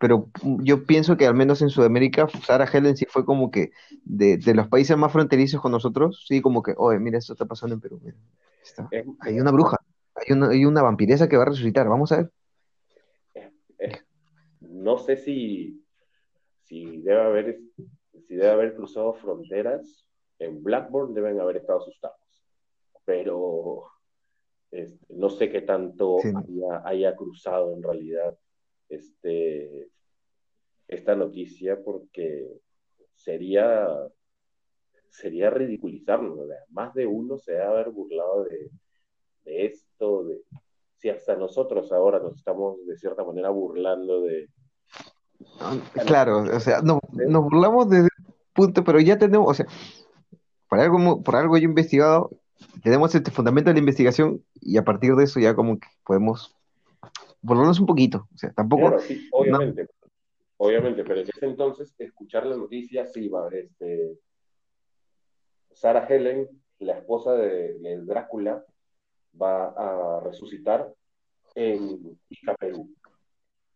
pero 0.01 0.31
yo 0.63 0.85
pienso 0.87 1.17
que 1.17 1.27
al 1.27 1.35
menos 1.35 1.61
en 1.61 1.69
Sudamérica, 1.69 2.27
Sarah 2.47 2.65
Helen 2.73 2.97
sí 2.97 3.05
fue 3.07 3.27
como 3.27 3.51
que 3.51 3.71
de, 4.03 4.41
los 4.55 4.67
países 4.69 4.97
más 4.97 5.13
fronterizos 5.13 5.61
con 5.61 5.73
nosotros, 5.73 6.25
sí, 6.27 6.41
como 6.41 6.63
que, 6.63 6.75
oye, 6.77 6.99
mira, 6.99 7.19
esto 7.19 7.35
está 7.35 7.45
pasando 7.45 7.75
en 7.75 7.81
Perú, 7.81 8.01
hay 9.21 9.39
una 9.39 9.51
bruja, 9.51 9.77
hay 10.15 10.33
una, 10.33 10.49
hay 10.49 10.65
una 10.65 10.83
vampiresa 10.83 11.29
que 11.29 11.37
va 11.37 11.43
a 11.43 11.47
resucitar, 11.47 11.87
vamos 11.89 12.13
a 12.13 12.17
ver. 12.17 12.31
No 14.61 14.97
sé 14.97 15.17
si, 15.17 15.85
si 16.65 17.03
debe 17.03 17.21
haber 17.21 17.61
si 18.27 18.37
debe 18.37 18.51
haber 18.51 18.75
cruzado 18.75 19.13
fronteras, 19.15 20.07
en 20.39 20.63
Blackburn 20.63 21.13
deben 21.13 21.41
haber 21.41 21.59
estado 21.59 21.81
asustados. 21.81 22.17
Pero 23.05 23.85
este, 24.71 25.05
no 25.15 25.29
sé 25.29 25.51
qué 25.51 25.63
tanto 25.63 26.19
haya, 26.85 27.17
cruzado 27.17 27.75
en 27.75 27.83
realidad 27.83 28.39
este, 28.91 29.89
esta 30.89 31.15
noticia 31.15 31.83
porque 31.83 32.47
sería, 33.15 33.87
sería 35.09 35.51
ridiculizarlo. 35.51 36.37
Más 36.71 36.93
de 36.95 37.07
uno 37.07 37.39
se 37.39 37.53
debe 37.53 37.65
haber 37.65 37.91
burlado 37.91 38.45
de, 38.45 38.71
esto, 39.45 40.25
de 40.25 40.43
si 40.97 41.09
hasta 41.09 41.37
nosotros 41.37 41.91
ahora 41.93 42.19
nos 42.19 42.37
estamos 42.37 42.85
de 42.87 42.97
cierta 42.97 43.25
manera 43.25 43.51
burlando 43.51 44.23
de... 44.23 44.49
Claro, 46.07 46.43
o 46.43 46.61
sea, 46.61 46.83
nos 46.83 47.01
burlamos 47.11 47.89
desde 47.89 48.09
punto, 48.53 48.85
pero 48.85 49.01
ya 49.01 49.19
tenemos, 49.19 49.51
o 49.51 49.55
sea, 49.55 49.67
por 50.69 50.81
algo, 50.81 51.23
por 51.23 51.37
algo 51.37 51.57
yo 51.57 51.63
he 51.63 51.71
investigado, 51.71 52.31
tenemos 52.83 53.15
este 53.15 53.31
fundamento 53.31 53.71
de 53.71 53.75
la 53.75 53.81
investigación 53.81 54.45
y 54.61 54.77
a 54.77 54.85
partir 54.85 55.15
de 55.15 55.25
eso 55.25 55.41
ya 55.41 55.55
como 55.55 55.79
que 55.79 55.89
podemos 56.05 56.60
volvernos 57.43 57.81
un 57.81 57.87
poquito, 57.87 58.29
o 58.35 58.39
sea, 58.39 58.53
tampoco... 58.53 58.99
sí, 59.01 59.29
obviamente, 59.33 59.89
obviamente, 60.57 61.05
pero 61.05 61.21
en 61.21 61.29
ese 61.29 61.47
entonces 61.47 61.95
escuchar 61.99 62.47
la 62.47 62.57
noticia, 62.57 63.07
sí, 63.07 63.29
va, 63.29 63.49
este, 63.49 64.19
Sarah 65.73 66.07
Helen, 66.07 66.49
la 66.81 66.99
esposa 66.99 67.35
de, 67.35 67.99
Drácula, 68.05 68.65
va 69.41 69.69
a 69.69 70.21
resucitar 70.21 70.93
en 71.55 72.19
Ica, 72.29 72.55
Perú. 72.57 72.95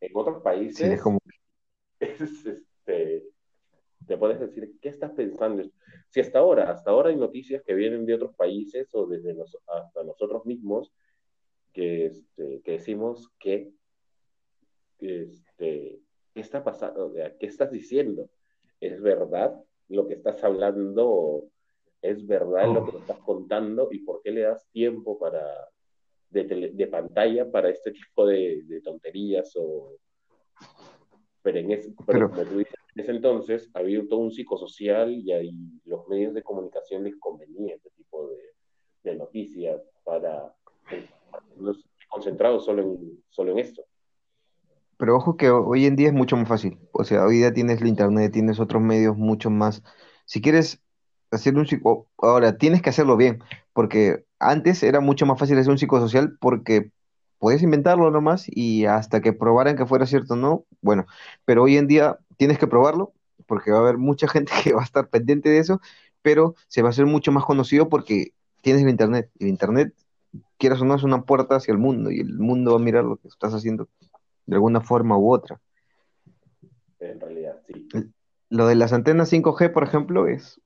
En 0.00 0.10
otros 0.14 0.42
países 0.42 0.90
es 0.90 1.02
como... 1.02 1.18
este, 2.00 3.24
te 4.06 4.18
puedes 4.18 4.40
decir, 4.40 4.74
¿qué 4.80 4.88
estás 4.88 5.12
pensando? 5.12 5.64
Si 6.10 6.20
hasta 6.20 6.38
ahora, 6.38 6.70
hasta 6.70 6.90
ahora 6.90 7.10
hay 7.10 7.16
noticias 7.16 7.62
que 7.62 7.74
vienen 7.74 8.04
de 8.06 8.14
otros 8.14 8.34
países 8.34 8.88
o 8.92 9.06
desde 9.06 9.34
hasta 9.40 10.04
nosotros 10.04 10.44
mismos 10.44 10.92
que, 11.74 12.06
este, 12.06 12.62
que 12.62 12.72
decimos 12.72 13.30
que, 13.38 13.70
este, 15.00 16.00
¿qué 16.32 16.40
está 16.40 16.64
pasando? 16.64 17.12
¿Qué 17.38 17.46
estás 17.46 17.70
diciendo? 17.70 18.30
¿Es 18.80 19.02
verdad 19.02 19.62
lo 19.88 20.06
que 20.06 20.14
estás 20.14 20.42
hablando? 20.42 21.44
¿Es 22.00 22.26
verdad 22.26 22.72
lo 22.72 22.86
que 22.86 22.96
estás 22.96 23.18
contando? 23.18 23.88
¿Y 23.90 23.98
por 23.98 24.22
qué 24.22 24.30
le 24.30 24.42
das 24.42 24.66
tiempo 24.70 25.18
para, 25.18 25.44
de, 26.30 26.70
de 26.72 26.86
pantalla 26.86 27.50
para 27.50 27.68
este 27.68 27.92
tipo 27.92 28.24
de, 28.24 28.62
de 28.64 28.80
tonterías? 28.80 29.54
O, 29.56 29.98
pero, 31.42 31.58
en 31.58 31.72
ese, 31.72 31.94
pero, 32.06 32.30
como 32.30 32.42
tú 32.44 32.58
dices, 32.58 32.74
en 32.94 33.02
ese 33.02 33.10
entonces 33.10 33.70
había 33.74 34.00
todo 34.08 34.20
un 34.20 34.30
psicosocial 34.30 35.12
y 35.12 35.30
ahí 35.32 35.52
los 35.84 36.08
medios 36.08 36.32
de 36.32 36.42
comunicación 36.42 37.04
les 37.04 37.16
convenía 37.16 37.74
este 37.74 37.90
tipo 37.90 38.28
de, 38.28 39.16
noticias 39.16 39.82
para, 40.02 40.54
concentrados 42.08 42.64
solo 42.64 42.82
en, 42.82 43.22
solo 43.30 43.52
en 43.52 43.58
esto. 43.58 43.82
Pero 44.96 45.16
ojo 45.16 45.36
que 45.36 45.50
hoy 45.50 45.86
en 45.86 45.96
día 45.96 46.08
es 46.08 46.14
mucho 46.14 46.36
más 46.36 46.48
fácil. 46.48 46.78
O 46.92 47.04
sea, 47.04 47.24
hoy 47.24 47.38
día 47.38 47.52
tienes 47.52 47.80
la 47.80 47.88
internet, 47.88 48.32
tienes 48.32 48.60
otros 48.60 48.80
medios 48.80 49.16
mucho 49.16 49.50
más. 49.50 49.82
Si 50.24 50.40
quieres 50.40 50.80
hacer 51.30 51.56
un 51.56 51.66
psico, 51.66 52.08
ahora 52.18 52.56
tienes 52.56 52.80
que 52.80 52.90
hacerlo 52.90 53.16
bien, 53.16 53.42
porque 53.72 54.24
antes 54.38 54.82
era 54.82 55.00
mucho 55.00 55.26
más 55.26 55.38
fácil 55.38 55.58
hacer 55.58 55.72
un 55.72 55.78
psicosocial 55.78 56.36
porque 56.40 56.92
puedes 57.38 57.62
inventarlo 57.62 58.10
nomás 58.10 58.46
y 58.46 58.86
hasta 58.86 59.20
que 59.20 59.32
probaran 59.32 59.76
que 59.76 59.86
fuera 59.86 60.06
cierto 60.06 60.34
o 60.34 60.36
no, 60.36 60.64
bueno, 60.80 61.06
pero 61.44 61.64
hoy 61.64 61.76
en 61.76 61.86
día 61.88 62.18
tienes 62.36 62.58
que 62.58 62.66
probarlo 62.66 63.12
porque 63.46 63.70
va 63.70 63.78
a 63.78 63.80
haber 63.80 63.98
mucha 63.98 64.28
gente 64.28 64.52
que 64.62 64.72
va 64.72 64.82
a 64.82 64.84
estar 64.84 65.08
pendiente 65.08 65.48
de 65.48 65.58
eso, 65.58 65.80
pero 66.22 66.54
se 66.68 66.82
va 66.82 66.88
a 66.88 66.90
hacer 66.90 67.06
mucho 67.06 67.32
más 67.32 67.44
conocido 67.44 67.88
porque 67.88 68.32
tienes 68.62 68.82
el 68.82 68.88
Internet. 68.88 69.30
El 69.38 69.48
Internet, 69.48 69.94
quieras 70.58 70.80
o 70.80 70.84
no, 70.84 70.94
es 70.94 71.02
una 71.02 71.22
puerta 71.22 71.56
hacia 71.56 71.72
el 71.72 71.78
mundo 71.78 72.10
y 72.10 72.20
el 72.20 72.38
mundo 72.38 72.72
va 72.72 72.76
a 72.78 72.82
mirar 72.82 73.04
lo 73.04 73.16
que 73.16 73.28
estás 73.28 73.54
haciendo 73.54 73.88
de 74.46 74.56
alguna 74.56 74.80
forma 74.80 75.18
u 75.18 75.32
otra. 75.32 75.60
En 77.00 77.20
realidad, 77.20 77.60
sí. 77.66 77.88
Lo 78.50 78.66
de 78.66 78.74
las 78.74 78.92
antenas 78.92 79.32
5G, 79.32 79.72
por 79.72 79.84
ejemplo, 79.84 80.26
es, 80.26 80.60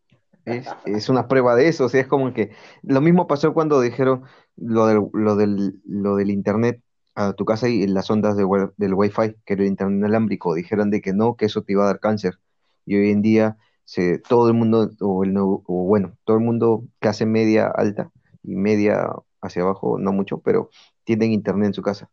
es, 0.85 1.09
una 1.09 1.29
prueba 1.29 1.55
de 1.57 1.69
eso. 1.69 1.87
O 1.87 1.89
sea, 1.89 2.01
es 2.01 2.07
como 2.07 2.33
que 2.33 2.51
lo 2.83 3.01
mismo 3.01 3.27
pasó 3.27 3.55
cuando 3.55 3.81
dijeron 3.81 4.25
lo 4.57 4.87
del, 4.87 5.03
lo 5.13 5.37
del, 5.37 5.81
lo 5.85 6.17
del 6.17 6.31
Internet 6.31 6.83
a 7.15 7.33
tu 7.33 7.45
casa 7.45 7.69
y 7.69 7.87
las 7.89 8.11
ondas 8.11 8.37
de, 8.37 8.47
del 8.77 8.95
Wi-Fi, 8.95 9.35
que 9.45 9.55
era 9.55 9.63
el 9.63 9.69
internet 9.69 9.99
inalámbrico, 9.99 10.55
dijeron 10.55 10.91
de 10.91 11.01
que 11.01 11.13
no, 11.13 11.35
que 11.35 11.47
eso 11.47 11.63
te 11.63 11.73
iba 11.73 11.83
a 11.83 11.87
dar 11.87 11.99
cáncer. 11.99 12.39
Y 12.87 12.97
hoy 12.97 13.11
en 13.11 13.23
día 13.23 13.57
se, 13.85 14.19
todo 14.21 14.47
el 14.47 14.55
mundo, 14.55 14.89
o, 15.01 15.25
el, 15.25 15.35
o 15.37 15.63
bueno, 15.67 16.17
todo 16.25 16.37
el 16.37 16.45
mundo 16.45 16.85
que 17.01 17.09
hace 17.09 17.27
media 17.27 17.67
alta 17.75 18.13
y 18.45 18.55
media 18.55 19.11
hacia 19.41 19.63
abajo, 19.63 19.99
no 19.99 20.13
mucho, 20.13 20.39
pero 20.39 20.71
tienen 21.05 21.33
internet 21.33 21.69
en 21.69 21.75
su 21.75 21.83
casa. 21.83 22.11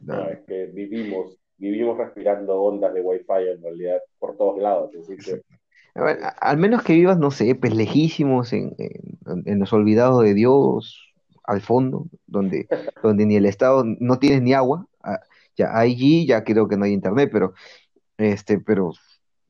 No, 0.00 0.28
es 0.28 0.40
que 0.46 0.66
vivimos, 0.66 1.36
vivimos 1.56 1.98
respirando 1.98 2.60
ondas 2.62 2.94
de 2.94 3.00
Wi-Fi 3.00 3.48
en 3.54 3.62
realidad 3.62 3.98
por 4.18 4.36
todos 4.36 4.58
lados. 4.58 4.90
al 6.40 6.56
menos 6.56 6.82
que 6.82 6.94
vivas, 6.94 7.18
no 7.18 7.30
sé, 7.30 7.54
pues 7.54 7.74
lejísimos 7.74 8.52
en, 8.52 8.74
en 8.78 9.58
los 9.58 9.72
olvidados 9.72 10.22
de 10.22 10.34
Dios, 10.34 11.08
al 11.48 11.62
fondo, 11.62 12.06
donde, 12.26 12.68
donde 13.02 13.26
ni 13.26 13.36
el 13.36 13.46
Estado 13.46 13.82
no 13.84 14.18
tienes 14.18 14.42
ni 14.42 14.52
agua. 14.52 14.86
Ah, 15.02 15.20
ya 15.56 15.76
allí 15.76 16.26
ya 16.26 16.44
creo 16.44 16.68
que 16.68 16.76
no 16.76 16.84
hay 16.84 16.92
internet, 16.92 17.30
pero 17.32 17.54
este, 18.18 18.60
pero 18.60 18.92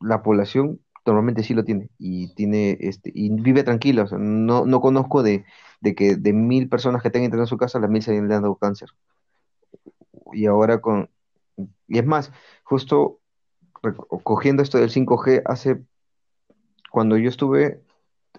la 0.01 0.23
población 0.23 0.81
normalmente 1.05 1.43
sí 1.43 1.55
lo 1.55 1.65
tiene 1.65 1.89
y 1.99 2.35
tiene 2.35 2.77
este 2.81 3.11
y 3.15 3.31
vive 3.31 3.65
tranquila. 3.65 4.07
no, 4.13 4.65
no 4.65 4.81
conozco 4.81 5.23
de, 5.23 5.45
que 5.81 6.17
de 6.17 6.33
mil 6.33 6.69
personas 6.69 7.03
que 7.03 7.11
tengan 7.11 7.27
internet 7.27 7.45
en 7.45 7.49
su 7.49 7.57
casa, 7.57 7.79
las 7.79 7.91
mil 7.91 8.03
se 8.03 8.17
han 8.17 8.29
dado 8.29 8.57
cáncer. 8.57 8.91
Y 10.33 10.47
ahora 10.47 10.81
con 10.81 11.09
y 11.89 11.99
es 11.99 12.07
más, 12.07 12.33
justo 12.63 13.21
cogiendo 14.23 14.63
esto 14.63 14.79
del 14.79 14.91
5G, 14.91 15.43
hace 15.45 15.83
cuando 16.91 17.17
yo 17.17 17.29
estuve 17.29 17.83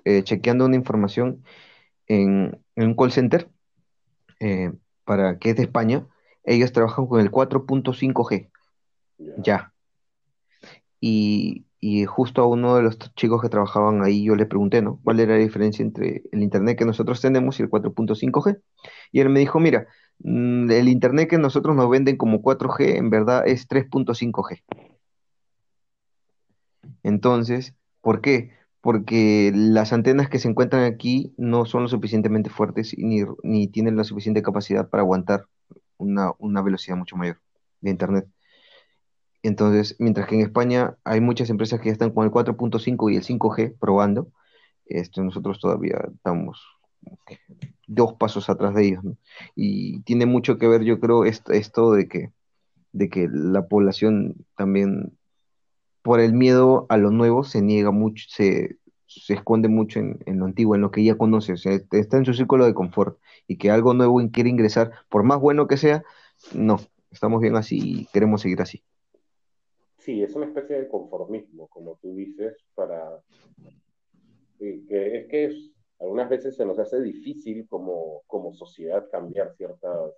eh, 0.06 0.24
chequeando 0.24 0.66
una 0.66 0.76
información 0.76 1.44
en, 2.08 2.62
un 2.76 2.96
call 2.96 3.12
center 3.12 3.50
eh, 4.40 4.72
para 5.04 5.38
que 5.38 5.52
es 5.52 5.56
de 5.56 5.64
España, 5.64 6.08
ellos 6.44 6.72
trabajan 6.72 7.08
con 7.08 7.20
el 7.22 7.32
4.5G. 7.32 8.50
Ya. 9.38 9.74
Y, 11.00 11.66
justo 12.06 12.42
a 12.42 12.48
uno 12.48 12.76
de 12.76 12.84
los 12.84 12.98
chicos 13.16 13.42
que 13.42 13.50
trabajaban 13.50 14.04
ahí 14.04 14.26
yo 14.26 14.36
le 14.36 14.46
pregunté, 14.46 14.82
¿no? 14.82 15.00
¿Cuál 15.04 15.20
era 15.20 15.34
la 15.36 15.40
diferencia 15.40 15.84
entre 15.84 16.24
el 16.32 16.44
Internet 16.44 16.78
que 16.78 16.86
nosotros 16.86 17.22
tenemos 17.22 17.60
y 17.60 17.64
el 17.64 17.70
4.5G? 17.70 18.62
Y 19.12 19.22
él 19.22 19.30
me 19.30 19.40
dijo, 19.40 19.60
mira, 19.60 19.88
mm, 20.20 20.72
el 20.72 20.90
Internet 20.90 21.30
que 21.30 21.38
nosotros 21.38 21.76
nos 21.76 21.90
venden 21.90 22.18
como 22.18 22.42
4G 22.42 22.98
en 22.98 23.10
verdad 23.10 23.48
es 23.48 23.68
3.5G. 23.68 24.64
Entonces, 27.04 27.76
¿por 28.02 28.22
qué? 28.22 28.52
porque 28.82 29.52
las 29.54 29.92
antenas 29.94 30.30
que 30.30 30.40
se 30.40 30.48
encuentran 30.48 30.84
aquí 30.84 31.34
no 31.38 31.66
son 31.66 31.84
lo 31.84 31.90
suficientemente 31.90 32.50
fuertes 32.50 32.96
ni, 32.98 33.24
ni 33.44 33.68
tienen 33.68 33.98
la 33.98 34.04
suficiente 34.04 34.42
capacidad 34.42 34.90
para 34.90 35.02
aguantar 35.02 35.46
una, 35.98 36.62
velocidad 36.64 36.98
mucho 36.98 37.18
mayor 37.18 37.42
de 37.82 37.92
Internet. 37.92 38.28
Entonces, 39.44 39.96
mientras 40.00 40.28
que 40.28 40.36
en 40.36 40.42
España 40.42 40.98
hay 41.04 41.22
muchas 41.22 41.50
empresas 41.50 41.80
que 41.80 41.88
ya 41.88 41.94
están 41.94 42.12
con 42.12 42.26
el 42.26 42.32
4.5 42.32 43.12
y 43.12 43.16
el 43.16 43.24
5G 43.24 43.78
probando, 43.80 44.32
este, 44.86 45.22
nosotros 45.22 45.60
todavía 45.60 45.98
estamos 46.14 46.62
dos 47.88 48.14
pasos 48.14 48.50
atrás 48.50 48.76
de 48.76 48.88
ellos, 48.88 49.04
¿no? 49.04 49.18
Y 49.56 50.02
tiene 50.02 50.26
mucho 50.26 50.58
que 50.58 50.68
ver, 50.68 50.84
yo 50.84 51.00
creo, 51.00 51.26
esto, 51.26 51.94
de 51.94 52.08
que, 52.08 52.30
la 53.32 53.68
población 53.68 54.46
también, 54.56 55.18
por 56.02 56.20
el 56.20 56.34
miedo 56.34 56.86
a 56.90 56.98
lo 56.98 57.12
nuevo, 57.12 57.44
se 57.44 57.62
niega 57.62 57.92
mucho, 57.92 58.26
se, 58.30 58.78
se 59.08 59.34
esconde 59.34 59.70
mucho 59.70 60.00
en, 60.00 60.40
lo 60.40 60.46
antiguo, 60.46 60.76
en 60.76 60.82
lo 60.82 60.92
que 60.92 61.04
ya 61.04 61.16
conoce, 61.16 61.58
sea, 61.58 61.74
está 61.92 62.18
en 62.18 62.26
su 62.26 62.34
círculo 62.34 62.66
de 62.66 62.74
confort 62.74 63.18
y 63.48 63.58
que 63.58 63.72
algo 63.72 63.94
nuevo 63.94 64.22
quiere 64.32 64.50
ingresar, 64.50 64.92
por 65.10 65.24
más 65.24 65.40
bueno 65.40 65.68
que 65.68 65.78
sea, 65.78 66.04
no, 66.54 66.80
estamos 67.12 67.42
bien 67.42 67.56
así 67.56 67.80
y 67.82 68.06
queremos 68.14 68.42
seguir 68.42 68.62
así. 68.62 68.84
Sí, 70.00 70.24
es 70.24 70.34
una 70.36 70.46
especie 70.48 70.78
de 70.82 70.88
conformismo, 70.88 71.68
como 71.68 71.98
tú 72.02 72.16
dices, 72.16 72.56
para... 72.76 73.22
que 74.58 75.18
es 75.18 75.28
que 75.28 75.46
es- 75.46 75.72
algunas 76.00 76.30
veces 76.30 76.56
se 76.56 76.66
nos 76.66 76.80
hace 76.80 77.02
difícil 77.02 77.68
como, 77.68 78.22
como 78.28 78.54
sociedad 78.54 79.10
cambiar 79.12 79.54
ciertas, 79.58 80.14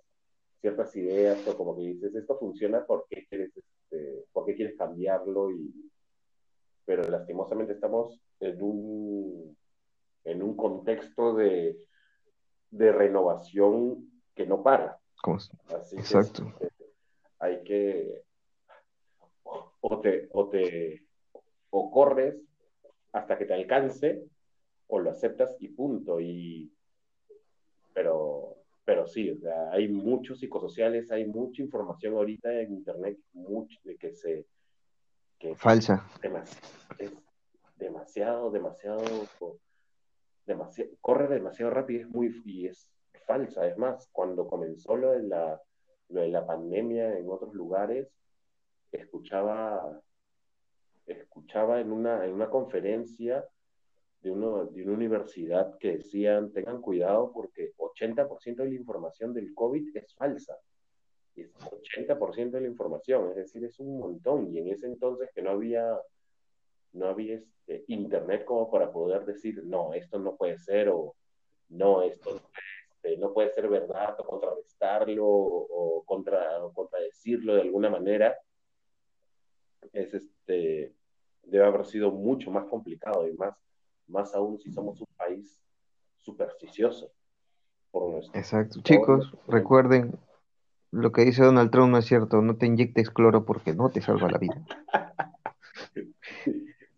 ciertas 0.60 0.94
ideas 0.94 1.44
o 1.48 1.56
como 1.56 1.74
que 1.76 1.82
dices, 1.82 2.14
esto 2.14 2.38
funciona, 2.38 2.86
¿por 2.86 3.06
qué 3.10 3.26
quieres, 3.28 3.50
este, 3.56 4.24
por 4.32 4.46
qué 4.46 4.54
quieres 4.54 4.76
cambiarlo? 4.78 5.50
Y, 5.50 5.90
pero 6.84 7.02
lastimosamente 7.08 7.72
estamos 7.72 8.20
en 8.38 8.62
un, 8.62 9.56
en 10.24 10.42
un 10.42 10.56
contexto 10.56 11.34
de, 11.34 11.76
de 12.70 12.92
renovación 12.92 14.08
que 14.36 14.46
no 14.46 14.62
para. 14.62 14.98
Como- 15.20 15.38
Así 15.76 15.96
que 15.96 16.00
exacto, 16.02 16.44
este, 16.60 16.84
hay 17.40 17.62
que 17.64 18.22
o 19.82 20.00
te, 20.00 20.28
o 20.32 20.48
te 20.48 21.04
o 21.70 21.90
corres 21.90 22.36
hasta 23.12 23.36
que 23.36 23.44
te 23.44 23.54
alcance 23.54 24.24
o 24.86 24.98
lo 24.98 25.10
aceptas 25.10 25.56
y 25.60 25.68
punto. 25.68 26.20
Y, 26.20 26.72
pero, 27.92 28.56
pero 28.84 29.06
sí, 29.06 29.30
o 29.30 29.38
sea, 29.38 29.70
hay 29.70 29.88
muchos 29.88 30.38
psicosociales, 30.38 31.10
hay 31.10 31.26
mucha 31.26 31.62
información 31.62 32.14
ahorita 32.14 32.52
en 32.52 32.72
internet, 32.72 33.18
mucho 33.32 33.78
de 33.84 33.96
que 33.96 34.14
se 34.14 34.46
que 35.38 35.56
falsa, 35.56 36.08
es 36.98 37.12
demasiado, 37.76 38.50
demasiado, 38.50 39.26
demasiado, 40.46 40.88
corre 41.00 41.26
demasiado 41.28 41.72
rápido 41.72 42.02
es 42.02 42.08
muy, 42.08 42.42
y 42.44 42.66
es 42.68 42.88
falsa. 43.26 43.66
Es 43.66 43.76
más, 43.76 44.08
cuando 44.12 44.46
comenzó 44.46 44.96
lo 44.96 45.10
de 45.10 45.24
la, 45.24 45.60
lo 46.10 46.20
de 46.20 46.28
la 46.28 46.46
pandemia 46.46 47.18
en 47.18 47.28
otros 47.28 47.54
lugares, 47.54 48.08
escuchaba, 48.92 50.00
escuchaba 51.06 51.80
en 51.80 51.92
una, 51.92 52.24
en 52.24 52.32
una 52.32 52.48
conferencia 52.50 53.44
de, 54.20 54.30
uno, 54.30 54.66
de 54.66 54.82
una 54.82 54.92
universidad 54.92 55.76
que 55.78 55.96
decían, 55.98 56.52
tengan 56.52 56.80
cuidado 56.80 57.32
porque 57.32 57.72
80% 57.76 58.56
de 58.56 58.68
la 58.68 58.74
información 58.74 59.34
del 59.34 59.52
COVID 59.54 59.96
es 59.96 60.14
falsa. 60.14 60.56
Es 61.34 61.52
80% 61.54 62.50
de 62.50 62.60
la 62.60 62.68
información, 62.68 63.30
es 63.30 63.36
decir, 63.36 63.64
es 63.64 63.78
un 63.80 63.98
montón. 63.98 64.54
Y 64.54 64.58
en 64.58 64.68
ese 64.68 64.86
entonces 64.86 65.30
que 65.34 65.42
no 65.42 65.50
había, 65.50 65.98
no 66.92 67.06
había 67.06 67.36
este, 67.36 67.84
internet 67.88 68.44
como 68.44 68.70
para 68.70 68.92
poder 68.92 69.24
decir, 69.24 69.62
no, 69.64 69.94
esto 69.94 70.18
no 70.18 70.36
puede 70.36 70.58
ser, 70.58 70.88
o 70.88 71.16
no, 71.70 72.02
esto 72.02 72.40
este, 73.02 73.16
no 73.16 73.32
puede 73.32 73.52
ser 73.54 73.68
verdad, 73.68 74.14
o 74.20 74.24
contrarrestarlo, 74.24 75.26
o, 75.26 76.04
contra, 76.04 76.62
o 76.64 76.72
contradecirlo 76.72 77.54
de 77.54 77.62
alguna 77.62 77.90
manera, 77.90 78.36
es 79.92 80.14
este, 80.14 80.94
debe 81.42 81.66
haber 81.66 81.84
sido 81.86 82.10
mucho 82.10 82.50
más 82.50 82.66
complicado 82.66 83.28
y 83.28 83.32
más, 83.34 83.56
más 84.06 84.34
aún 84.34 84.58
si 84.58 84.70
somos 84.70 85.00
un 85.00 85.08
país 85.16 85.60
supersticioso 86.18 87.12
por 87.90 88.10
nuestro, 88.10 88.38
exacto. 88.38 88.80
Chicos, 88.82 89.32
recuerden, 89.48 90.18
lo 90.90 91.10
que 91.12 91.24
dice 91.24 91.42
Donald 91.42 91.70
Trump 91.70 91.90
no 91.90 91.98
es 91.98 92.06
cierto, 92.06 92.42
no 92.42 92.56
te 92.56 92.66
inyectes 92.66 93.10
cloro 93.10 93.44
porque 93.44 93.74
no 93.74 93.90
te 93.90 94.00
salva 94.00 94.30
la 94.30 94.38
vida. 94.38 94.64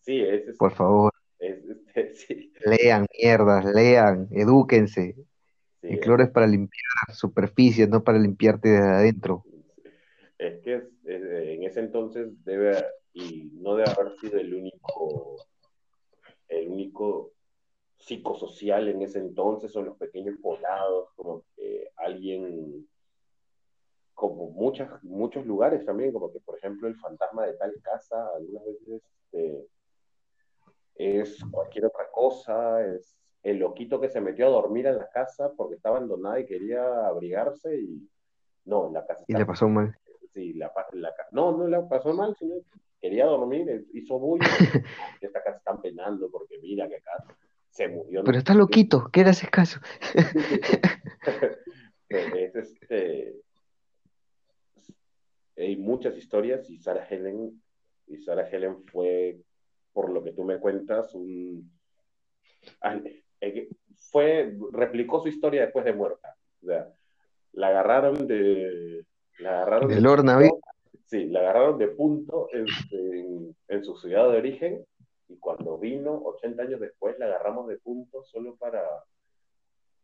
Sí, 0.04 0.20
es, 0.20 0.48
es, 0.48 0.58
Por 0.58 0.72
favor, 0.74 1.14
es, 1.38 1.64
este, 1.64 2.14
sí, 2.14 2.52
lean 2.66 3.06
mierdas, 3.18 3.64
lean, 3.64 4.28
edúquense. 4.32 5.14
sí, 5.80 5.86
El 5.88 6.00
cloro 6.00 6.22
es 6.22 6.30
para 6.30 6.46
limpiar 6.46 7.14
superficies, 7.14 7.88
no 7.88 8.04
para 8.04 8.18
limpiarte 8.18 8.68
desde 8.68 8.86
adentro. 8.86 9.44
Es 10.38 10.60
que 10.62 10.74
es- 10.76 10.84
es- 11.04 11.22
en 11.22 11.62
ese 11.64 11.80
entonces 11.80 12.28
debe, 12.44 12.84
y 13.12 13.50
no 13.54 13.76
debe 13.76 13.90
haber 13.90 14.18
sido 14.18 14.38
el 14.38 14.52
único, 14.54 15.36
el 16.48 16.68
único 16.68 17.32
psicosocial 17.96 18.88
en 18.88 19.02
ese 19.02 19.18
entonces, 19.18 19.74
o 19.76 19.82
los 19.82 19.96
pequeños 19.96 20.36
poblados, 20.42 21.08
como 21.14 21.44
que 21.56 21.88
alguien, 21.96 22.86
como 24.14 24.50
muchas, 24.50 25.02
muchos 25.02 25.46
lugares 25.46 25.84
también, 25.84 26.12
como 26.12 26.32
que 26.32 26.40
por 26.40 26.56
ejemplo 26.58 26.88
el 26.88 26.96
fantasma 26.96 27.46
de 27.46 27.54
tal 27.54 27.72
casa, 27.82 28.28
algunas 28.36 28.64
veces 28.66 29.02
este, 29.32 29.66
es 30.96 31.44
cualquier 31.50 31.86
otra 31.86 32.08
cosa, 32.12 32.84
es 32.84 33.16
el 33.42 33.58
loquito 33.58 34.00
que 34.00 34.08
se 34.08 34.20
metió 34.20 34.46
a 34.46 34.50
dormir 34.50 34.86
en 34.86 34.98
la 34.98 35.08
casa 35.10 35.52
porque 35.56 35.76
está 35.76 35.90
abandonada 35.90 36.40
y 36.40 36.46
quería 36.46 37.06
abrigarse 37.06 37.76
y 37.76 38.08
no, 38.64 38.90
la 38.92 39.04
casa 39.06 39.24
Y 39.26 39.34
le 39.34 39.44
pasó 39.46 39.68
mal. 39.68 39.96
La, 40.34 40.72
pa- 40.72 40.86
la 40.92 41.14
ca- 41.14 41.28
no, 41.32 41.56
no 41.56 41.66
la 41.68 41.88
pasó 41.88 42.12
mal, 42.12 42.34
sino 42.38 42.56
que 42.56 42.78
quería 43.00 43.26
dormir, 43.26 43.68
eh, 43.68 43.84
hizo 43.92 44.18
bulla, 44.18 44.46
esta 45.20 45.42
casa 45.42 45.58
están 45.58 45.80
penando 45.80 46.30
porque 46.30 46.58
mira 46.58 46.88
que 46.88 46.96
acá 46.96 47.24
se 47.70 47.88
murió. 47.88 48.22
Pero 48.24 48.38
está 48.38 48.54
loquito, 48.54 49.08
¿qué 49.12 49.22
haces 49.22 49.50
caso? 49.50 49.80
es 52.08 52.54
este, 52.54 53.34
hay 55.56 55.76
muchas 55.76 56.16
historias 56.16 56.68
y 56.70 56.78
Sarah 56.78 57.06
Helen, 57.08 57.62
y 58.06 58.18
Sarah 58.18 58.48
Helen 58.48 58.84
fue, 58.86 59.40
por 59.92 60.10
lo 60.10 60.22
que 60.22 60.32
tú 60.32 60.44
me 60.44 60.58
cuentas, 60.58 61.14
un, 61.14 61.70
eh, 63.40 63.68
fue, 64.10 64.56
replicó 64.72 65.20
su 65.20 65.28
historia 65.28 65.62
después 65.62 65.84
de 65.84 65.92
muerta. 65.92 66.36
O 66.62 66.66
sea, 66.66 66.92
la 67.52 67.68
agarraron 67.68 68.26
de, 68.26 69.04
la 69.38 69.50
agarraron 69.62 69.88
¿vi? 70.38 70.48
punto, 70.48 70.66
sí, 71.06 71.26
la 71.26 71.40
agarraron 71.40 71.78
de 71.78 71.88
punto 71.88 72.48
en, 72.52 72.66
en- 72.90 73.56
en 73.68 73.84
su 73.84 73.96
ciudad 73.96 74.30
de 74.30 74.38
origen 74.38 74.84
y 75.28 75.36
cuando 75.38 75.78
vino, 75.78 76.12
80 76.24 76.62
años 76.62 76.80
después, 76.80 77.18
la 77.18 77.26
agarramos 77.26 77.66
de 77.68 77.78
punto 77.78 78.22
solo 78.24 78.56
para, 78.56 78.82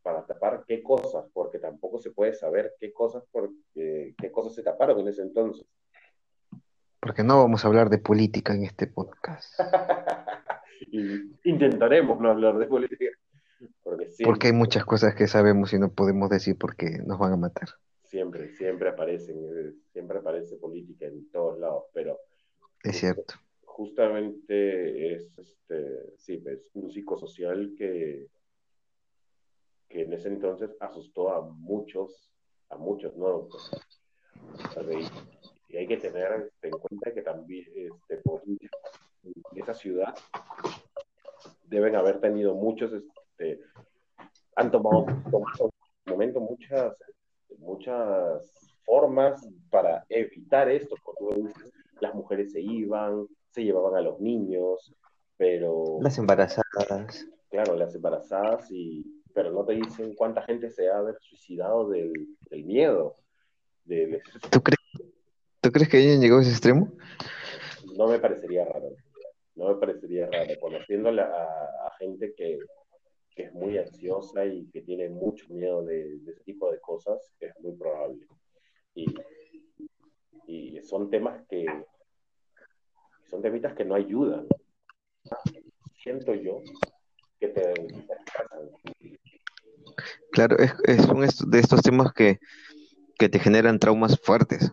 para 0.03 0.25
tapar 0.25 0.65
qué 0.67 0.83
cosas, 0.83 1.27
porque 1.33 1.59
tampoco 1.59 1.99
se 1.99 2.11
puede 2.11 2.33
saber 2.35 2.73
qué 2.81 2.93
cosas, 2.93 3.23
porque, 3.31 4.15
qué 4.19 4.31
cosas 4.33 4.55
se 4.55 4.63
taparon 4.63 4.99
en 5.01 5.09
ese 5.09 5.23
entonces. 5.23 5.67
Porque 7.01 7.23
no 7.23 7.39
vamos 7.39 7.65
a 7.65 7.69
hablar 7.69 7.91
de 7.91 7.99
política 7.99 8.55
en 8.55 8.65
este 8.65 8.87
podcast. 8.87 9.59
y 10.91 11.33
intentaremos 11.45 12.19
no 12.21 12.31
hablar 12.31 12.59
de 12.59 12.67
política, 12.67 13.11
porque 13.83 14.07
siempre, 14.07 14.25
Porque 14.25 14.47
hay 14.49 14.53
muchas 14.55 14.85
cosas 14.85 15.15
que 15.15 15.27
sabemos 15.27 15.73
y 15.73 15.79
no 15.79 15.93
podemos 15.93 16.31
decir 16.31 16.57
porque 16.59 16.99
nos 17.07 17.19
van 17.19 17.33
a 17.35 17.37
matar. 17.37 17.69
Siempre, 18.11 18.49
siempre 18.57 18.89
aparecen, 18.89 19.37
eh, 19.37 19.73
siempre 19.93 20.19
aparece 20.19 20.57
política 20.57 21.07
en 21.07 21.31
todos 21.31 21.59
lados, 21.59 21.85
pero 21.95 22.19
Es 22.83 22.97
cierto. 22.97 23.35
justamente 23.63 25.15
es 25.15 25.39
este, 25.39 26.17
sí, 26.19 26.43
es 26.45 26.69
un 26.75 26.91
psicosocial 26.91 27.73
que, 27.79 28.27
que 29.89 30.03
en 30.03 30.13
ese 30.13 30.29
entonces 30.29 30.71
asustó 30.81 31.33
a 31.33 31.41
muchos, 31.41 32.29
a 32.71 32.77
muchos, 32.77 33.17
¿no? 33.17 33.49
Y, 35.69 35.77
hay 35.77 35.87
que 35.87 35.99
tener 35.99 36.49
este, 36.49 36.67
en 36.67 36.79
cuenta 36.79 37.15
que 37.15 37.23
también 37.23 37.65
este, 37.77 38.17
por 38.25 38.43
en 38.43 38.59
esa 39.55 39.73
ciudad 39.73 40.13
deben 41.63 41.95
haber 41.95 42.21
tenido 42.21 42.57
muchos, 42.57 42.93
este, 42.93 43.61
han 44.57 44.73
tomado, 44.73 45.07
tomado 45.31 45.71
en 46.07 46.13
momento 46.13 46.41
muchas, 46.41 46.97
muchas 47.59 48.53
formas 48.85 49.47
para 49.71 50.05
evitar 50.09 50.69
esto, 50.69 50.95
porque 51.05 51.43
las 52.01 52.15
mujeres 52.15 52.53
se 52.53 52.61
iban, 52.61 53.27
se 53.51 53.65
llevaban 53.65 53.95
a 53.97 54.01
los 54.01 54.21
niños, 54.21 54.93
pero 55.37 55.99
Las 56.01 56.19
embarazadas. 56.19 57.27
claro, 57.51 57.77
las 57.77 57.95
embarazadas, 57.95 58.71
y, 58.71 59.05
pero 59.35 59.53
no 59.53 59.65
te 59.65 59.75
dicen 59.75 60.15
cuánta 60.15 60.43
gente 60.43 60.71
se 60.71 60.89
ha 60.89 60.99
haber 60.99 61.17
suicidado 61.21 61.89
del, 61.89 62.13
del 62.51 62.65
miedo. 62.65 63.15
del- 63.85 64.23
¿Tú 64.51 64.61
crees, 64.63 64.81
¿Tú 65.61 65.71
crees 65.71 65.89
que 65.89 65.99
hayan 65.99 66.21
llegado 66.21 66.41
a 66.41 66.43
ese 66.43 66.53
extremo? 66.53 66.93
no 67.97 68.07
me 68.09 68.19
parecería 68.19 68.65
raro. 68.65 68.91
No 69.57 69.69
me 69.69 69.75
parecería 69.75 70.27
raro. 70.27 70.49
Conociendo 70.61 71.11
a, 71.11 71.23
a 71.87 71.91
gente 71.99 72.33
que, 72.35 72.59
que, 73.35 73.45
es 73.45 73.53
muy 73.53 73.79
ansiosa 73.79 74.45
y 74.45 74.67
que 74.71 74.83
tiene 74.83 75.09
mucho 75.09 75.47
miedo 75.49 75.83
de, 75.83 76.19
de, 76.19 76.33
ese 76.33 76.45
tipo 76.45 76.71
de 76.71 76.81
cosas, 76.81 77.19
es 77.41 77.53
muy 77.61 77.77
probable. 77.77 78.27
Y, 78.95 79.07
y 80.47 80.83
son 80.83 81.11
temas 81.11 81.43
que, 81.49 81.67
son 83.29 83.43
temitas 83.43 83.75
que 83.75 83.85
no 83.85 83.95
ayudan. 83.95 84.47
Siento 86.03 86.35
yo 86.35 86.61
que 87.39 87.49
te, 87.49 87.73
Claro, 90.33 90.57
es, 90.59 90.73
es 90.85 91.07
un 91.07 91.27
de 91.51 91.59
estos 91.59 91.83
temas 91.83 92.13
que, 92.13 92.39
que 93.19 93.29
te 93.29 93.39
generan 93.39 93.79
traumas 93.79 94.19
fuertes. 94.21 94.73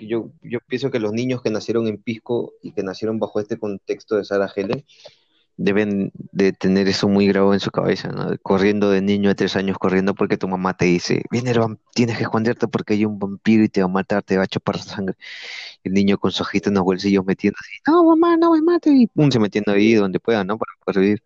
yo, 0.00 0.30
yo 0.42 0.58
pienso 0.66 0.90
que 0.90 0.98
los 0.98 1.12
niños 1.12 1.42
que 1.42 1.50
nacieron 1.50 1.86
en 1.86 2.02
Pisco 2.02 2.52
y 2.62 2.72
que 2.72 2.82
nacieron 2.82 3.18
bajo 3.18 3.40
este 3.40 3.58
contexto 3.58 4.16
de 4.16 4.24
Sarah 4.24 4.50
Helen 4.54 4.84
deben 5.56 6.10
de 6.32 6.52
tener 6.52 6.88
eso 6.88 7.08
muy 7.08 7.28
grabado 7.28 7.54
en 7.54 7.60
su 7.60 7.70
cabeza, 7.70 8.08
¿no? 8.08 8.36
Corriendo 8.42 8.90
de 8.90 9.00
niño 9.00 9.30
a 9.30 9.34
tres 9.34 9.56
años, 9.56 9.78
corriendo 9.78 10.14
porque 10.14 10.36
tu 10.36 10.48
mamá 10.48 10.76
te 10.76 10.86
dice, 10.86 11.22
viene 11.30 11.50
el 11.52 11.58
tienes 11.94 12.16
que 12.16 12.24
esconderte 12.24 12.66
porque 12.66 12.94
hay 12.94 13.04
un 13.04 13.18
vampiro 13.18 13.62
y 13.62 13.68
te 13.68 13.80
va 13.80 13.86
a 13.86 13.88
matar, 13.88 14.22
te 14.22 14.36
va 14.36 14.44
a 14.44 14.46
chupar 14.46 14.78
sangre. 14.78 15.16
El 15.84 15.92
niño 15.92 16.18
con 16.18 16.32
su 16.32 16.42
ojito 16.42 16.70
en 16.70 16.74
los 16.76 16.84
bolsillos 16.84 17.24
metiendo 17.24 17.56
así, 17.60 17.76
no 17.86 18.04
mamá, 18.04 18.36
no 18.36 18.52
me 18.52 18.62
mate, 18.62 18.90
y 18.90 19.06
pum, 19.06 19.30
se 19.30 19.38
metiendo 19.38 19.72
ahí 19.72 19.94
donde 19.94 20.18
pueda, 20.18 20.42
¿no? 20.44 20.58
Para 20.58 20.72
poder 20.84 21.00
vivir. 21.00 21.22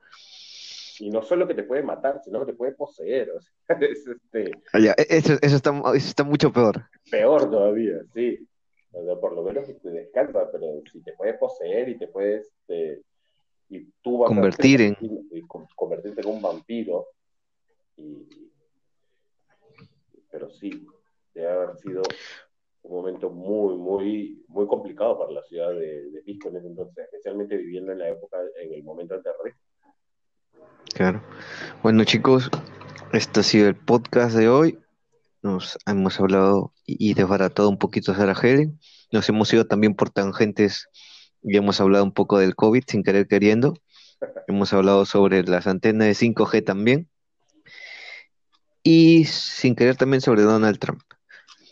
Y 1.01 1.11
no 1.11 1.23
solo 1.23 1.47
que 1.47 1.55
te 1.55 1.63
puede 1.63 1.83
matar, 1.83 2.21
sino 2.25 2.41
que 2.41 2.53
te 2.53 2.59
puede 2.59 2.73
poseer. 2.73 3.31
O 3.31 3.41
sea, 3.41 3.79
es 3.81 4.07
este... 4.07 4.53
Ah, 4.73 4.79
e, 4.79 5.07
eso, 5.09 5.35
eso, 5.41 5.57
está, 5.57 5.71
eso 5.71 6.09
está 6.09 6.25
mucho 6.25 6.53
peor. 6.53 6.85
Peor 7.11 7.51
todavía, 7.51 7.99
sí. 8.13 8.47
por 9.21 9.33
lo 9.33 9.43
menos 9.43 9.67
te 9.81 9.91
descansa, 9.91 10.51
pero 10.51 10.67
si 10.93 11.01
te 11.03 11.13
puede 11.13 11.35
poseer 11.35 11.89
y 11.89 11.99
te 11.99 12.09
puedes... 12.09 12.49
Este, 12.69 13.03
y 13.69 13.91
tú 14.03 14.19
vas 14.19 14.29
Convertir 14.29 14.81
en... 14.81 14.97
Y 15.31 15.43
convertirte 15.43 16.21
en 16.21 16.29
un 16.29 16.43
vampiro. 16.43 17.07
Y... 17.97 18.51
Pero 20.31 20.51
sí, 20.51 20.87
debe 21.35 21.51
haber 21.51 21.77
sido 21.79 22.03
un 22.83 22.93
momento 22.93 23.31
muy, 23.31 23.77
muy, 23.77 24.45
muy 24.49 24.67
complicado 24.67 25.19
para 25.19 25.33
la 25.33 25.43
ciudad 25.43 25.71
de, 25.71 26.11
de 26.11 26.23
Pisco 26.23 26.49
en 26.49 26.57
ese 26.57 26.67
entonces, 26.69 27.05
especialmente 27.05 27.57
viviendo 27.57 27.93
en 27.93 27.99
la 27.99 28.09
época, 28.09 28.39
en 28.63 28.73
el 28.73 28.83
momento 28.83 29.15
del 29.15 29.23
terrorismo. 29.23 29.61
Claro. 30.95 31.23
Bueno, 31.83 32.05
chicos, 32.05 32.51
este 33.13 33.41
ha 33.41 33.43
sido 33.43 33.69
el 33.69 33.77
podcast 33.77 34.37
de 34.37 34.49
hoy. 34.49 34.79
Nos 35.43 35.79
hemos 35.87 36.19
hablado 36.19 36.73
y 36.85 37.15
desbaratado 37.15 37.69
un 37.69 37.79
poquito 37.79 38.15
Sarah 38.15 38.37
Helen. 38.41 38.79
Nos 39.13 39.29
hemos 39.29 39.53
ido 39.53 39.67
también 39.67 39.95
por 39.95 40.11
tangentes 40.11 40.89
y 41.43 41.57
hemos 41.57 41.81
hablado 41.81 42.05
un 42.05 42.13
poco 42.13 42.39
del 42.39 42.55
COVID 42.55 42.85
sin 42.87 43.03
querer 43.03 43.27
queriendo. 43.27 43.75
Hemos 44.49 44.73
hablado 44.73 45.05
sobre 45.05 45.43
las 45.45 45.67
antenas 45.67 46.09
de 46.09 46.27
5G 46.27 46.65
también. 46.65 47.09
Y 48.83 49.25
sin 49.25 49.77
querer 49.77 49.97
también 49.97 50.21
sobre 50.21 50.43
Donald 50.43 50.79
Trump. 50.79 51.03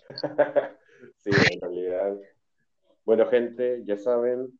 sí, 1.18 1.30
en 1.30 1.60
realidad. 1.60 2.16
Bueno, 3.04 3.26
gente, 3.28 3.82
ya 3.84 3.96
saben, 3.96 4.58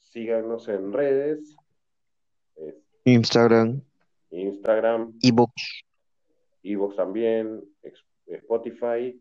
síganos 0.00 0.68
en 0.68 0.92
redes. 0.92 1.56
Instagram. 3.04 3.80
Instagram. 4.30 5.12
Ebook. 5.22 5.52
Ebook 6.62 6.96
también. 6.96 7.64
Spotify. 8.26 9.20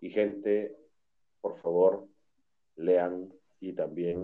Y 0.00 0.10
gente, 0.10 0.76
por 1.40 1.60
favor, 1.60 2.06
lean 2.76 3.32
y 3.60 3.72
también, 3.72 4.22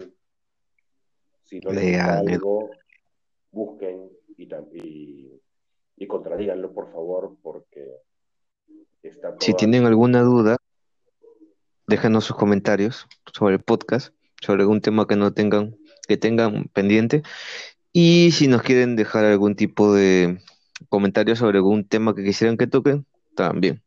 si 1.44 1.60
no 1.60 1.70
les 1.70 1.96
gusta 1.96 2.18
algo, 2.18 2.70
busquen 3.52 4.10
y, 4.36 4.48
y, 4.74 5.40
y 5.96 6.06
contradíganlo, 6.06 6.72
por 6.72 6.90
favor, 6.92 7.36
porque 7.42 7.92
está 9.02 9.34
Si 9.40 9.54
tienen 9.54 9.86
alguna 9.86 10.22
duda, 10.22 10.56
déjanos 11.86 12.24
sus 12.24 12.36
comentarios 12.36 13.06
sobre 13.32 13.56
el 13.56 13.62
podcast, 13.62 14.14
sobre 14.40 14.62
algún 14.62 14.80
tema 14.80 15.06
que 15.06 15.16
no 15.16 15.32
tengan, 15.32 15.76
que 16.08 16.16
tengan 16.16 16.64
pendiente 16.72 17.22
y 17.92 18.32
si 18.32 18.48
nos 18.48 18.62
quieren 18.62 18.96
dejar 18.96 19.24
algún 19.24 19.54
tipo 19.54 19.94
de 19.94 20.40
comentario 20.88 21.36
sobre 21.36 21.58
algún 21.58 21.86
tema 21.86 22.14
que 22.14 22.24
quisieran 22.24 22.56
que 22.56 22.66
toquen, 22.66 23.06
también. 23.36 23.82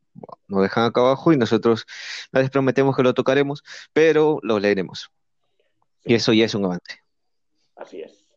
Nos 0.48 0.62
dejan 0.62 0.86
acá 0.86 1.02
abajo 1.02 1.34
y 1.34 1.38
nosotros 1.38 1.86
les 2.32 2.50
prometemos 2.50 2.96
que 2.96 3.04
lo 3.04 3.14
tocaremos, 3.14 3.64
pero 3.94 4.40
lo 4.44 4.60
leeremos. 4.60 5.12
Y 6.06 6.16
eso 6.16 6.34
ya 6.34 6.46
es 6.46 6.56
un 6.56 6.66
avance. 6.66 7.07
Así 7.78 8.02
es. 8.02 8.28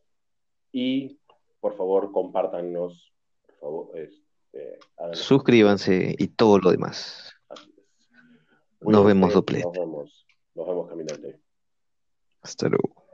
Y 0.72 1.18
por 1.60 1.76
favor, 1.76 2.12
compártanos. 2.12 3.12
Por 3.46 3.56
favor, 3.58 3.98
este, 3.98 4.78
Suscríbanse 5.12 6.14
y 6.18 6.28
todo 6.28 6.58
lo 6.58 6.70
demás. 6.70 7.32
Nos 8.80 9.04
vemos 9.04 9.32
doble. 9.34 9.60
Nos 9.60 9.72
vemos. 9.72 10.26
Nos 10.54 10.66
vemos 10.66 10.88
caminante. 10.88 11.40
Hasta 12.42 12.68
luego. 12.68 13.09